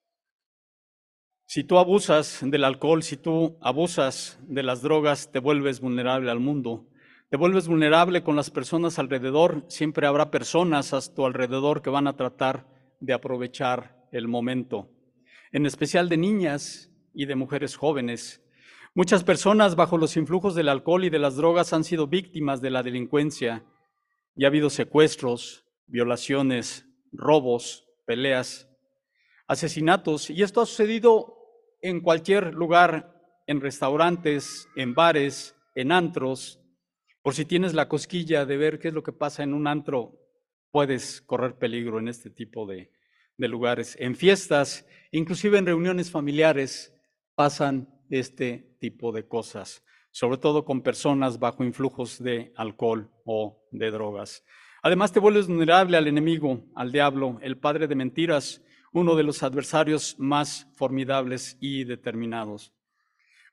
Si 1.49 1.63
tú 1.63 1.79
abusas 1.79 2.41
del 2.43 2.65
alcohol, 2.65 3.05
si 3.05 3.17
tú 3.17 3.57
abusas 3.61 4.37
de 4.49 4.65
las 4.65 4.83
drogas, 4.83 5.31
te 5.31 5.39
vuelves 5.39 5.79
vulnerable 5.81 6.29
al 6.33 6.41
mundo. 6.41 6.89
Te 7.31 7.37
vuelves 7.37 7.69
vulnerable 7.69 8.25
con 8.25 8.35
las 8.35 8.51
personas 8.51 8.99
alrededor. 8.99 9.65
Siempre 9.69 10.09
habrá 10.09 10.33
personas 10.33 10.93
a 10.93 11.01
tu 11.15 11.25
alrededor 11.25 11.83
que 11.83 11.91
van 11.91 12.09
a 12.09 12.17
tratar 12.17 12.67
de 12.99 13.13
aprovechar 13.13 14.09
el 14.11 14.27
momento, 14.27 14.91
en 15.53 15.67
especial 15.67 16.09
de 16.09 16.17
niñas 16.17 16.91
y 17.15 17.27
de 17.27 17.37
mujeres 17.37 17.77
jóvenes. 17.77 18.43
Muchas 18.95 19.23
personas 19.23 19.77
bajo 19.77 19.99
los 19.99 20.17
influjos 20.17 20.57
del 20.57 20.69
alcohol 20.69 21.05
y 21.05 21.11
de 21.11 21.21
las 21.21 21.37
drogas 21.37 21.73
han 21.73 21.85
sido 21.85 22.09
víctimas 22.09 22.61
de 22.61 22.71
la 22.71 22.83
delincuencia 22.83 23.65
y 24.35 24.45
ha 24.45 24.49
habido 24.49 24.69
secuestros, 24.69 25.65
violaciones, 25.87 26.89
robos, 27.13 27.87
peleas, 28.05 28.69
asesinatos. 29.47 30.31
Y 30.31 30.43
esto 30.43 30.61
ha 30.61 30.67
sucedido 30.67 31.36
en 31.89 32.01
cualquier 32.01 32.53
lugar, 32.55 33.15
en 33.47 33.61
restaurantes, 33.61 34.69
en 34.75 34.95
bares, 34.95 35.55
en 35.77 35.93
antros, 35.93 36.61
por 37.23 37.35
si 37.35 37.45
tienes 37.45 37.75
la 37.75 37.89
cosquilla 37.89 38.45
de 38.45 38.57
ver 38.57 38.79
qué 38.79 38.89
es 38.89 38.95
lo 38.95 39.03
que 39.03 39.13
pasa 39.13 39.43
en 39.45 39.55
un 39.55 39.67
antro, 39.69 40.19
puedes 40.73 41.21
correr 41.21 41.57
peligro 41.59 41.99
en 41.99 42.09
este 42.09 42.31
tipo 42.31 42.67
de, 42.67 42.91
lugares. 43.39 43.97
En 44.01 44.17
fiestas, 44.17 44.87
inclusive 45.13 45.59
en 45.59 45.67
reuniones 45.67 46.11
familiares, 46.11 46.93
pasan 47.35 47.89
este 48.11 48.77
tipo 48.81 49.13
de 49.13 49.29
cosas, 49.29 49.85
sobre 50.11 50.39
todo 50.39 50.65
con 50.65 50.83
personas 50.83 51.39
bajo 51.39 51.63
influjos 51.63 52.23
de 52.23 52.53
alcohol 52.57 53.11
o 53.25 53.69
de 53.71 53.91
drogas. 53.91 54.45
Además, 54.83 55.13
te 55.13 55.21
vuelves 55.21 55.47
vulnerable 55.47 55.97
al 55.97 56.09
enemigo, 56.09 56.65
al 56.75 56.91
diablo, 56.91 57.39
el 57.43 57.59
padre 57.59 57.87
de 57.87 57.95
mentiras, 57.95 58.63
uno 58.97 59.15
de 59.15 59.25
los 59.25 59.43
adversarios 59.43 60.17
más 60.19 60.67
formidables 60.75 61.59
y 61.61 61.85
determinados. 61.85 62.73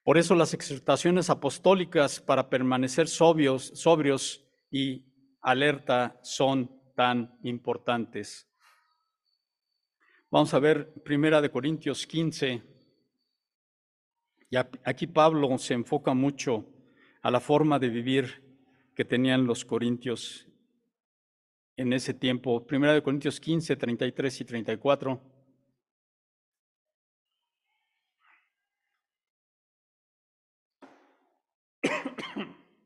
Por 0.01 0.17
eso 0.17 0.35
las 0.35 0.53
exhortaciones 0.53 1.29
apostólicas 1.29 2.21
para 2.21 2.49
permanecer 2.49 3.09
sobrios, 3.09 3.73
sobrios 3.75 4.41
y 4.71 5.03
alerta 5.41 6.17
son 6.23 6.71
tan 6.95 7.37
importantes. 7.43 8.47
Vamos 10.31 10.53
a 10.53 10.59
ver 10.59 10.93
Primera 11.03 11.41
de 11.41 11.51
Corintios 11.51 12.07
15. 12.07 12.63
Y 14.49 14.55
aquí 14.55 15.07
Pablo 15.07 15.57
se 15.57 15.73
enfoca 15.73 16.13
mucho 16.13 16.65
a 17.21 17.29
la 17.29 17.41
forma 17.41 17.79
de 17.79 17.89
vivir 17.89 18.57
que 18.95 19.03
tenían 19.03 19.45
los 19.45 19.65
corintios 19.65 20.47
en 21.75 21.91
ese 21.91 22.13
tiempo. 22.13 22.65
Primera 22.65 22.93
de 22.93 23.03
Corintios 23.03 23.41
15, 23.41 23.75
33 23.75 24.39
y 24.39 24.45
34. 24.45 25.32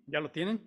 ¿Ya 0.07 0.21
lo 0.21 0.31
tienen? 0.31 0.61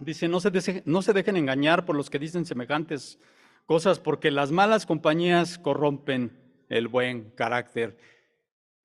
Dice, 0.00 0.26
no 0.26 0.40
se, 0.40 0.82
no 0.84 1.00
se 1.02 1.12
dejen 1.12 1.36
engañar 1.36 1.84
por 1.84 1.94
los 1.94 2.10
que 2.10 2.18
dicen 2.18 2.44
semejantes 2.44 3.20
cosas, 3.66 4.00
porque 4.00 4.32
las 4.32 4.50
malas 4.50 4.84
compañías 4.84 5.58
corrompen 5.58 6.36
el 6.68 6.88
buen 6.88 7.30
carácter. 7.30 7.96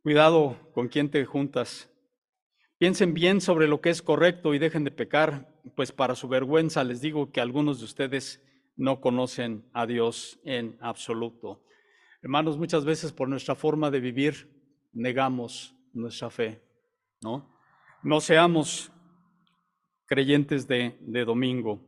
Cuidado 0.03 0.57
con 0.73 0.89
quién 0.89 1.09
te 1.09 1.25
juntas. 1.25 1.89
Piensen 2.77 3.15
bien 3.15 3.41
sobre 3.41 3.67
lo 3.67 3.81
que 3.81 3.89
es 3.89 4.03
correcto 4.03 4.53
y 4.53 4.59
dejen 4.59 4.83
de 4.83 4.91
pecar, 4.91 5.51
pues 5.75 5.91
para 5.91 6.13
su 6.13 6.27
vergüenza 6.27 6.83
les 6.83 7.01
digo 7.01 7.31
que 7.31 7.41
algunos 7.41 7.79
de 7.79 7.85
ustedes 7.85 8.43
no 8.75 9.01
conocen 9.01 9.67
a 9.73 9.87
Dios 9.87 10.39
en 10.43 10.77
absoluto. 10.81 11.63
Hermanos, 12.21 12.59
muchas 12.59 12.85
veces 12.85 13.11
por 13.11 13.27
nuestra 13.27 13.55
forma 13.55 13.89
de 13.89 14.01
vivir 14.01 14.53
negamos 14.93 15.75
nuestra 15.93 16.29
fe, 16.29 16.61
¿no? 17.23 17.57
No 18.03 18.21
seamos 18.21 18.91
creyentes 20.07 20.67
de, 20.67 20.95
domingo. 21.25 21.79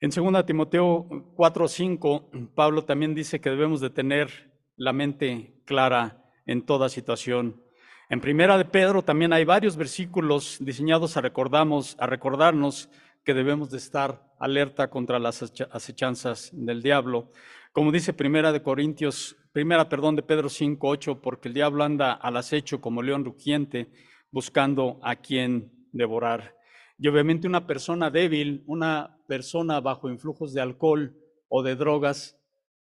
En 0.00 0.10
2 0.10 0.46
Timoteo 0.46 1.06
4:5, 1.36 2.50
Pablo 2.54 2.84
también 2.84 3.14
dice 3.14 3.40
que 3.40 3.50
debemos 3.50 3.80
de 3.80 3.90
tener 3.90 4.52
la 4.76 4.92
mente 4.92 5.54
clara 5.64 6.24
en 6.46 6.62
toda 6.62 6.88
situación. 6.88 7.60
En 8.08 8.20
Primera 8.20 8.58
de 8.58 8.64
Pedro 8.64 9.02
también 9.02 9.32
hay 9.32 9.44
varios 9.44 9.76
versículos 9.76 10.58
diseñados 10.60 11.16
a, 11.16 11.20
recordamos, 11.20 11.96
a 11.98 12.06
recordarnos 12.06 12.90
que 13.24 13.32
debemos 13.32 13.70
de 13.70 13.78
estar 13.78 14.22
alerta 14.38 14.90
contra 14.90 15.18
las 15.18 15.42
acechanzas 15.70 16.50
del 16.52 16.82
diablo. 16.82 17.30
Como 17.72 17.92
dice 17.92 18.12
Primera 18.12 18.52
de 18.52 18.62
Corintios, 18.62 19.36
Primera, 19.52 19.88
perdón, 19.88 20.16
de 20.16 20.22
Pedro 20.22 20.48
5:8, 20.48 21.20
porque 21.20 21.48
el 21.48 21.54
diablo 21.54 21.84
anda 21.84 22.12
al 22.12 22.38
acecho 22.38 22.80
como 22.80 23.02
león 23.02 23.24
rugiente, 23.24 23.90
buscando 24.30 24.98
a 25.02 25.16
quien 25.16 25.70
devorar. 25.92 26.56
Y 26.98 27.08
obviamente 27.08 27.46
una 27.46 27.66
persona 27.66 28.10
débil, 28.10 28.62
una 28.66 29.18
persona 29.26 29.80
bajo 29.80 30.08
influjos 30.08 30.52
de 30.52 30.60
alcohol 30.60 31.16
o 31.48 31.62
de 31.62 31.76
drogas, 31.76 32.38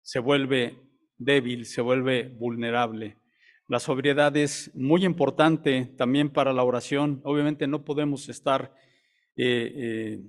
se 0.02 0.18
vuelve 0.18 0.78
débil, 1.18 1.66
se 1.66 1.80
vuelve 1.80 2.28
vulnerable. 2.28 3.18
La 3.66 3.80
sobriedad 3.80 4.34
es 4.36 4.70
muy 4.74 5.04
importante 5.04 5.92
también 5.98 6.30
para 6.30 6.54
la 6.54 6.62
oración. 6.62 7.20
Obviamente 7.24 7.66
no 7.66 7.84
podemos 7.84 8.28
estar 8.30 8.72
eh, 9.36 9.72
eh, 9.76 10.20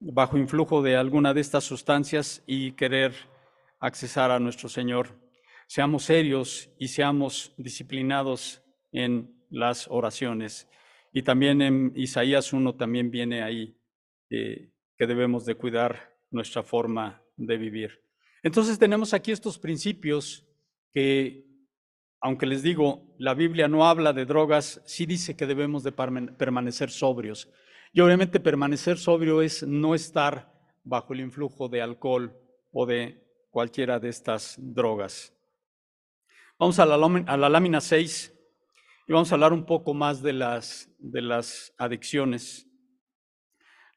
bajo 0.00 0.36
influjo 0.36 0.82
de 0.82 0.96
alguna 0.96 1.32
de 1.32 1.40
estas 1.40 1.62
sustancias 1.62 2.42
y 2.46 2.72
querer 2.72 3.14
accesar 3.78 4.32
a 4.32 4.40
nuestro 4.40 4.68
Señor. 4.68 5.10
Seamos 5.68 6.04
serios 6.04 6.70
y 6.78 6.88
seamos 6.88 7.54
disciplinados 7.56 8.62
en 8.92 9.32
las 9.50 9.86
oraciones. 9.88 10.68
Y 11.16 11.22
también 11.22 11.62
en 11.62 11.92
Isaías 11.94 12.52
1 12.52 12.74
también 12.74 13.08
viene 13.12 13.44
ahí 13.44 13.78
eh, 14.30 14.72
que 14.98 15.06
debemos 15.06 15.46
de 15.46 15.54
cuidar 15.54 16.12
nuestra 16.32 16.64
forma 16.64 17.22
de 17.36 17.56
vivir. 17.56 18.02
Entonces 18.42 18.80
tenemos 18.80 19.14
aquí 19.14 19.30
estos 19.30 19.56
principios 19.60 20.44
que, 20.92 21.46
aunque 22.20 22.46
les 22.46 22.64
digo, 22.64 23.14
la 23.16 23.34
Biblia 23.34 23.68
no 23.68 23.86
habla 23.86 24.12
de 24.12 24.26
drogas, 24.26 24.82
sí 24.86 25.06
dice 25.06 25.36
que 25.36 25.46
debemos 25.46 25.84
de 25.84 25.92
permanecer 25.92 26.90
sobrios. 26.90 27.48
Y 27.92 28.00
obviamente 28.00 28.40
permanecer 28.40 28.98
sobrio 28.98 29.40
es 29.40 29.62
no 29.62 29.94
estar 29.94 30.52
bajo 30.82 31.12
el 31.12 31.20
influjo 31.20 31.68
de 31.68 31.80
alcohol 31.80 32.36
o 32.72 32.86
de 32.86 33.24
cualquiera 33.50 34.00
de 34.00 34.08
estas 34.08 34.56
drogas. 34.58 35.32
Vamos 36.58 36.80
a 36.80 36.86
la, 36.86 36.96
a 36.96 37.36
la 37.36 37.48
lámina 37.48 37.80
6. 37.80 38.33
Y 39.06 39.12
vamos 39.12 39.30
a 39.30 39.34
hablar 39.34 39.52
un 39.52 39.66
poco 39.66 39.92
más 39.92 40.22
de 40.22 40.32
las, 40.32 40.88
de 40.98 41.20
las 41.20 41.74
adicciones, 41.76 42.66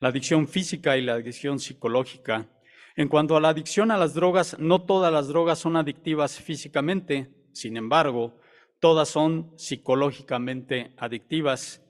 la 0.01 0.09
adicción 0.09 0.49
física 0.49 0.97
y 0.97 1.01
la 1.01 1.13
adicción 1.13 1.59
psicológica. 1.59 2.49
En 2.97 3.07
cuanto 3.07 3.37
a 3.37 3.39
la 3.39 3.47
adicción 3.47 3.89
a 3.91 3.97
las 3.97 4.13
drogas, 4.13 4.59
no 4.59 4.83
todas 4.83 5.13
las 5.13 5.29
drogas 5.29 5.59
son 5.59 5.77
adictivas 5.77 6.37
físicamente, 6.41 7.31
sin 7.53 7.77
embargo, 7.77 8.37
todas 8.81 9.07
son 9.07 9.53
psicológicamente 9.55 10.93
adictivas. 10.97 11.81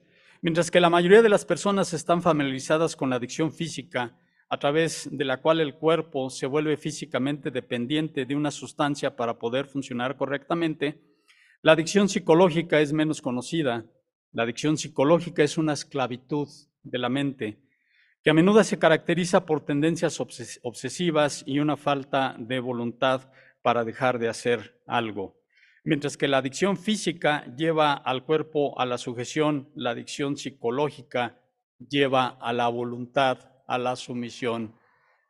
Mientras 0.44 0.70
que 0.70 0.80
la 0.80 0.92
mayoría 0.92 1.24
de 1.24 1.30
las 1.30 1.44
personas 1.44 1.94
están 1.94 2.22
familiarizadas 2.22 2.96
con 2.96 3.10
la 3.10 3.16
adicción 3.16 3.52
física, 3.52 4.16
a 4.48 4.60
través 4.60 5.10
de 5.12 5.26
la 5.26 5.42
cual 5.42 5.60
el 5.60 5.74
cuerpo 5.74 6.30
se 6.30 6.46
vuelve 6.46 6.78
físicamente 6.78 7.50
dependiente 7.50 8.28
de 8.28 8.36
una 8.36 8.52
sustancia 8.52 9.16
para 9.16 9.40
poder 9.40 9.66
funcionar 9.66 10.18
correctamente, 10.18 11.02
la 11.68 11.74
adicción 11.74 12.08
psicológica 12.08 12.80
es 12.80 12.94
menos 12.94 13.22
conocida. 13.22 13.86
La 14.32 14.44
adicción 14.44 14.78
psicológica 14.78 15.44
es 15.44 15.58
una 15.58 15.74
esclavitud 15.74 16.48
de 16.82 16.98
la 16.98 17.10
mente 17.10 17.60
que 18.24 18.30
a 18.30 18.34
menudo 18.34 18.64
se 18.64 18.80
caracteriza 18.80 19.46
por 19.46 19.66
tendencias 19.66 20.18
obsesivas 20.64 21.44
y 21.46 21.60
una 21.60 21.76
falta 21.76 22.38
de 22.40 22.62
voluntad 22.62 23.30
para 23.64 23.84
dejar 23.84 24.18
de 24.18 24.30
hacer 24.30 24.80
algo. 24.88 25.42
Mientras 25.84 26.16
que 26.16 26.30
la 26.30 26.38
adicción 26.38 26.78
física 26.78 27.44
lleva 27.58 27.92
al 27.92 28.24
cuerpo 28.24 28.80
a 28.80 28.86
la 28.86 28.98
sujeción, 28.98 29.70
la 29.76 29.90
adicción 29.90 30.38
psicológica 30.38 31.42
lleva 31.80 32.28
a 32.40 32.54
la 32.54 32.70
voluntad, 32.70 33.40
a 33.68 33.78
la 33.78 33.98
sumisión. 33.98 34.74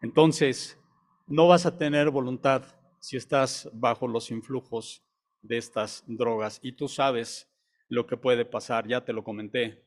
Entonces, 0.03 0.79
no 1.25 1.47
vas 1.47 1.65
a 1.65 1.79
tener 1.79 2.11
voluntad 2.11 2.61
si 2.99 3.17
estás 3.17 3.71
bajo 3.73 4.07
los 4.07 4.29
influjos 4.29 5.06
de 5.41 5.57
estas 5.57 6.03
drogas. 6.07 6.59
Y 6.61 6.73
tú 6.73 6.87
sabes 6.87 7.49
lo 7.89 8.05
que 8.05 8.17
puede 8.17 8.45
pasar, 8.45 8.87
ya 8.87 9.03
te 9.03 9.13
lo 9.13 9.23
comenté. 9.23 9.83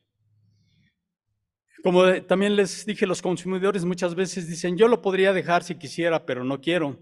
Como 1.83 2.21
también 2.23 2.55
les 2.55 2.85
dije, 2.85 3.07
los 3.07 3.21
consumidores 3.21 3.85
muchas 3.85 4.13
veces 4.13 4.47
dicen, 4.47 4.77
yo 4.77 4.87
lo 4.87 5.01
podría 5.01 5.33
dejar 5.33 5.63
si 5.63 5.75
quisiera, 5.75 6.25
pero 6.25 6.43
no 6.43 6.61
quiero. 6.61 6.99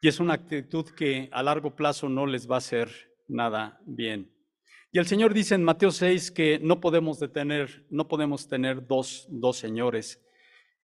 Y 0.00 0.08
es 0.08 0.20
una 0.20 0.34
actitud 0.34 0.86
que 0.90 1.28
a 1.32 1.42
largo 1.42 1.76
plazo 1.76 2.08
no 2.08 2.26
les 2.26 2.50
va 2.50 2.56
a 2.56 2.58
hacer 2.58 2.90
nada 3.28 3.80
bien. 3.84 4.32
Y 4.90 4.98
el 4.98 5.06
Señor 5.06 5.32
dice 5.32 5.54
en 5.54 5.64
Mateo 5.64 5.90
6 5.90 6.30
que 6.32 6.58
no 6.58 6.80
podemos 6.80 7.18
detener, 7.18 7.86
no 7.88 8.08
podemos 8.08 8.48
tener 8.48 8.86
dos, 8.86 9.26
dos 9.30 9.56
señores. 9.56 10.22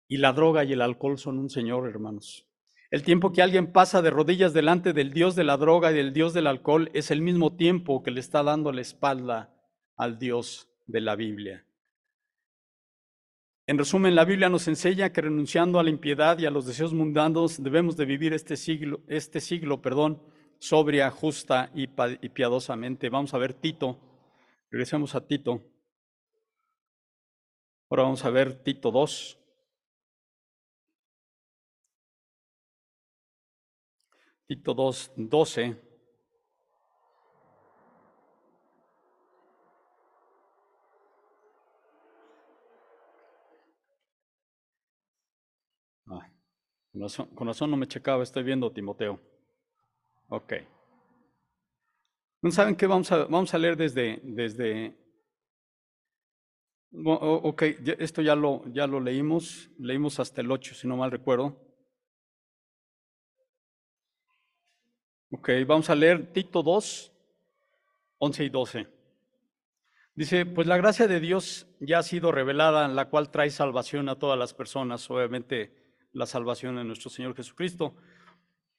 Y 0.06 0.16
la 0.16 0.32
droga 0.32 0.64
y 0.64 0.72
el 0.72 0.80
alcohol 0.80 1.18
son 1.18 1.38
un 1.38 1.50
señor, 1.50 1.88
hermanos. 1.88 2.47
El 2.90 3.02
tiempo 3.02 3.32
que 3.32 3.42
alguien 3.42 3.70
pasa 3.70 4.00
de 4.00 4.10
rodillas 4.10 4.54
delante 4.54 4.94
del 4.94 5.12
Dios 5.12 5.36
de 5.36 5.44
la 5.44 5.58
droga 5.58 5.92
y 5.92 5.94
del 5.94 6.14
Dios 6.14 6.32
del 6.32 6.46
alcohol 6.46 6.90
es 6.94 7.10
el 7.10 7.20
mismo 7.20 7.54
tiempo 7.54 8.02
que 8.02 8.10
le 8.10 8.20
está 8.20 8.42
dando 8.42 8.72
la 8.72 8.80
espalda 8.80 9.54
al 9.96 10.18
Dios 10.18 10.70
de 10.86 11.02
la 11.02 11.14
Biblia. 11.14 11.66
En 13.66 13.76
resumen, 13.76 14.14
la 14.14 14.24
Biblia 14.24 14.48
nos 14.48 14.66
enseña 14.68 15.12
que 15.12 15.20
renunciando 15.20 15.78
a 15.78 15.82
la 15.82 15.90
impiedad 15.90 16.38
y 16.38 16.46
a 16.46 16.50
los 16.50 16.64
deseos 16.64 16.94
mundanos 16.94 17.62
debemos 17.62 17.94
de 17.98 18.06
vivir 18.06 18.32
este 18.32 18.56
siglo, 18.56 19.00
este 19.06 19.42
siglo, 19.42 19.82
perdón, 19.82 20.22
sobria, 20.58 21.10
justa 21.10 21.70
y, 21.74 21.82
y 21.82 22.28
piadosamente. 22.30 23.10
Vamos 23.10 23.34
a 23.34 23.38
ver 23.38 23.52
Tito. 23.52 24.00
Regresemos 24.70 25.14
a 25.14 25.26
Tito. 25.26 25.62
Ahora 27.90 28.04
vamos 28.04 28.24
a 28.24 28.30
ver 28.30 28.62
Tito 28.62 28.90
2. 28.90 29.38
Tito 34.48 34.72
2, 34.72 35.12
12. 35.14 35.76
Con 47.34 47.46
razón, 47.46 47.70
no 47.70 47.76
me 47.76 47.86
checaba, 47.86 48.22
estoy 48.22 48.42
viendo 48.42 48.72
Timoteo. 48.72 49.20
Ok. 50.28 50.54
¿No 52.40 52.50
saben 52.50 52.74
qué? 52.74 52.86
Vamos 52.86 53.12
a, 53.12 53.26
vamos 53.26 53.52
a 53.52 53.58
leer 53.58 53.76
desde, 53.76 54.20
desde 54.22 54.96
ok, 56.94 57.62
esto 57.98 58.22
ya 58.22 58.34
lo, 58.34 58.64
ya 58.72 58.86
lo 58.86 59.00
leímos, 59.00 59.70
leímos 59.78 60.18
hasta 60.20 60.40
el 60.40 60.50
8, 60.50 60.74
si 60.74 60.88
no 60.88 60.96
mal 60.96 61.10
recuerdo. 61.10 61.67
Ok, 65.30 65.50
vamos 65.66 65.90
a 65.90 65.94
leer 65.94 66.32
Tito 66.32 66.62
2, 66.62 67.12
11 68.18 68.44
y 68.44 68.48
12. 68.48 68.86
Dice, 70.14 70.46
pues 70.46 70.66
la 70.66 70.78
gracia 70.78 71.06
de 71.06 71.20
Dios 71.20 71.66
ya 71.80 71.98
ha 71.98 72.02
sido 72.02 72.32
revelada, 72.32 72.88
la 72.88 73.10
cual 73.10 73.30
trae 73.30 73.50
salvación 73.50 74.08
a 74.08 74.18
todas 74.18 74.38
las 74.38 74.54
personas, 74.54 75.10
obviamente 75.10 75.74
la 76.12 76.24
salvación 76.24 76.76
de 76.76 76.84
nuestro 76.84 77.10
Señor 77.10 77.36
Jesucristo. 77.36 77.94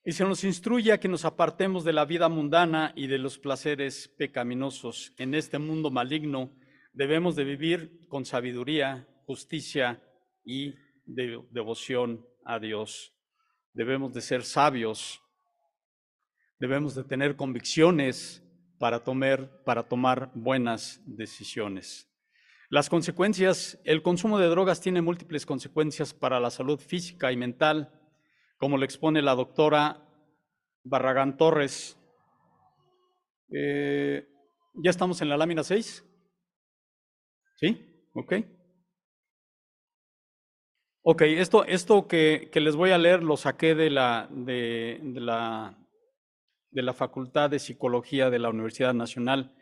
Y 0.04 0.14
se 0.14 0.26
nos 0.26 0.44
instruye 0.44 0.92
a 0.92 1.00
que 1.00 1.08
nos 1.08 1.24
apartemos 1.24 1.84
de 1.84 1.94
la 1.94 2.06
vida 2.06 2.30
mundana 2.30 2.94
y 2.96 3.06
de 3.06 3.20
los 3.20 3.38
placeres 3.38 4.08
pecaminosos. 4.18 5.14
En 5.18 5.36
este 5.36 5.60
mundo 5.60 5.92
maligno 5.92 6.52
debemos 6.94 7.36
de 7.36 7.44
vivir 7.44 8.08
con 8.08 8.26
sabiduría, 8.26 9.08
justicia 9.28 10.02
y 10.44 10.74
devoción 11.06 12.26
a 12.44 12.58
Dios. 12.58 13.14
Debemos 13.74 14.14
de 14.14 14.22
ser 14.22 14.44
sabios. 14.44 15.22
Debemos 16.60 16.96
de 16.96 17.04
tener 17.04 17.36
convicciones 17.36 18.44
para 18.78 19.04
tomar, 19.04 19.64
para 19.64 19.84
tomar 19.84 20.32
buenas 20.34 21.02
decisiones. 21.06 22.10
Las 22.70 22.90
consecuencias, 22.90 23.80
el 23.84 24.04
consumo 24.04 24.38
de 24.38 24.48
drogas 24.48 24.82
tiene 24.82 25.02
múltiples 25.02 25.46
consecuencias 25.46 26.14
para 26.14 26.40
la 26.40 26.52
salud 26.52 26.80
física 26.80 27.32
y 27.32 27.38
mental, 27.38 27.92
como 28.58 28.78
lo 28.78 28.86
expone 28.86 29.22
la 29.22 29.36
doctora 29.36 30.06
Barragán 30.84 31.38
Torres. 31.38 31.98
Eh, 33.52 34.28
¿Ya 34.76 34.92
estamos 34.92 35.22
en 35.22 35.30
la 35.30 35.38
lámina 35.38 35.64
6? 35.64 36.06
¿Sí? 37.56 38.06
Ok. 38.14 38.34
Ok, 41.02 41.22
esto, 41.24 41.66
esto 41.66 42.08
que, 42.08 42.52
les 42.54 42.76
voy 42.76 42.92
a 42.92 42.98
leer 42.98 43.24
lo 43.24 43.36
saqué 43.36 43.74
de 43.74 43.90
la, 43.90 44.28
de, 44.32 45.00
la, 45.16 45.76
de 46.72 46.82
la 46.82 46.94
Facultad 46.94 47.50
de 47.50 47.60
Psicología 47.60 48.30
de 48.30 48.40
la 48.40 48.50
Universidad 48.50 48.94
Nacional. 48.94 49.54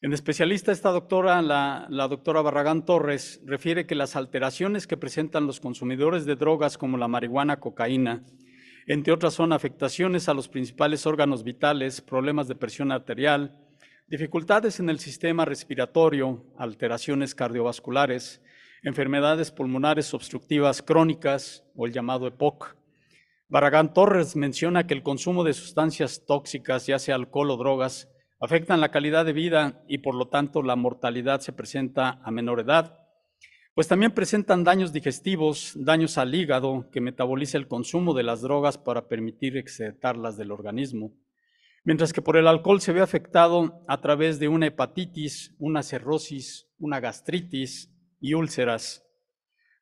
En 0.00 0.12
especialista, 0.12 0.70
esta 0.70 0.90
doctora, 0.90 1.42
la, 1.42 1.88
doctora 2.08 2.40
Barragán 2.40 2.84
Torres, 2.84 3.42
refiere 3.44 3.86
que 3.86 3.96
las 3.96 4.14
alteraciones 4.14 4.86
que 4.86 4.96
presentan 4.96 5.46
los 5.46 5.58
consumidores 5.58 6.24
de 6.24 6.36
drogas 6.36 6.78
como 6.78 6.96
la 6.96 7.08
marihuana, 7.08 7.58
cocaína, 7.58 8.24
entre 8.86 9.12
otras 9.12 9.34
son 9.34 9.52
afectaciones 9.52 10.28
a 10.28 10.34
los 10.34 10.48
principales 10.48 11.04
órganos 11.04 11.42
vitales, 11.42 12.00
problemas 12.00 12.46
de 12.46 12.54
presión 12.54 12.92
arterial, 12.92 13.58
dificultades 14.06 14.78
en 14.78 14.88
el 14.88 15.00
sistema 15.00 15.44
respiratorio, 15.44 16.46
alteraciones 16.56 17.34
cardiovasculares, 17.34 18.40
enfermedades 18.84 19.50
pulmonares 19.50 20.14
obstructivas 20.14 20.80
crónicas 20.80 21.64
o 21.74 21.86
el 21.86 21.92
llamado 21.92 22.28
EPOC. 22.28 22.77
Barragán 23.50 23.94
Torres 23.94 24.36
menciona 24.36 24.86
que 24.86 24.92
el 24.92 25.02
consumo 25.02 25.42
de 25.42 25.54
sustancias 25.54 26.26
tóxicas, 26.26 26.86
ya 26.86 26.98
sea 26.98 27.14
alcohol 27.14 27.50
o 27.50 27.56
drogas, 27.56 28.10
afectan 28.40 28.82
la 28.82 28.90
calidad 28.90 29.24
de 29.24 29.32
vida 29.32 29.82
y 29.88 29.98
por 29.98 30.14
lo 30.14 30.28
tanto 30.28 30.62
la 30.62 30.76
mortalidad 30.76 31.40
se 31.40 31.54
presenta 31.54 32.20
a 32.22 32.30
menor 32.30 32.60
edad, 32.60 32.98
pues 33.74 33.88
también 33.88 34.12
presentan 34.12 34.64
daños 34.64 34.92
digestivos, 34.92 35.72
daños 35.76 36.18
al 36.18 36.34
hígado 36.34 36.90
que 36.92 37.00
metaboliza 37.00 37.56
el 37.56 37.68
consumo 37.68 38.12
de 38.12 38.22
las 38.22 38.42
drogas 38.42 38.76
para 38.76 39.08
permitir 39.08 39.56
excretarlas 39.56 40.36
del 40.36 40.52
organismo, 40.52 41.14
mientras 41.84 42.12
que 42.12 42.20
por 42.20 42.36
el 42.36 42.48
alcohol 42.48 42.82
se 42.82 42.92
ve 42.92 43.00
afectado 43.00 43.82
a 43.88 44.02
través 44.02 44.38
de 44.38 44.48
una 44.48 44.66
hepatitis, 44.66 45.54
una 45.58 45.82
cirrosis, 45.82 46.68
una 46.78 47.00
gastritis 47.00 47.94
y 48.20 48.34
úlceras. 48.34 49.06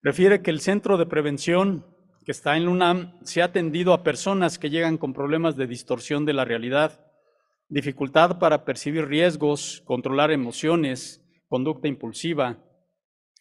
Refiere 0.03 0.41
que 0.41 0.53
el 0.53 0.61
Centro 0.61 0.99
de 0.99 1.07
Prevención 1.07 1.95
que 2.27 2.33
está 2.33 2.57
en 2.57 2.66
UNAM 2.66 3.18
se 3.22 3.41
ha 3.41 3.47
atendido 3.47 3.95
a 3.95 4.03
personas 4.03 4.59
que 4.59 4.68
llegan 4.68 4.99
con 4.99 5.14
problemas 5.14 5.57
de 5.57 5.68
distorsión 5.68 6.27
de 6.27 6.33
la 6.35 6.45
realidad 6.45 7.01
dificultad 7.68 8.39
para 8.39 8.64
percibir 8.64 9.07
riesgos, 9.07 9.83
controlar 9.85 10.31
emociones, 10.31 11.24
conducta 11.49 11.89
impulsiva, 11.89 12.62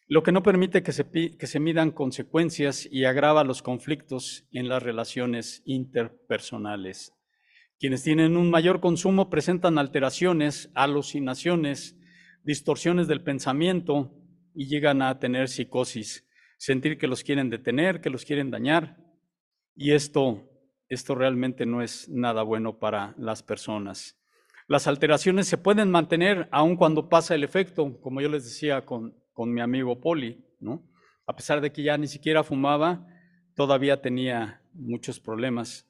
lo 0.08 0.22
que 0.24 0.32
no 0.32 0.44
permite 0.44 0.84
que 0.84 0.92
se, 0.92 1.10
que 1.10 1.48
se 1.48 1.60
midan 1.60 1.92
consecuencias 1.92 2.88
y 2.92 3.06
agrava 3.06 3.44
los 3.44 3.62
conflictos 3.62 4.48
en 4.52 4.70
las 4.70 4.84
relaciones 4.84 5.64
interpersonales. 5.66 7.14
Quienes 7.80 8.04
tienen 8.04 8.38
un 8.38 8.52
mayor 8.52 8.82
consumo 8.82 9.30
presentan 9.30 9.78
alteraciones, 9.78 10.72
alucinaciones, 10.76 11.98
distorsiones 12.44 13.08
del 13.08 13.24
pensamiento 13.24 14.14
y 14.54 14.68
llegan 14.68 15.02
a 15.02 15.20
tener 15.20 15.50
psicosis, 15.50 16.25
sentir 16.66 16.98
que 16.98 17.08
los 17.08 17.24
quieren 17.24 17.50
detener, 17.50 18.02
que 18.02 18.10
los 18.10 18.26
quieren 18.26 18.52
dañar. 18.52 18.98
Y 19.76 19.92
esto 19.92 20.50
esto 20.88 21.16
realmente 21.16 21.66
no 21.66 21.82
es 21.82 22.08
nada 22.10 22.44
bueno 22.44 22.78
para 22.78 23.16
las 23.18 23.42
personas. 23.42 24.18
Las 24.68 24.88
alteraciones 24.88 25.48
se 25.48 25.58
pueden 25.58 25.90
mantener 25.92 26.48
aun 26.52 26.76
cuando 26.76 27.10
pasa 27.10 27.36
el 27.36 27.44
efecto, 27.44 28.00
como 28.02 28.22
yo 28.22 28.30
les 28.30 28.46
decía 28.46 28.86
con, 28.86 29.16
con 29.34 29.54
mi 29.54 29.62
amigo 29.62 30.00
Poli, 30.00 30.44
¿no? 30.60 30.84
A 31.28 31.36
pesar 31.36 31.62
de 31.62 31.72
que 31.72 31.84
ya 31.84 31.98
ni 31.98 32.08
siquiera 32.08 32.44
fumaba, 32.44 33.08
todavía 33.56 34.02
tenía 34.02 34.62
muchos 34.74 35.20
problemas. 35.20 35.88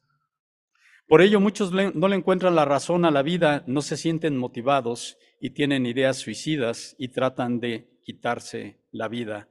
Por 1.07 1.21
ello, 1.21 1.39
muchos 1.39 1.71
no 1.71 2.07
le 2.07 2.15
encuentran 2.15 2.55
la 2.55 2.65
razón 2.65 3.05
a 3.05 3.11
la 3.11 3.21
vida, 3.21 3.63
no 3.67 3.81
se 3.81 3.97
sienten 3.97 4.37
motivados 4.37 5.17
y 5.39 5.51
tienen 5.51 5.85
ideas 5.85 6.17
suicidas 6.17 6.95
y 6.97 7.09
tratan 7.09 7.59
de 7.59 7.99
quitarse 8.01 8.79
la 8.91 9.07
vida. 9.07 9.49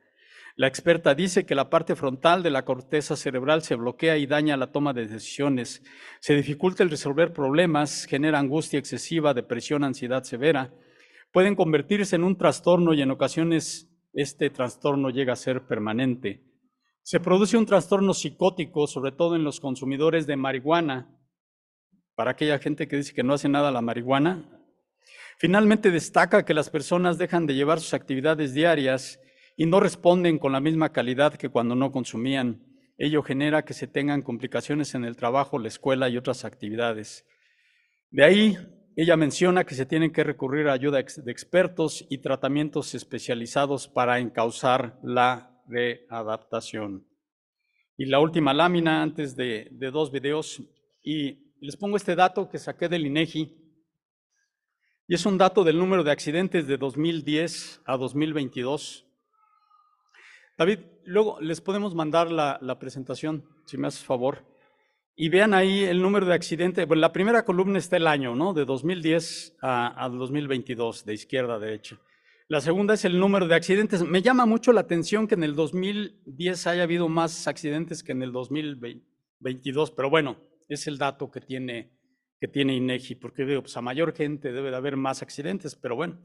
La 0.56 0.68
experta 0.68 1.16
dice 1.16 1.46
que 1.46 1.56
la 1.56 1.68
parte 1.68 1.96
frontal 1.96 2.44
de 2.44 2.50
la 2.50 2.64
corteza 2.64 3.16
cerebral 3.16 3.62
se 3.62 3.74
bloquea 3.74 4.18
y 4.18 4.26
daña 4.26 4.56
la 4.56 4.70
toma 4.70 4.92
de 4.92 5.08
decisiones, 5.08 5.82
se 6.20 6.36
dificulta 6.36 6.84
el 6.84 6.90
resolver 6.90 7.32
problemas, 7.32 8.04
genera 8.04 8.38
angustia 8.38 8.78
excesiva, 8.78 9.34
depresión, 9.34 9.82
ansiedad 9.82 10.22
severa, 10.22 10.72
pueden 11.32 11.56
convertirse 11.56 12.14
en 12.14 12.22
un 12.22 12.38
trastorno 12.38 12.94
y 12.94 13.02
en 13.02 13.10
ocasiones 13.10 13.90
este 14.12 14.48
trastorno 14.48 15.10
llega 15.10 15.32
a 15.32 15.36
ser 15.36 15.66
permanente. 15.66 16.44
Se 17.02 17.18
produce 17.18 17.56
un 17.56 17.66
trastorno 17.66 18.14
psicótico, 18.14 18.86
sobre 18.86 19.10
todo 19.10 19.34
en 19.34 19.42
los 19.42 19.58
consumidores 19.58 20.28
de 20.28 20.36
marihuana, 20.36 21.18
para 22.14 22.30
aquella 22.30 22.60
gente 22.60 22.86
que 22.86 22.96
dice 22.96 23.12
que 23.12 23.24
no 23.24 23.34
hace 23.34 23.48
nada 23.48 23.72
la 23.72 23.82
marihuana. 23.82 24.48
Finalmente 25.36 25.90
destaca 25.90 26.44
que 26.44 26.54
las 26.54 26.70
personas 26.70 27.18
dejan 27.18 27.46
de 27.46 27.56
llevar 27.56 27.80
sus 27.80 27.92
actividades 27.92 28.54
diarias 28.54 29.18
y 29.56 29.66
no 29.66 29.80
responden 29.80 30.38
con 30.38 30.52
la 30.52 30.60
misma 30.60 30.92
calidad 30.92 31.34
que 31.34 31.48
cuando 31.48 31.74
no 31.74 31.92
consumían. 31.92 32.62
Ello 32.98 33.22
genera 33.22 33.64
que 33.64 33.74
se 33.74 33.86
tengan 33.86 34.22
complicaciones 34.22 34.94
en 34.94 35.04
el 35.04 35.16
trabajo, 35.16 35.58
la 35.58 35.68
escuela 35.68 36.08
y 36.08 36.16
otras 36.16 36.44
actividades. 36.44 37.26
De 38.10 38.24
ahí, 38.24 38.56
ella 38.96 39.16
menciona 39.16 39.64
que 39.64 39.74
se 39.74 39.86
tienen 39.86 40.12
que 40.12 40.22
recurrir 40.22 40.68
a 40.68 40.72
ayuda 40.72 41.02
de 41.02 41.32
expertos 41.32 42.06
y 42.08 42.18
tratamientos 42.18 42.94
especializados 42.94 43.88
para 43.88 44.20
encauzar 44.20 44.98
la 45.02 45.60
readaptación. 45.66 47.06
Y 47.96 48.06
la 48.06 48.20
última 48.20 48.54
lámina 48.54 49.02
antes 49.02 49.34
de, 49.34 49.68
de 49.72 49.90
dos 49.90 50.12
videos, 50.12 50.62
y 51.02 51.52
les 51.60 51.76
pongo 51.76 51.96
este 51.96 52.14
dato 52.14 52.48
que 52.48 52.58
saqué 52.58 52.88
del 52.88 53.06
INEGI, 53.06 53.64
y 55.06 55.14
es 55.14 55.26
un 55.26 55.36
dato 55.36 55.64
del 55.64 55.78
número 55.78 56.02
de 56.02 56.12
accidentes 56.12 56.66
de 56.66 56.78
2010 56.78 57.82
a 57.84 57.96
2022. 57.96 59.04
David, 60.56 60.78
luego 61.04 61.40
les 61.40 61.60
podemos 61.60 61.94
mandar 61.94 62.30
la, 62.30 62.78
presentación, 62.78 63.44
si 63.66 63.76
me 63.76 63.88
haces 63.88 64.04
favor. 64.04 64.44
Y 65.16 65.28
vean 65.28 65.54
ahí 65.54 65.84
el 65.84 66.02
número 66.02 66.26
de 66.26 66.34
accidentes. 66.34 66.86
Bueno, 66.86 67.00
la 67.00 67.12
primera 67.12 67.44
columna 67.44 67.78
está 67.78 67.96
el 67.96 68.06
año, 68.06 68.34
¿no? 68.34 68.52
De 68.52 68.64
2010 68.64 69.58
a, 69.62 70.04
a 70.04 70.08
2022, 70.08 71.04
de 71.04 71.14
izquierda 71.14 71.54
a 71.54 71.58
derecha. 71.58 72.00
La 72.48 72.60
segunda 72.60 72.94
es 72.94 73.04
el 73.04 73.18
número 73.18 73.48
de 73.48 73.54
accidentes. 73.54 74.04
Me 74.04 74.22
llama 74.22 74.44
mucho 74.44 74.72
la 74.72 74.82
atención 74.82 75.26
que 75.26 75.34
en 75.34 75.44
el 75.44 75.54
2010 75.54 76.66
haya 76.66 76.82
habido 76.82 77.08
más 77.08 77.48
accidentes 77.48 78.02
que 78.02 78.12
en 78.12 78.22
el 78.22 78.32
2022, 78.32 79.92
pero 79.92 80.10
bueno, 80.10 80.36
es 80.68 80.86
el 80.86 80.98
dato 80.98 81.30
que 81.30 81.40
tiene, 81.40 81.90
que 82.40 82.48
tiene 82.48 82.74
INEGI, 82.76 83.14
porque 83.14 83.44
digo, 83.44 83.62
pues 83.62 83.76
a 83.76 83.80
mayor 83.80 84.14
gente 84.14 84.52
debe 84.52 84.70
de 84.70 84.76
haber 84.76 84.96
más 84.96 85.22
accidentes, 85.22 85.74
pero 85.74 85.96
bueno. 85.96 86.20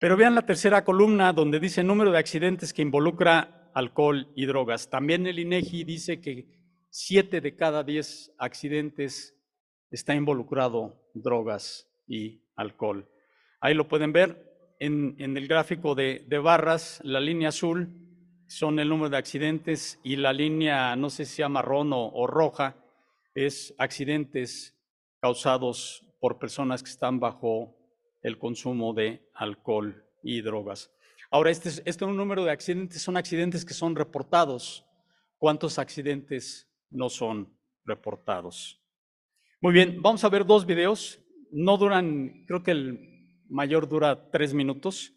Pero 0.00 0.16
vean 0.16 0.34
la 0.34 0.46
tercera 0.46 0.82
columna 0.82 1.34
donde 1.34 1.60
dice 1.60 1.84
número 1.84 2.10
de 2.10 2.18
accidentes 2.18 2.72
que 2.72 2.80
involucra 2.80 3.70
alcohol 3.74 4.32
y 4.34 4.46
drogas. 4.46 4.88
También 4.88 5.26
el 5.26 5.38
INEGI 5.38 5.84
dice 5.84 6.22
que 6.22 6.48
siete 6.88 7.42
de 7.42 7.54
cada 7.54 7.84
diez 7.84 8.32
accidentes 8.38 9.36
está 9.90 10.14
involucrado 10.14 11.06
drogas 11.12 11.86
y 12.08 12.42
alcohol. 12.56 13.10
Ahí 13.60 13.74
lo 13.74 13.88
pueden 13.88 14.14
ver 14.14 14.74
en, 14.78 15.16
el 15.18 15.46
gráfico 15.46 15.94
de, 15.94 16.24
barras, 16.42 17.02
la 17.04 17.20
línea 17.20 17.50
azul 17.50 17.90
son 18.46 18.78
el 18.78 18.88
número 18.88 19.10
de 19.10 19.18
accidentes 19.18 20.00
y 20.02 20.16
la 20.16 20.32
línea, 20.32 20.96
no 20.96 21.10
sé 21.10 21.26
si 21.26 21.36
sea 21.36 21.50
marrón 21.50 21.90
o 21.92 22.26
roja, 22.26 22.74
es 23.34 23.74
accidentes 23.76 24.74
causados 25.20 26.06
por 26.20 26.38
personas 26.38 26.82
que 26.82 26.88
están 26.88 27.20
bajo 27.20 27.76
el 28.22 28.38
consumo 28.38 28.92
de 28.92 29.28
alcohol 29.34 30.04
y 30.22 30.42
drogas. 30.42 30.90
Ahora, 31.30 31.50
este, 31.50 31.68
es, 31.68 31.82
este 31.84 32.04
un 32.04 32.16
número 32.16 32.44
de 32.44 32.50
accidentes, 32.50 33.02
son 33.02 33.16
accidentes 33.16 33.64
que 33.64 33.74
son 33.74 33.94
reportados. 33.94 34.84
¿Cuántos 35.38 35.78
accidentes 35.78 36.68
no 36.90 37.08
son 37.08 37.56
reportados? 37.84 38.80
Muy 39.60 39.72
bien, 39.72 40.00
vamos 40.02 40.24
a 40.24 40.28
ver 40.28 40.44
dos 40.44 40.66
videos. 40.66 41.20
No 41.52 41.76
duran, 41.76 42.44
creo 42.46 42.62
que 42.62 42.72
el 42.72 43.44
mayor 43.48 43.88
dura 43.88 44.30
tres 44.30 44.54
minutos, 44.54 45.14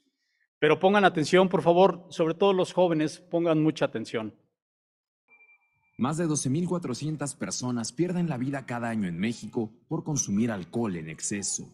pero 0.60 0.80
pongan 0.80 1.06
atención, 1.06 1.50
por 1.50 1.62
favor, 1.62 2.08
sobre 2.10 2.34
todo 2.34 2.54
los 2.54 2.74
jóvenes, 2.74 3.20
pongan 3.20 3.62
mucha 3.62 3.86
atención. 3.86 4.34
Más 5.98 6.18
de 6.18 6.26
12.400 6.26 7.38
personas 7.38 7.92
pierden 7.92 8.28
la 8.28 8.38
vida 8.38 8.66
cada 8.66 8.90
año 8.90 9.08
en 9.08 9.20
México 9.20 9.72
por 9.88 10.04
consumir 10.04 10.52
alcohol 10.52 10.96
en 10.96 11.10
exceso. 11.10 11.70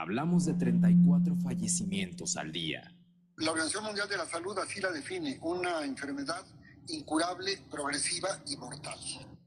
Hablamos 0.00 0.46
de 0.46 0.54
34 0.54 1.36
fallecimientos 1.36 2.38
al 2.38 2.52
día. 2.52 2.90
La 3.36 3.50
Organización 3.50 3.84
Mundial 3.84 4.08
de 4.08 4.16
la 4.16 4.24
Salud 4.24 4.58
así 4.58 4.80
la 4.80 4.90
define, 4.90 5.38
una 5.42 5.84
enfermedad 5.84 6.42
incurable, 6.88 7.58
progresiva 7.70 8.30
y 8.46 8.56
mortal. 8.56 8.98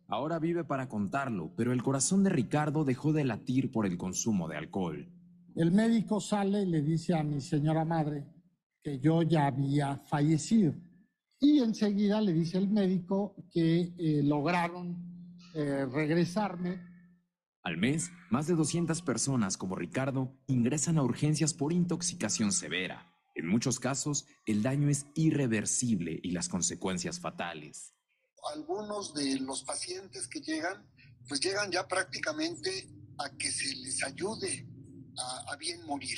Ahora 0.08 0.38
vive 0.38 0.64
para 0.64 0.88
contarlo, 0.88 1.51
pero 1.58 1.74
el 1.74 1.82
corazón 1.82 2.24
de 2.24 2.30
Ricardo 2.30 2.86
dejó 2.86 3.14
de 3.14 3.24
latir 3.24 3.72
por 3.72 3.88
el 3.88 3.97
consumo 3.97 4.47
de 4.47 4.58
alcohol. 4.58 5.10
El 5.56 5.72
médico 5.72 6.22
sale 6.22 6.62
y 6.62 6.68
le 6.68 6.84
dice 6.84 7.16
a 7.16 7.24
mi 7.24 7.41
señora 7.41 7.84
madre 7.84 8.24
que 8.84 8.99
yo 8.99 9.24
ya 9.24 9.47
había 9.47 10.04
fallecido. 10.06 10.76
Y 11.39 11.62
enseguida 11.64 12.22
le 12.22 12.32
dice 12.32 12.60
el 12.60 12.70
médico 12.70 13.36
que 13.51 13.91
eh, 13.97 14.22
lograron 14.24 15.34
eh, 15.56 15.88
regresarme 15.91 16.93
al 17.64 17.78
mes, 17.78 18.11
más 18.30 18.45
de 18.45 18.55
200 18.55 19.01
personas 19.01 19.57
como 19.57 19.76
Ricardo 19.76 20.38
ingresan 20.47 20.97
a 20.97 21.03
urgencias 21.03 21.53
por 21.53 21.72
intoxicación 21.72 22.51
severa. 22.51 23.09
En 23.36 23.47
muchos 23.47 23.80
casos, 23.80 24.26
el 24.45 24.61
daño 24.61 24.89
es 24.89 25.07
irreversible 25.16 26.20
y 26.22 26.32
las 26.32 26.49
consecuencias 26.49 27.20
fatales. 27.20 27.95
Algunos 28.53 29.14
de 29.14 29.39
los 29.39 29.64
pacientes 29.64 30.28
que 30.28 30.41
llegan, 30.41 30.86
pues 31.28 31.39
llegan 31.39 31.72
ya 31.72 31.88
prácticamente 31.88 32.89
a 33.18 33.30
que 33.38 33.49
se 33.49 33.74
les 33.78 34.03
ayude 34.03 34.68
a, 35.47 35.55
bien 35.55 35.86
morir. 35.86 36.18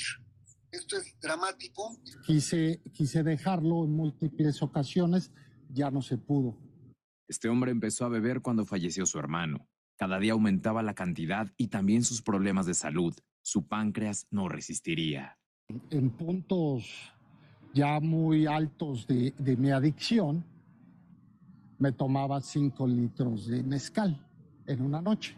Esto 0.72 0.96
es 0.96 1.18
dramático. 1.20 1.96
Quise, 2.26 2.82
quise 2.92 3.22
dejarlo 3.22 3.84
en 3.84 3.92
múltiples 3.92 4.62
ocasiones, 4.62 5.30
ya 5.70 5.90
no 5.92 6.02
se 6.02 6.18
pudo. 6.18 6.58
Este 7.28 7.48
hombre 7.48 7.70
empezó 7.70 8.04
a 8.04 8.08
beber 8.08 8.42
cuando 8.42 8.66
falleció 8.66 9.06
su 9.06 9.18
hermano. 9.18 9.68
Cada 9.96 10.18
día 10.18 10.32
aumentaba 10.32 10.82
la 10.82 10.94
cantidad 10.94 11.50
y 11.56 11.68
también 11.68 12.04
sus 12.04 12.20
problemas 12.20 12.66
de 12.66 12.74
salud. 12.74 13.14
Su 13.42 13.66
páncreas 13.66 14.26
no 14.30 14.48
resistiría. 14.48 15.38
En 15.90 16.10
puntos 16.10 17.12
ya 17.72 17.98
muy 18.00 18.46
altos 18.46 19.06
de, 19.06 19.32
mi 19.56 19.70
adicción, 19.70 20.44
me 21.78 21.92
tomaba 21.92 22.40
5 22.40 22.86
litros 22.86 23.46
de 23.46 23.62
mezcal 23.62 24.22
en 24.66 24.82
una 24.82 25.00
noche. 25.00 25.34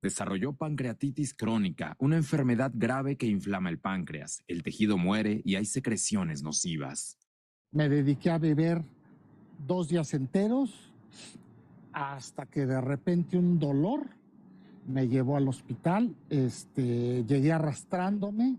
Desarrolló 0.00 0.52
pancreatitis 0.52 1.34
crónica, 1.34 1.96
una 1.98 2.16
enfermedad 2.16 2.70
grave 2.72 3.16
que 3.16 3.26
inflama 3.26 3.68
el 3.68 3.78
páncreas. 3.78 4.44
El 4.46 4.62
tejido 4.62 4.96
muere 4.96 5.42
y 5.44 5.56
hay 5.56 5.64
secreciones 5.64 6.42
nocivas. 6.42 7.18
Me 7.72 7.88
dediqué 7.88 8.30
a 8.30 8.38
beber 8.38 8.84
dos 9.66 9.88
días 9.88 10.14
enteros 10.14 10.92
hasta 11.98 12.46
que 12.46 12.64
de 12.64 12.80
repente 12.80 13.36
un 13.36 13.58
dolor 13.58 14.08
me 14.86 15.08
llevó 15.08 15.36
al 15.36 15.48
hospital, 15.48 16.14
este, 16.30 17.24
llegué 17.24 17.52
arrastrándome, 17.52 18.56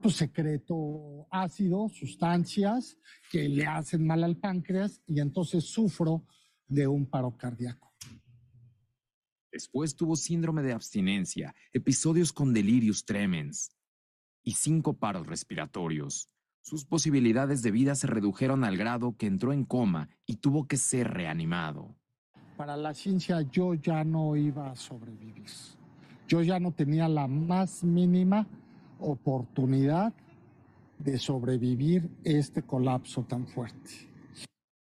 pues 0.00 0.16
secreto 0.16 1.26
ácido, 1.30 1.88
sustancias 1.88 2.98
que 3.30 3.48
le 3.48 3.66
hacen 3.66 4.06
mal 4.06 4.22
al 4.22 4.36
páncreas 4.36 5.00
y 5.06 5.20
entonces 5.20 5.64
sufro 5.64 6.26
de 6.68 6.86
un 6.86 7.06
paro 7.06 7.34
cardíaco. 7.36 7.94
Después 9.50 9.96
tuvo 9.96 10.14
síndrome 10.14 10.62
de 10.62 10.72
abstinencia, 10.72 11.54
episodios 11.72 12.32
con 12.32 12.52
delirios 12.52 13.04
tremens 13.06 13.74
y 14.42 14.52
cinco 14.52 14.98
paros 14.98 15.26
respiratorios. 15.26 16.28
Sus 16.60 16.84
posibilidades 16.84 17.62
de 17.62 17.70
vida 17.70 17.94
se 17.94 18.06
redujeron 18.06 18.64
al 18.64 18.76
grado 18.76 19.16
que 19.16 19.26
entró 19.26 19.52
en 19.52 19.64
coma 19.64 20.10
y 20.26 20.36
tuvo 20.36 20.68
que 20.68 20.76
ser 20.76 21.08
reanimado 21.08 21.96
para 22.56 22.76
la 22.76 22.94
ciencia 22.94 23.40
yo 23.42 23.74
ya 23.74 24.04
no 24.04 24.36
iba 24.36 24.70
a 24.70 24.76
sobrevivir. 24.76 25.50
Yo 26.28 26.42
ya 26.42 26.58
no 26.58 26.72
tenía 26.72 27.08
la 27.08 27.26
más 27.26 27.84
mínima 27.84 28.46
oportunidad 28.98 30.12
de 30.98 31.18
sobrevivir 31.18 32.08
este 32.24 32.62
colapso 32.62 33.22
tan 33.24 33.46
fuerte. 33.46 34.08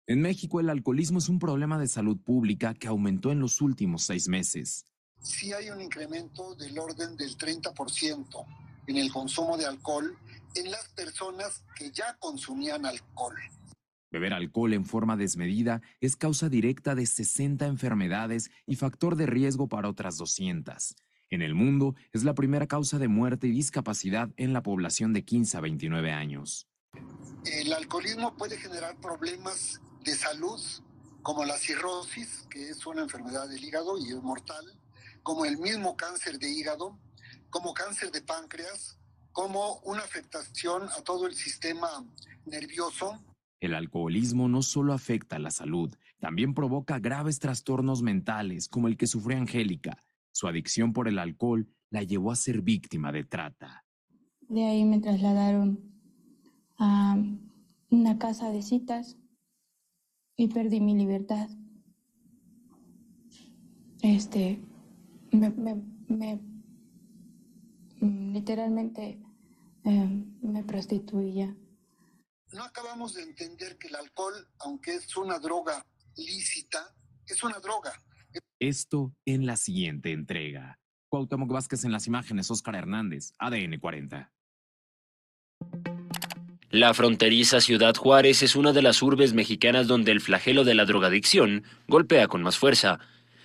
En 0.08 0.22
México 0.22 0.60
el 0.60 0.70
alcoholismo 0.70 1.20
es 1.20 1.30
un 1.30 1.40
problema 1.40 1.80
de 1.80 1.88
salud 1.88 2.18
pública 2.18 2.74
que 2.74 2.88
aumentó 2.88 3.32
en 3.32 3.40
los 3.40 3.62
últimos 3.62 4.04
seis 4.04 4.28
meses. 4.28 4.86
Sí 5.22 5.54
hay 5.54 5.70
un 5.70 5.82
incremento 5.82 6.56
del 6.56 6.78
orden 6.78 7.16
del 7.16 7.38
30% 7.38 8.46
en 8.88 8.98
el 8.98 9.12
consumo 9.12 9.58
de 9.58 9.66
alcohol 9.66 10.18
en 10.56 10.72
las 10.72 10.90
personas 10.90 11.64
que 11.76 11.92
ya 11.92 12.16
consumían 12.20 12.86
alcohol. 12.86 13.36
Beber 14.12 14.34
alcohol 14.34 14.74
en 14.74 14.86
forma 14.86 15.16
desmedida 15.16 15.82
es 16.02 16.18
causa 16.18 16.50
directa 16.50 16.96
de 16.96 17.06
60 17.06 17.66
enfermedades 17.66 18.52
y 18.66 18.76
factor 18.76 19.16
de 19.16 19.26
riesgo 19.26 19.70
para 19.70 19.90
otras 19.90 20.18
200. 20.18 20.96
En 21.30 21.42
el 21.42 21.56
mundo 21.56 21.96
es 22.12 22.26
la 22.26 22.36
primera 22.36 22.68
causa 22.68 23.00
de 23.00 23.08
muerte 23.08 23.48
y 23.48 23.52
discapacidad 23.52 24.30
en 24.36 24.52
la 24.52 24.64
población 24.64 25.14
de 25.14 25.24
15 25.24 25.58
a 25.58 25.62
29 25.62 26.12
años. 26.12 26.68
El 27.46 27.72
alcoholismo 27.72 28.36
puede 28.36 28.58
generar 28.58 29.00
problemas 29.00 29.80
de 30.04 30.14
salud 30.14 30.60
como 31.22 31.46
la 31.46 31.58
cirrosis, 31.58 32.46
que 32.50 32.70
es 32.70 32.86
una 32.86 33.04
enfermedad 33.04 33.48
del 33.48 33.64
hígado 33.64 33.98
y 33.98 34.10
es 34.10 34.22
mortal, 34.22 34.66
como 35.24 35.46
el 35.46 35.58
mismo 35.58 35.96
cáncer 35.96 36.38
de 36.38 36.50
hígado, 36.50 37.00
como 37.50 37.74
cáncer 37.74 38.12
de 38.12 38.22
páncreas, 38.22 38.98
como 39.32 39.78
una 39.86 40.02
afectación 40.02 40.90
a 40.90 41.02
todo 41.02 41.28
el 41.28 41.36
sistema 41.36 41.88
nervioso. 42.46 43.24
El 43.62 43.76
alcoholismo 43.76 44.50
no 44.50 44.64
solo 44.64 44.92
afecta 44.92 45.36
a 45.38 45.40
la 45.40 45.52
salud, 45.52 45.96
también 46.20 46.56
provoca 46.56 47.00
graves 47.00 47.40
trastornos 47.40 48.02
mentales 48.02 48.68
como 48.68 48.88
el 48.88 48.98
que 48.98 49.06
sufrió 49.06 49.38
Angélica. 49.38 50.04
Su 50.32 50.48
adicción 50.48 50.94
por 50.94 51.08
el 51.08 51.20
alcohol 51.20 51.70
la 51.92 52.02
llevó 52.02 52.32
a 52.32 52.36
ser 52.36 52.62
víctima 52.64 53.12
de 53.12 53.24
trata. 53.24 53.86
De 54.50 54.66
ahí 54.66 54.84
me 54.84 55.00
trasladaron 55.00 55.80
a 56.80 57.18
una 57.90 58.18
casa 58.18 58.50
de 58.52 58.64
citas 58.64 59.18
y 60.36 60.48
perdí 60.48 60.82
mi 60.82 60.96
libertad. 60.96 61.48
Este, 64.02 64.60
me, 65.32 65.52
me, 65.52 65.76
me 66.08 66.40
literalmente 68.02 69.20
eh, 69.84 70.26
me 70.42 70.64
prostituía. 70.64 71.56
No 72.54 72.64
acabamos 72.64 73.14
de 73.14 73.24
entender 73.24 73.78
que 73.78 73.88
el 73.88 73.96
alcohol, 73.96 74.48
aunque 74.60 74.96
es 74.96 75.16
una 75.16 75.40
droga 75.40 75.86
lícita, 76.18 76.94
es 77.26 77.42
una 77.44 77.60
droga. 77.60 77.94
Esto 78.60 79.14
en 79.26 79.46
la 79.46 79.56
siguiente 79.56 80.12
entrega. 80.12 80.78
Cuauhtémoc 81.10 81.52
Vázquez 81.52 81.86
en 81.86 81.92
las 81.92 82.08
imágenes, 82.08 82.52
Óscar 82.52 82.76
Hernández, 82.76 83.32
ADN 83.40 83.80
40. 83.80 84.32
La 86.70 86.94
fronteriza 86.94 87.60
Ciudad 87.60 87.96
Juárez 87.96 88.44
es 88.44 88.56
una 88.56 88.72
de 88.72 88.82
las 88.82 89.02
urbes 89.02 89.34
mexicanas 89.34 89.88
donde 89.88 90.12
el 90.12 90.22
flagelo 90.22 90.64
de 90.64 90.74
la 90.74 90.86
drogadicción 90.86 91.64
golpea 91.88 92.28
con 92.28 92.44
más 92.44 92.58
fuerza. 92.58 93.00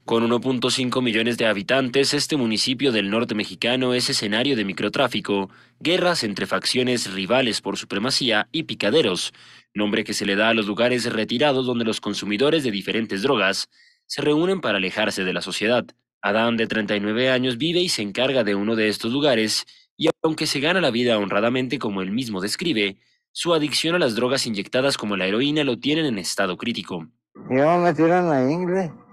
Con 0.06 0.22
1.5 0.22 1.02
millones 1.02 1.36
de 1.36 1.46
habitantes, 1.46 2.14
este 2.14 2.36
municipio 2.36 2.92
del 2.92 3.10
norte 3.10 3.34
mexicano 3.34 3.92
es 3.92 4.08
escenario 4.08 4.54
de 4.54 4.64
microtráfico, 4.64 5.50
guerras 5.80 6.22
entre 6.22 6.46
facciones 6.46 7.12
rivales 7.12 7.60
por 7.60 7.76
supremacía 7.76 8.48
y 8.52 8.62
picaderos, 8.62 9.34
nombre 9.74 10.04
que 10.04 10.14
se 10.14 10.24
le 10.24 10.36
da 10.36 10.50
a 10.50 10.54
los 10.54 10.66
lugares 10.66 11.12
retirados 11.12 11.66
donde 11.66 11.84
los 11.84 12.00
consumidores 12.00 12.62
de 12.62 12.70
diferentes 12.70 13.22
drogas 13.22 13.68
se 14.06 14.22
reúnen 14.22 14.60
para 14.60 14.78
alejarse 14.78 15.24
de 15.24 15.32
la 15.32 15.40
sociedad. 15.40 15.84
Adán, 16.22 16.56
de 16.56 16.68
39 16.68 17.28
años, 17.30 17.58
vive 17.58 17.80
y 17.80 17.88
se 17.88 18.02
encarga 18.02 18.44
de 18.44 18.54
uno 18.54 18.76
de 18.76 18.86
estos 18.86 19.10
lugares, 19.10 19.66
y 19.96 20.08
aunque 20.22 20.46
se 20.46 20.60
gana 20.60 20.80
la 20.80 20.92
vida 20.92 21.18
honradamente 21.18 21.80
como 21.80 22.00
él 22.00 22.12
mismo 22.12 22.40
describe, 22.40 22.96
su 23.32 23.54
adicción 23.54 23.96
a 23.96 23.98
las 23.98 24.14
drogas 24.14 24.46
inyectadas 24.46 24.98
como 24.98 25.16
la 25.16 25.26
heroína 25.26 25.64
lo 25.64 25.80
tienen 25.80 26.06
en 26.06 26.18
estado 26.18 26.56
crítico. 26.56 27.08
Yo 27.50 27.78
me 27.78 27.92
tiran 27.92 28.30
la 28.30 28.48
ingle. 28.48 29.05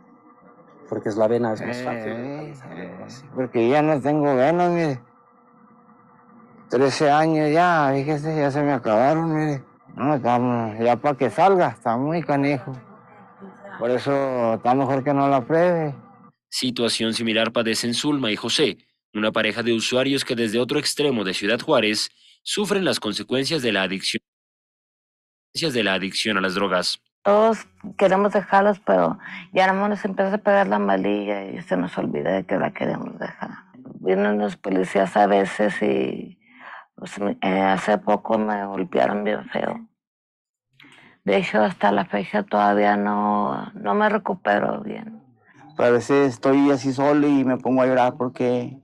Porque 0.93 1.09
es 1.09 1.17
la 1.17 1.27
vena, 1.27 1.53
es 1.53 1.61
más 1.65 1.77
Eh, 1.77 1.83
fácil. 1.83 2.11
eh, 2.11 2.53
porque 3.33 3.67
ya 3.67 3.81
no 3.81 3.99
tengo 3.99 4.35
venas, 4.35 4.71
mire. 4.71 4.99
13 6.69 7.09
años 7.09 7.51
ya, 7.51 7.91
fíjese, 7.95 8.35
ya 8.35 8.51
se 8.51 8.61
me 8.61 8.73
acabaron, 8.73 9.33
mire. 9.35 9.63
No, 9.95 10.13
estamos, 10.13 10.77
ya 10.79 10.95
para 10.95 11.17
que 11.17 11.31
salga, 11.31 11.69
está 11.69 11.97
muy 11.97 12.21
canijo. 12.21 12.73
Por 13.79 13.89
eso 13.89 14.53
está 14.53 14.75
mejor 14.75 15.03
que 15.03 15.15
no 15.15 15.27
la 15.27 15.41
pruebe. 15.41 15.95
Situación 16.47 17.15
similar 17.15 17.51
padecen 17.51 17.95
Zulma 17.95 18.31
y 18.31 18.35
José, 18.35 18.77
una 19.15 19.31
pareja 19.31 19.63
de 19.63 19.73
usuarios 19.73 20.23
que 20.23 20.35
desde 20.35 20.59
otro 20.59 20.77
extremo 20.77 21.23
de 21.23 21.33
Ciudad 21.33 21.59
Juárez 21.59 22.11
sufren 22.43 22.85
las 22.85 22.99
consecuencias 22.99 23.63
de 23.63 23.71
la 23.71 23.81
adicción 23.81 24.21
de 25.55 25.83
la 25.83 25.95
adicción 25.95 26.37
a 26.37 26.41
las 26.41 26.53
drogas. 26.53 26.99
Todos 27.23 27.65
queremos 27.97 28.33
dejarlos, 28.33 28.79
pero 28.79 29.17
ya 29.53 29.71
no 29.71 29.87
nos 29.87 30.03
empieza 30.03 30.35
a 30.35 30.37
pegar 30.39 30.67
la 30.67 30.79
malilla 30.79 31.45
y 31.45 31.61
se 31.61 31.77
nos 31.77 31.97
olvida 31.97 32.31
de 32.31 32.45
que 32.45 32.57
la 32.57 32.71
queremos 32.71 33.17
dejar. 33.17 33.51
Vienen 34.01 34.37
los 34.39 34.57
policías 34.57 35.15
a 35.15 35.25
veces 35.27 35.81
y 35.81 36.37
pues, 36.95 37.17
eh, 37.41 37.61
hace 37.61 37.97
poco 37.97 38.37
me 38.37 38.65
golpearon 38.65 39.23
bien 39.23 39.45
feo. 39.49 39.87
De 41.23 41.37
hecho, 41.37 41.61
hasta 41.61 41.93
la 41.93 42.05
fecha 42.05 42.43
todavía 42.43 42.97
no, 42.97 43.71
no 43.73 43.93
me 43.93 44.09
recupero 44.09 44.81
bien. 44.81 45.23
Pero 45.77 45.89
a 45.89 45.91
veces 45.91 46.33
estoy 46.33 46.69
así 46.71 46.91
solo 46.91 47.25
y 47.25 47.45
me 47.45 47.57
pongo 47.57 47.81
a 47.81 47.87
llorar 47.87 48.15
porque 48.17 48.77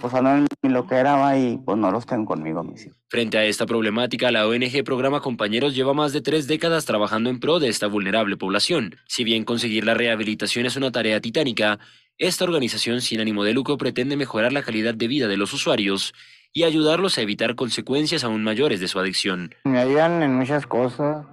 pues 0.00 0.12
andan 0.12 0.46
en 0.62 0.72
lo 0.72 0.86
que 0.86 0.96
era 0.96 1.16
va, 1.16 1.36
y 1.36 1.56
pues 1.58 1.78
no 1.78 1.90
los 1.90 2.04
tengo 2.06 2.26
conmigo 2.26 2.62
mis 2.62 2.86
hijos. 2.86 2.95
Frente 3.08 3.38
a 3.38 3.44
esta 3.44 3.66
problemática, 3.66 4.32
la 4.32 4.48
ONG 4.48 4.82
Programa 4.84 5.20
Compañeros 5.20 5.76
lleva 5.76 5.94
más 5.94 6.12
de 6.12 6.22
tres 6.22 6.48
décadas 6.48 6.86
trabajando 6.86 7.30
en 7.30 7.38
pro 7.38 7.60
de 7.60 7.68
esta 7.68 7.86
vulnerable 7.86 8.36
población. 8.36 8.96
Si 9.06 9.22
bien 9.22 9.44
conseguir 9.44 9.84
la 9.84 9.94
rehabilitación 9.94 10.66
es 10.66 10.74
una 10.74 10.90
tarea 10.90 11.20
titánica, 11.20 11.78
esta 12.18 12.42
organización 12.42 13.00
sin 13.00 13.20
ánimo 13.20 13.44
de 13.44 13.52
lucro 13.52 13.78
pretende 13.78 14.16
mejorar 14.16 14.52
la 14.52 14.62
calidad 14.62 14.92
de 14.92 15.06
vida 15.06 15.28
de 15.28 15.36
los 15.36 15.52
usuarios 15.52 16.14
y 16.52 16.64
ayudarlos 16.64 17.16
a 17.16 17.22
evitar 17.22 17.54
consecuencias 17.54 18.24
aún 18.24 18.42
mayores 18.42 18.80
de 18.80 18.88
su 18.88 18.98
adicción. 18.98 19.54
Me 19.62 19.78
ayudan 19.78 20.24
en 20.24 20.34
muchas 20.34 20.66
cosas. 20.66 21.24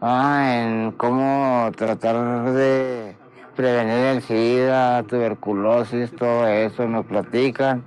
Ah, 0.00 0.64
en 0.64 0.90
cómo 0.92 1.70
tratar 1.76 2.52
de 2.54 3.14
prevenir 3.54 4.16
el 4.16 4.22
SIDA, 4.22 5.04
tuberculosis, 5.04 6.10
todo 6.16 6.48
eso, 6.48 6.88
nos 6.88 7.06
platican. 7.06 7.84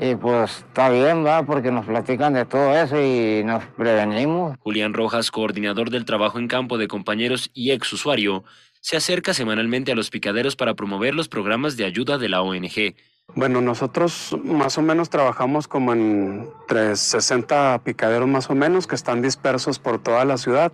Y 0.00 0.14
pues 0.14 0.64
está 0.68 0.90
bien, 0.90 1.26
va, 1.26 1.42
porque 1.42 1.72
nos 1.72 1.86
platican 1.86 2.34
de 2.34 2.44
todo 2.44 2.72
eso 2.74 3.00
y 3.00 3.42
nos 3.44 3.64
prevenimos. 3.76 4.56
Julián 4.60 4.94
Rojas, 4.94 5.30
coordinador 5.30 5.90
del 5.90 6.04
trabajo 6.04 6.38
en 6.38 6.46
campo 6.46 6.78
de 6.78 6.86
compañeros 6.86 7.50
y 7.52 7.72
ex 7.72 7.92
usuario, 7.92 8.44
se 8.80 8.96
acerca 8.96 9.34
semanalmente 9.34 9.90
a 9.90 9.96
los 9.96 10.10
picaderos 10.10 10.54
para 10.54 10.74
promover 10.74 11.14
los 11.14 11.28
programas 11.28 11.76
de 11.76 11.84
ayuda 11.84 12.16
de 12.16 12.28
la 12.28 12.42
ONG. 12.42 12.94
Bueno, 13.34 13.60
nosotros 13.60 14.36
más 14.42 14.78
o 14.78 14.82
menos 14.82 15.10
trabajamos 15.10 15.68
como 15.68 15.92
en 15.92 16.48
entre 16.62 16.96
60 16.96 17.80
picaderos 17.82 18.28
más 18.28 18.50
o 18.50 18.54
menos 18.54 18.86
que 18.86 18.94
están 18.94 19.20
dispersos 19.20 19.78
por 19.78 20.02
toda 20.02 20.24
la 20.24 20.38
ciudad 20.38 20.72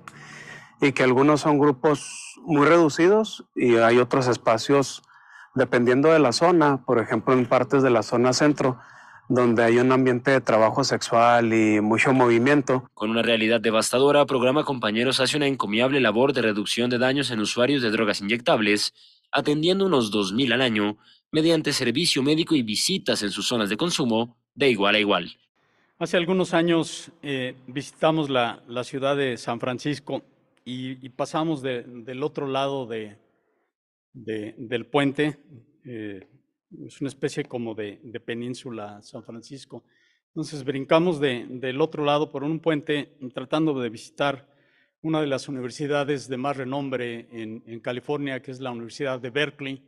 y 0.80 0.92
que 0.92 1.02
algunos 1.02 1.40
son 1.40 1.58
grupos 1.58 2.36
muy 2.42 2.66
reducidos 2.66 3.44
y 3.54 3.76
hay 3.76 3.98
otros 3.98 4.28
espacios 4.28 5.02
dependiendo 5.54 6.10
de 6.10 6.18
la 6.18 6.32
zona, 6.32 6.84
por 6.84 6.98
ejemplo 6.98 7.32
en 7.32 7.46
partes 7.46 7.82
de 7.82 7.90
la 7.90 8.02
zona 8.02 8.32
centro, 8.32 8.78
donde 9.28 9.62
hay 9.64 9.78
un 9.78 9.90
ambiente 9.92 10.30
de 10.30 10.40
trabajo 10.40 10.84
sexual 10.84 11.52
y 11.52 11.80
mucho 11.80 12.12
movimiento. 12.12 12.88
Con 12.94 13.10
una 13.10 13.22
realidad 13.22 13.60
devastadora, 13.60 14.26
Programa 14.26 14.64
Compañeros 14.64 15.20
hace 15.20 15.36
una 15.36 15.46
encomiable 15.46 16.00
labor 16.00 16.32
de 16.32 16.42
reducción 16.42 16.90
de 16.90 16.98
daños 16.98 17.30
en 17.30 17.40
usuarios 17.40 17.82
de 17.82 17.90
drogas 17.90 18.20
inyectables, 18.20 18.92
atendiendo 19.32 19.86
unos 19.86 20.12
2.000 20.12 20.52
al 20.52 20.62
año 20.62 20.98
mediante 21.32 21.72
servicio 21.72 22.22
médico 22.22 22.54
y 22.54 22.62
visitas 22.62 23.22
en 23.22 23.30
sus 23.30 23.46
zonas 23.48 23.68
de 23.68 23.76
consumo 23.76 24.36
de 24.54 24.68
igual 24.70 24.94
a 24.94 25.00
igual. 25.00 25.36
Hace 25.98 26.16
algunos 26.16 26.54
años 26.54 27.10
eh, 27.22 27.54
visitamos 27.66 28.28
la, 28.30 28.62
la 28.68 28.84
ciudad 28.84 29.16
de 29.16 29.36
San 29.36 29.58
Francisco 29.58 30.22
y, 30.64 31.04
y 31.04 31.08
pasamos 31.08 31.62
de- 31.62 31.82
del 31.82 32.22
otro 32.22 32.46
lado 32.46 32.86
de, 32.86 33.16
de- 34.12 34.54
del 34.58 34.86
puente. 34.86 35.38
eh, 35.84 36.28
es 36.86 37.00
una 37.00 37.08
especie 37.08 37.44
como 37.44 37.74
de, 37.74 38.00
de 38.02 38.20
península 38.20 39.00
San 39.02 39.22
Francisco. 39.22 39.84
Entonces 40.28 40.64
brincamos 40.64 41.20
de- 41.20 41.46
del 41.48 41.80
otro 41.80 42.04
lado 42.04 42.30
por 42.30 42.42
un 42.44 42.60
puente 42.60 43.16
tratando 43.32 43.78
de 43.80 43.88
visitar 43.90 44.48
una 45.02 45.20
de 45.20 45.26
las 45.26 45.48
universidades 45.48 46.28
de 46.28 46.36
más 46.36 46.56
renombre 46.56 47.28
en, 47.30 47.62
en 47.66 47.80
California, 47.80 48.40
que 48.40 48.50
es 48.50 48.60
la 48.60 48.70
Universidad 48.72 49.20
de 49.20 49.30
Berkeley. 49.30 49.82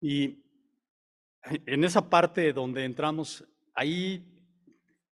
Y 0.00 0.42
en 1.66 1.84
esa 1.84 2.08
parte 2.08 2.52
donde 2.52 2.84
entramos, 2.84 3.44
ahí 3.74 4.24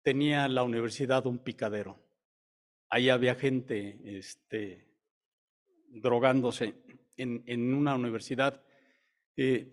tenía 0.02 0.46
la 0.48 0.62
universidad 0.62 1.26
un 1.26 1.38
picadero. 1.38 1.98
Ahí 2.88 3.08
había 3.08 3.34
gente 3.34 3.98
este, 4.04 4.86
drogándose 5.88 6.74
en, 7.16 7.42
en 7.46 7.74
una 7.74 7.94
universidad. 7.94 8.62
Eh, 9.36 9.72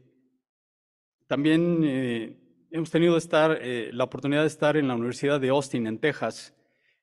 también 1.31 1.81
eh, 1.85 2.35
hemos 2.71 2.91
tenido 2.91 3.17
eh, 3.17 3.89
la 3.93 4.03
oportunidad 4.03 4.41
de 4.41 4.47
estar 4.47 4.75
en 4.75 4.89
la 4.89 4.95
Universidad 4.95 5.39
de 5.39 5.47
Austin, 5.47 5.87
en 5.87 5.97
Texas, 5.97 6.53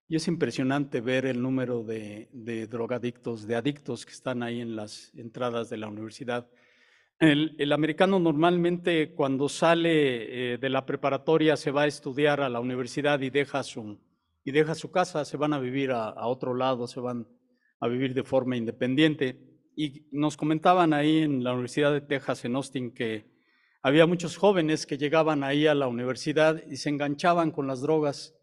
y 0.06 0.16
es 0.16 0.28
impresionante 0.28 1.00
ver 1.00 1.24
el 1.24 1.40
número 1.40 1.82
de, 1.82 2.28
drogadictos, 2.70 3.46
de 3.46 3.56
adictos 3.56 4.04
que 4.04 4.12
están 4.12 4.42
ahí 4.42 4.60
en 4.60 4.76
las 4.76 5.14
entradas 5.14 5.70
de 5.70 5.78
la 5.78 5.88
universidad. 5.88 6.46
El, 7.18 7.72
americano 7.72 8.18
normalmente 8.18 9.14
cuando 9.14 9.48
sale 9.48 10.52
eh, 10.52 10.58
de 10.58 10.68
la 10.68 10.84
preparatoria 10.84 11.56
se 11.56 11.70
va 11.70 11.84
a 11.84 11.86
estudiar 11.86 12.42
a 12.42 12.50
la 12.50 12.60
universidad 12.60 13.22
y 13.22 13.30
deja 13.30 13.62
su, 13.62 13.98
y 14.44 14.52
deja 14.52 14.74
su 14.74 14.90
casa, 14.90 15.24
se 15.24 15.38
van 15.38 15.54
a 15.54 15.58
vivir 15.58 15.90
a 15.90 16.26
otro 16.26 16.52
lado, 16.52 16.86
se 16.86 17.00
van 17.00 17.26
a 17.80 17.88
vivir 17.88 18.12
de 18.12 18.24
forma 18.24 18.58
independiente. 18.58 19.40
Y 19.74 20.06
nos 20.12 20.36
comentaban 20.36 20.92
ahí 20.92 21.22
en 21.22 21.42
la 21.42 21.52
Universidad 21.52 21.94
de 21.94 22.02
Texas, 22.02 22.44
en 22.44 22.56
Austin, 22.56 22.92
que 22.92 23.37
había 23.82 24.06
muchos 24.06 24.36
jóvenes 24.36 24.86
que 24.86 24.98
llegaban 24.98 25.44
ahí 25.44 25.66
a 25.66 25.74
la 25.74 25.86
universidad 25.86 26.62
y 26.66 26.76
se 26.76 26.88
enganchaban 26.88 27.50
con 27.50 27.66
las 27.66 27.80
drogas 27.80 28.34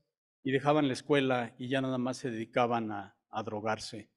y 0.44 0.52
dejaban 0.52 0.88
la 0.88 0.94
escuela 0.94 1.56
y 1.58 1.68
ya 1.68 1.82
nada 1.82 1.98
más 1.98 2.18
se 2.18 2.32
dedicaban 2.32 2.92
a, 2.92 3.12
drogarse. 3.44 4.10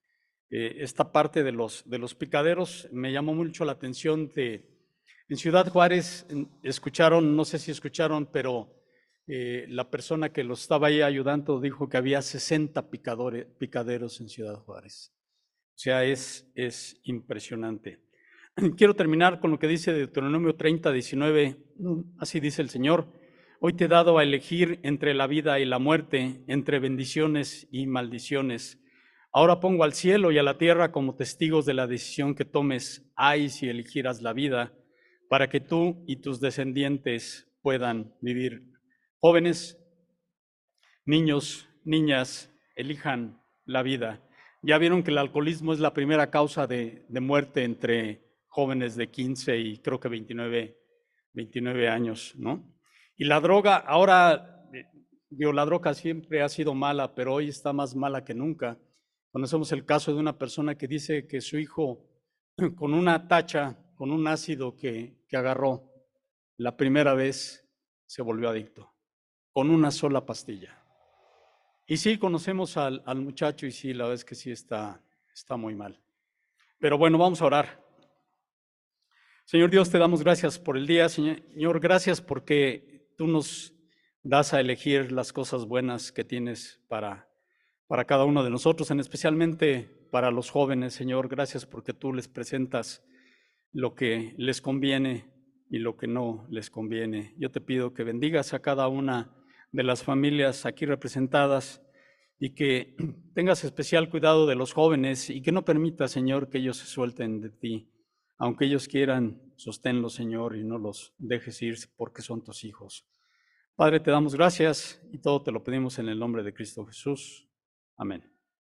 Eh, 0.48 0.76
esta 0.78 1.10
parte 1.10 1.42
de 1.42 1.50
los, 1.50 1.82
de 1.90 1.98
los 1.98 2.14
picaderos 2.14 2.88
me 2.92 3.12
llamó 3.12 3.34
mucho 3.34 3.64
la 3.64 3.72
atención 3.72 4.32
de, 4.32 4.78
en 5.28 5.36
Ciudad 5.36 5.68
Juárez, 5.68 6.24
escucharon, 6.62 7.34
no 7.34 7.44
sé 7.44 7.58
si 7.58 7.72
escucharon, 7.72 8.26
pero 8.26 8.78
eh, 9.26 9.66
la 9.68 9.90
persona 9.90 10.32
que 10.32 10.44
lo 10.44 10.54
estaba 10.54 10.86
ahí 10.86 11.02
ayudando 11.02 11.60
dijo 11.60 11.88
que 11.88 11.96
había 11.96 12.22
60 12.22 12.90
picadores, 12.90 13.46
picaderos 13.58 14.20
en 14.20 14.28
Ciudad 14.28 14.54
Juárez. 14.54 15.12
O 15.74 15.78
sea, 15.80 16.04
es, 16.04 16.50
es 16.54 17.00
impresionante. 17.04 18.07
Quiero 18.76 18.94
terminar 18.94 19.40
con 19.40 19.50
lo 19.50 19.58
que 19.58 19.68
dice 19.68 19.92
Deuteronomio 19.92 20.56
30, 20.56 20.92
19. 20.92 21.56
Así 22.18 22.40
dice 22.40 22.62
el 22.62 22.70
Señor. 22.70 23.06
Hoy 23.60 23.74
te 23.74 23.84
he 23.84 23.88
dado 23.88 24.18
a 24.18 24.22
elegir 24.22 24.80
entre 24.82 25.14
la 25.14 25.26
vida 25.26 25.60
y 25.60 25.64
la 25.64 25.78
muerte, 25.78 26.44
entre 26.48 26.78
bendiciones 26.78 27.68
y 27.70 27.86
maldiciones. 27.86 28.80
Ahora 29.32 29.60
pongo 29.60 29.84
al 29.84 29.92
cielo 29.92 30.32
y 30.32 30.38
a 30.38 30.42
la 30.42 30.58
tierra 30.58 30.90
como 30.90 31.14
testigos 31.14 31.66
de 31.66 31.74
la 31.74 31.86
decisión 31.86 32.34
que 32.34 32.44
tomes. 32.44 33.08
Ay, 33.14 33.48
si 33.48 33.68
eligieras 33.68 34.22
la 34.22 34.32
vida, 34.32 34.72
para 35.28 35.48
que 35.48 35.60
tú 35.60 36.04
y 36.06 36.16
tus 36.16 36.40
descendientes 36.40 37.48
puedan 37.62 38.14
vivir. 38.20 38.62
Jóvenes, 39.20 39.78
niños, 41.04 41.68
niñas, 41.84 42.52
elijan 42.74 43.40
la 43.64 43.82
vida. 43.82 44.24
Ya 44.62 44.78
vieron 44.78 45.02
que 45.02 45.10
el 45.10 45.18
alcoholismo 45.18 45.72
es 45.72 45.78
la 45.78 45.94
primera 45.94 46.30
causa 46.30 46.66
de, 46.66 47.04
de 47.08 47.20
muerte 47.20 47.64
entre 47.64 48.27
jóvenes 48.58 48.96
de 48.96 49.08
15 49.08 49.56
y 49.56 49.78
creo 49.78 50.00
que 50.00 50.08
29, 50.08 50.76
29 51.32 51.88
años, 51.88 52.34
¿no? 52.36 52.68
Y 53.16 53.24
la 53.26 53.38
droga, 53.38 53.76
ahora, 53.76 54.68
eh, 54.74 54.84
digo, 55.30 55.52
la 55.52 55.64
droga 55.64 55.94
siempre 55.94 56.42
ha 56.42 56.48
sido 56.48 56.74
mala, 56.74 57.14
pero 57.14 57.34
hoy 57.34 57.50
está 57.50 57.72
más 57.72 57.94
mala 57.94 58.24
que 58.24 58.34
nunca. 58.34 58.76
Conocemos 59.30 59.70
el 59.70 59.84
caso 59.84 60.12
de 60.12 60.18
una 60.18 60.36
persona 60.38 60.74
que 60.74 60.88
dice 60.88 61.28
que 61.28 61.40
su 61.40 61.56
hijo, 61.56 62.04
con 62.74 62.94
una 62.94 63.28
tacha, 63.28 63.78
con 63.94 64.10
un 64.10 64.26
ácido 64.26 64.74
que, 64.74 65.22
que 65.28 65.36
agarró, 65.36 65.92
la 66.56 66.76
primera 66.76 67.14
vez 67.14 67.64
se 68.06 68.22
volvió 68.22 68.48
adicto, 68.48 68.92
con 69.52 69.70
una 69.70 69.92
sola 69.92 70.26
pastilla. 70.26 70.82
Y 71.86 71.98
sí, 71.98 72.18
conocemos 72.18 72.76
al, 72.76 73.04
muchacho 73.20 73.66
y 73.66 73.70
sí, 73.70 73.94
la 73.94 74.06
verdad 74.06 74.14
es 74.16 74.24
que 74.24 74.34
sí 74.34 74.50
está, 74.50 75.00
está 75.32 75.56
muy 75.56 75.76
mal. 75.76 76.02
Pero 76.80 76.98
bueno, 76.98 77.18
vamos 77.18 77.40
a 77.40 77.46
orar. 77.46 77.87
Señor 79.50 79.70
Dios, 79.70 79.88
te 79.88 79.96
damos 79.96 80.22
gracias 80.22 80.58
por 80.58 80.76
el 80.76 80.86
día. 80.86 81.08
Señor, 81.08 81.80
gracias 81.80 82.20
porque 82.20 83.08
tú 83.16 83.26
nos 83.26 83.72
das 84.22 84.52
a 84.52 84.60
elegir 84.60 85.10
las 85.10 85.32
cosas 85.32 85.64
buenas 85.64 86.12
que 86.12 86.22
tienes 86.22 86.82
para, 86.86 87.30
para 87.86 88.04
cada 88.04 88.26
uno 88.26 88.44
de 88.44 88.50
nosotros, 88.50 88.90
en 88.90 89.00
especialmente 89.00 90.06
para 90.10 90.30
los 90.30 90.50
jóvenes. 90.50 90.92
Señor, 90.92 91.28
gracias 91.28 91.64
porque 91.64 91.94
tú 91.94 92.12
les 92.12 92.28
presentas 92.28 93.02
lo 93.72 93.94
que 93.94 94.34
les 94.36 94.60
conviene 94.60 95.32
y 95.70 95.78
lo 95.78 95.96
que 95.96 96.08
no 96.08 96.46
les 96.50 96.68
conviene. 96.68 97.34
Yo 97.38 97.50
te 97.50 97.62
pido 97.62 97.94
que 97.94 98.04
bendigas 98.04 98.52
a 98.52 98.60
cada 98.60 98.86
una 98.88 99.34
de 99.72 99.82
las 99.82 100.02
familias 100.02 100.66
aquí 100.66 100.84
representadas 100.84 101.80
y 102.38 102.50
que 102.50 102.96
tengas 103.34 103.64
especial 103.64 104.10
cuidado 104.10 104.46
de 104.46 104.56
los 104.56 104.74
jóvenes 104.74 105.30
y 105.30 105.40
que 105.40 105.52
no 105.52 105.64
permitas, 105.64 106.10
Señor, 106.10 106.50
que 106.50 106.58
ellos 106.58 106.76
se 106.76 106.84
suelten 106.84 107.40
de 107.40 107.48
ti 107.48 107.88
aunque 108.38 108.64
ellos 108.64 108.88
quieran, 108.88 109.42
sosténlos, 109.56 110.14
Señor, 110.14 110.56
y 110.56 110.64
no 110.64 110.78
los 110.78 111.12
dejes 111.18 111.60
ir 111.62 111.76
porque 111.96 112.22
son 112.22 112.42
tus 112.42 112.64
hijos. 112.64 113.06
Padre, 113.74 114.00
te 114.00 114.10
damos 114.10 114.34
gracias 114.34 115.00
y 115.12 115.18
todo 115.18 115.42
te 115.42 115.52
lo 115.52 115.62
pedimos 115.62 115.98
en 115.98 116.08
el 116.08 116.18
nombre 116.18 116.42
de 116.42 116.54
Cristo 116.54 116.86
Jesús. 116.86 117.48
Amén. 117.96 118.37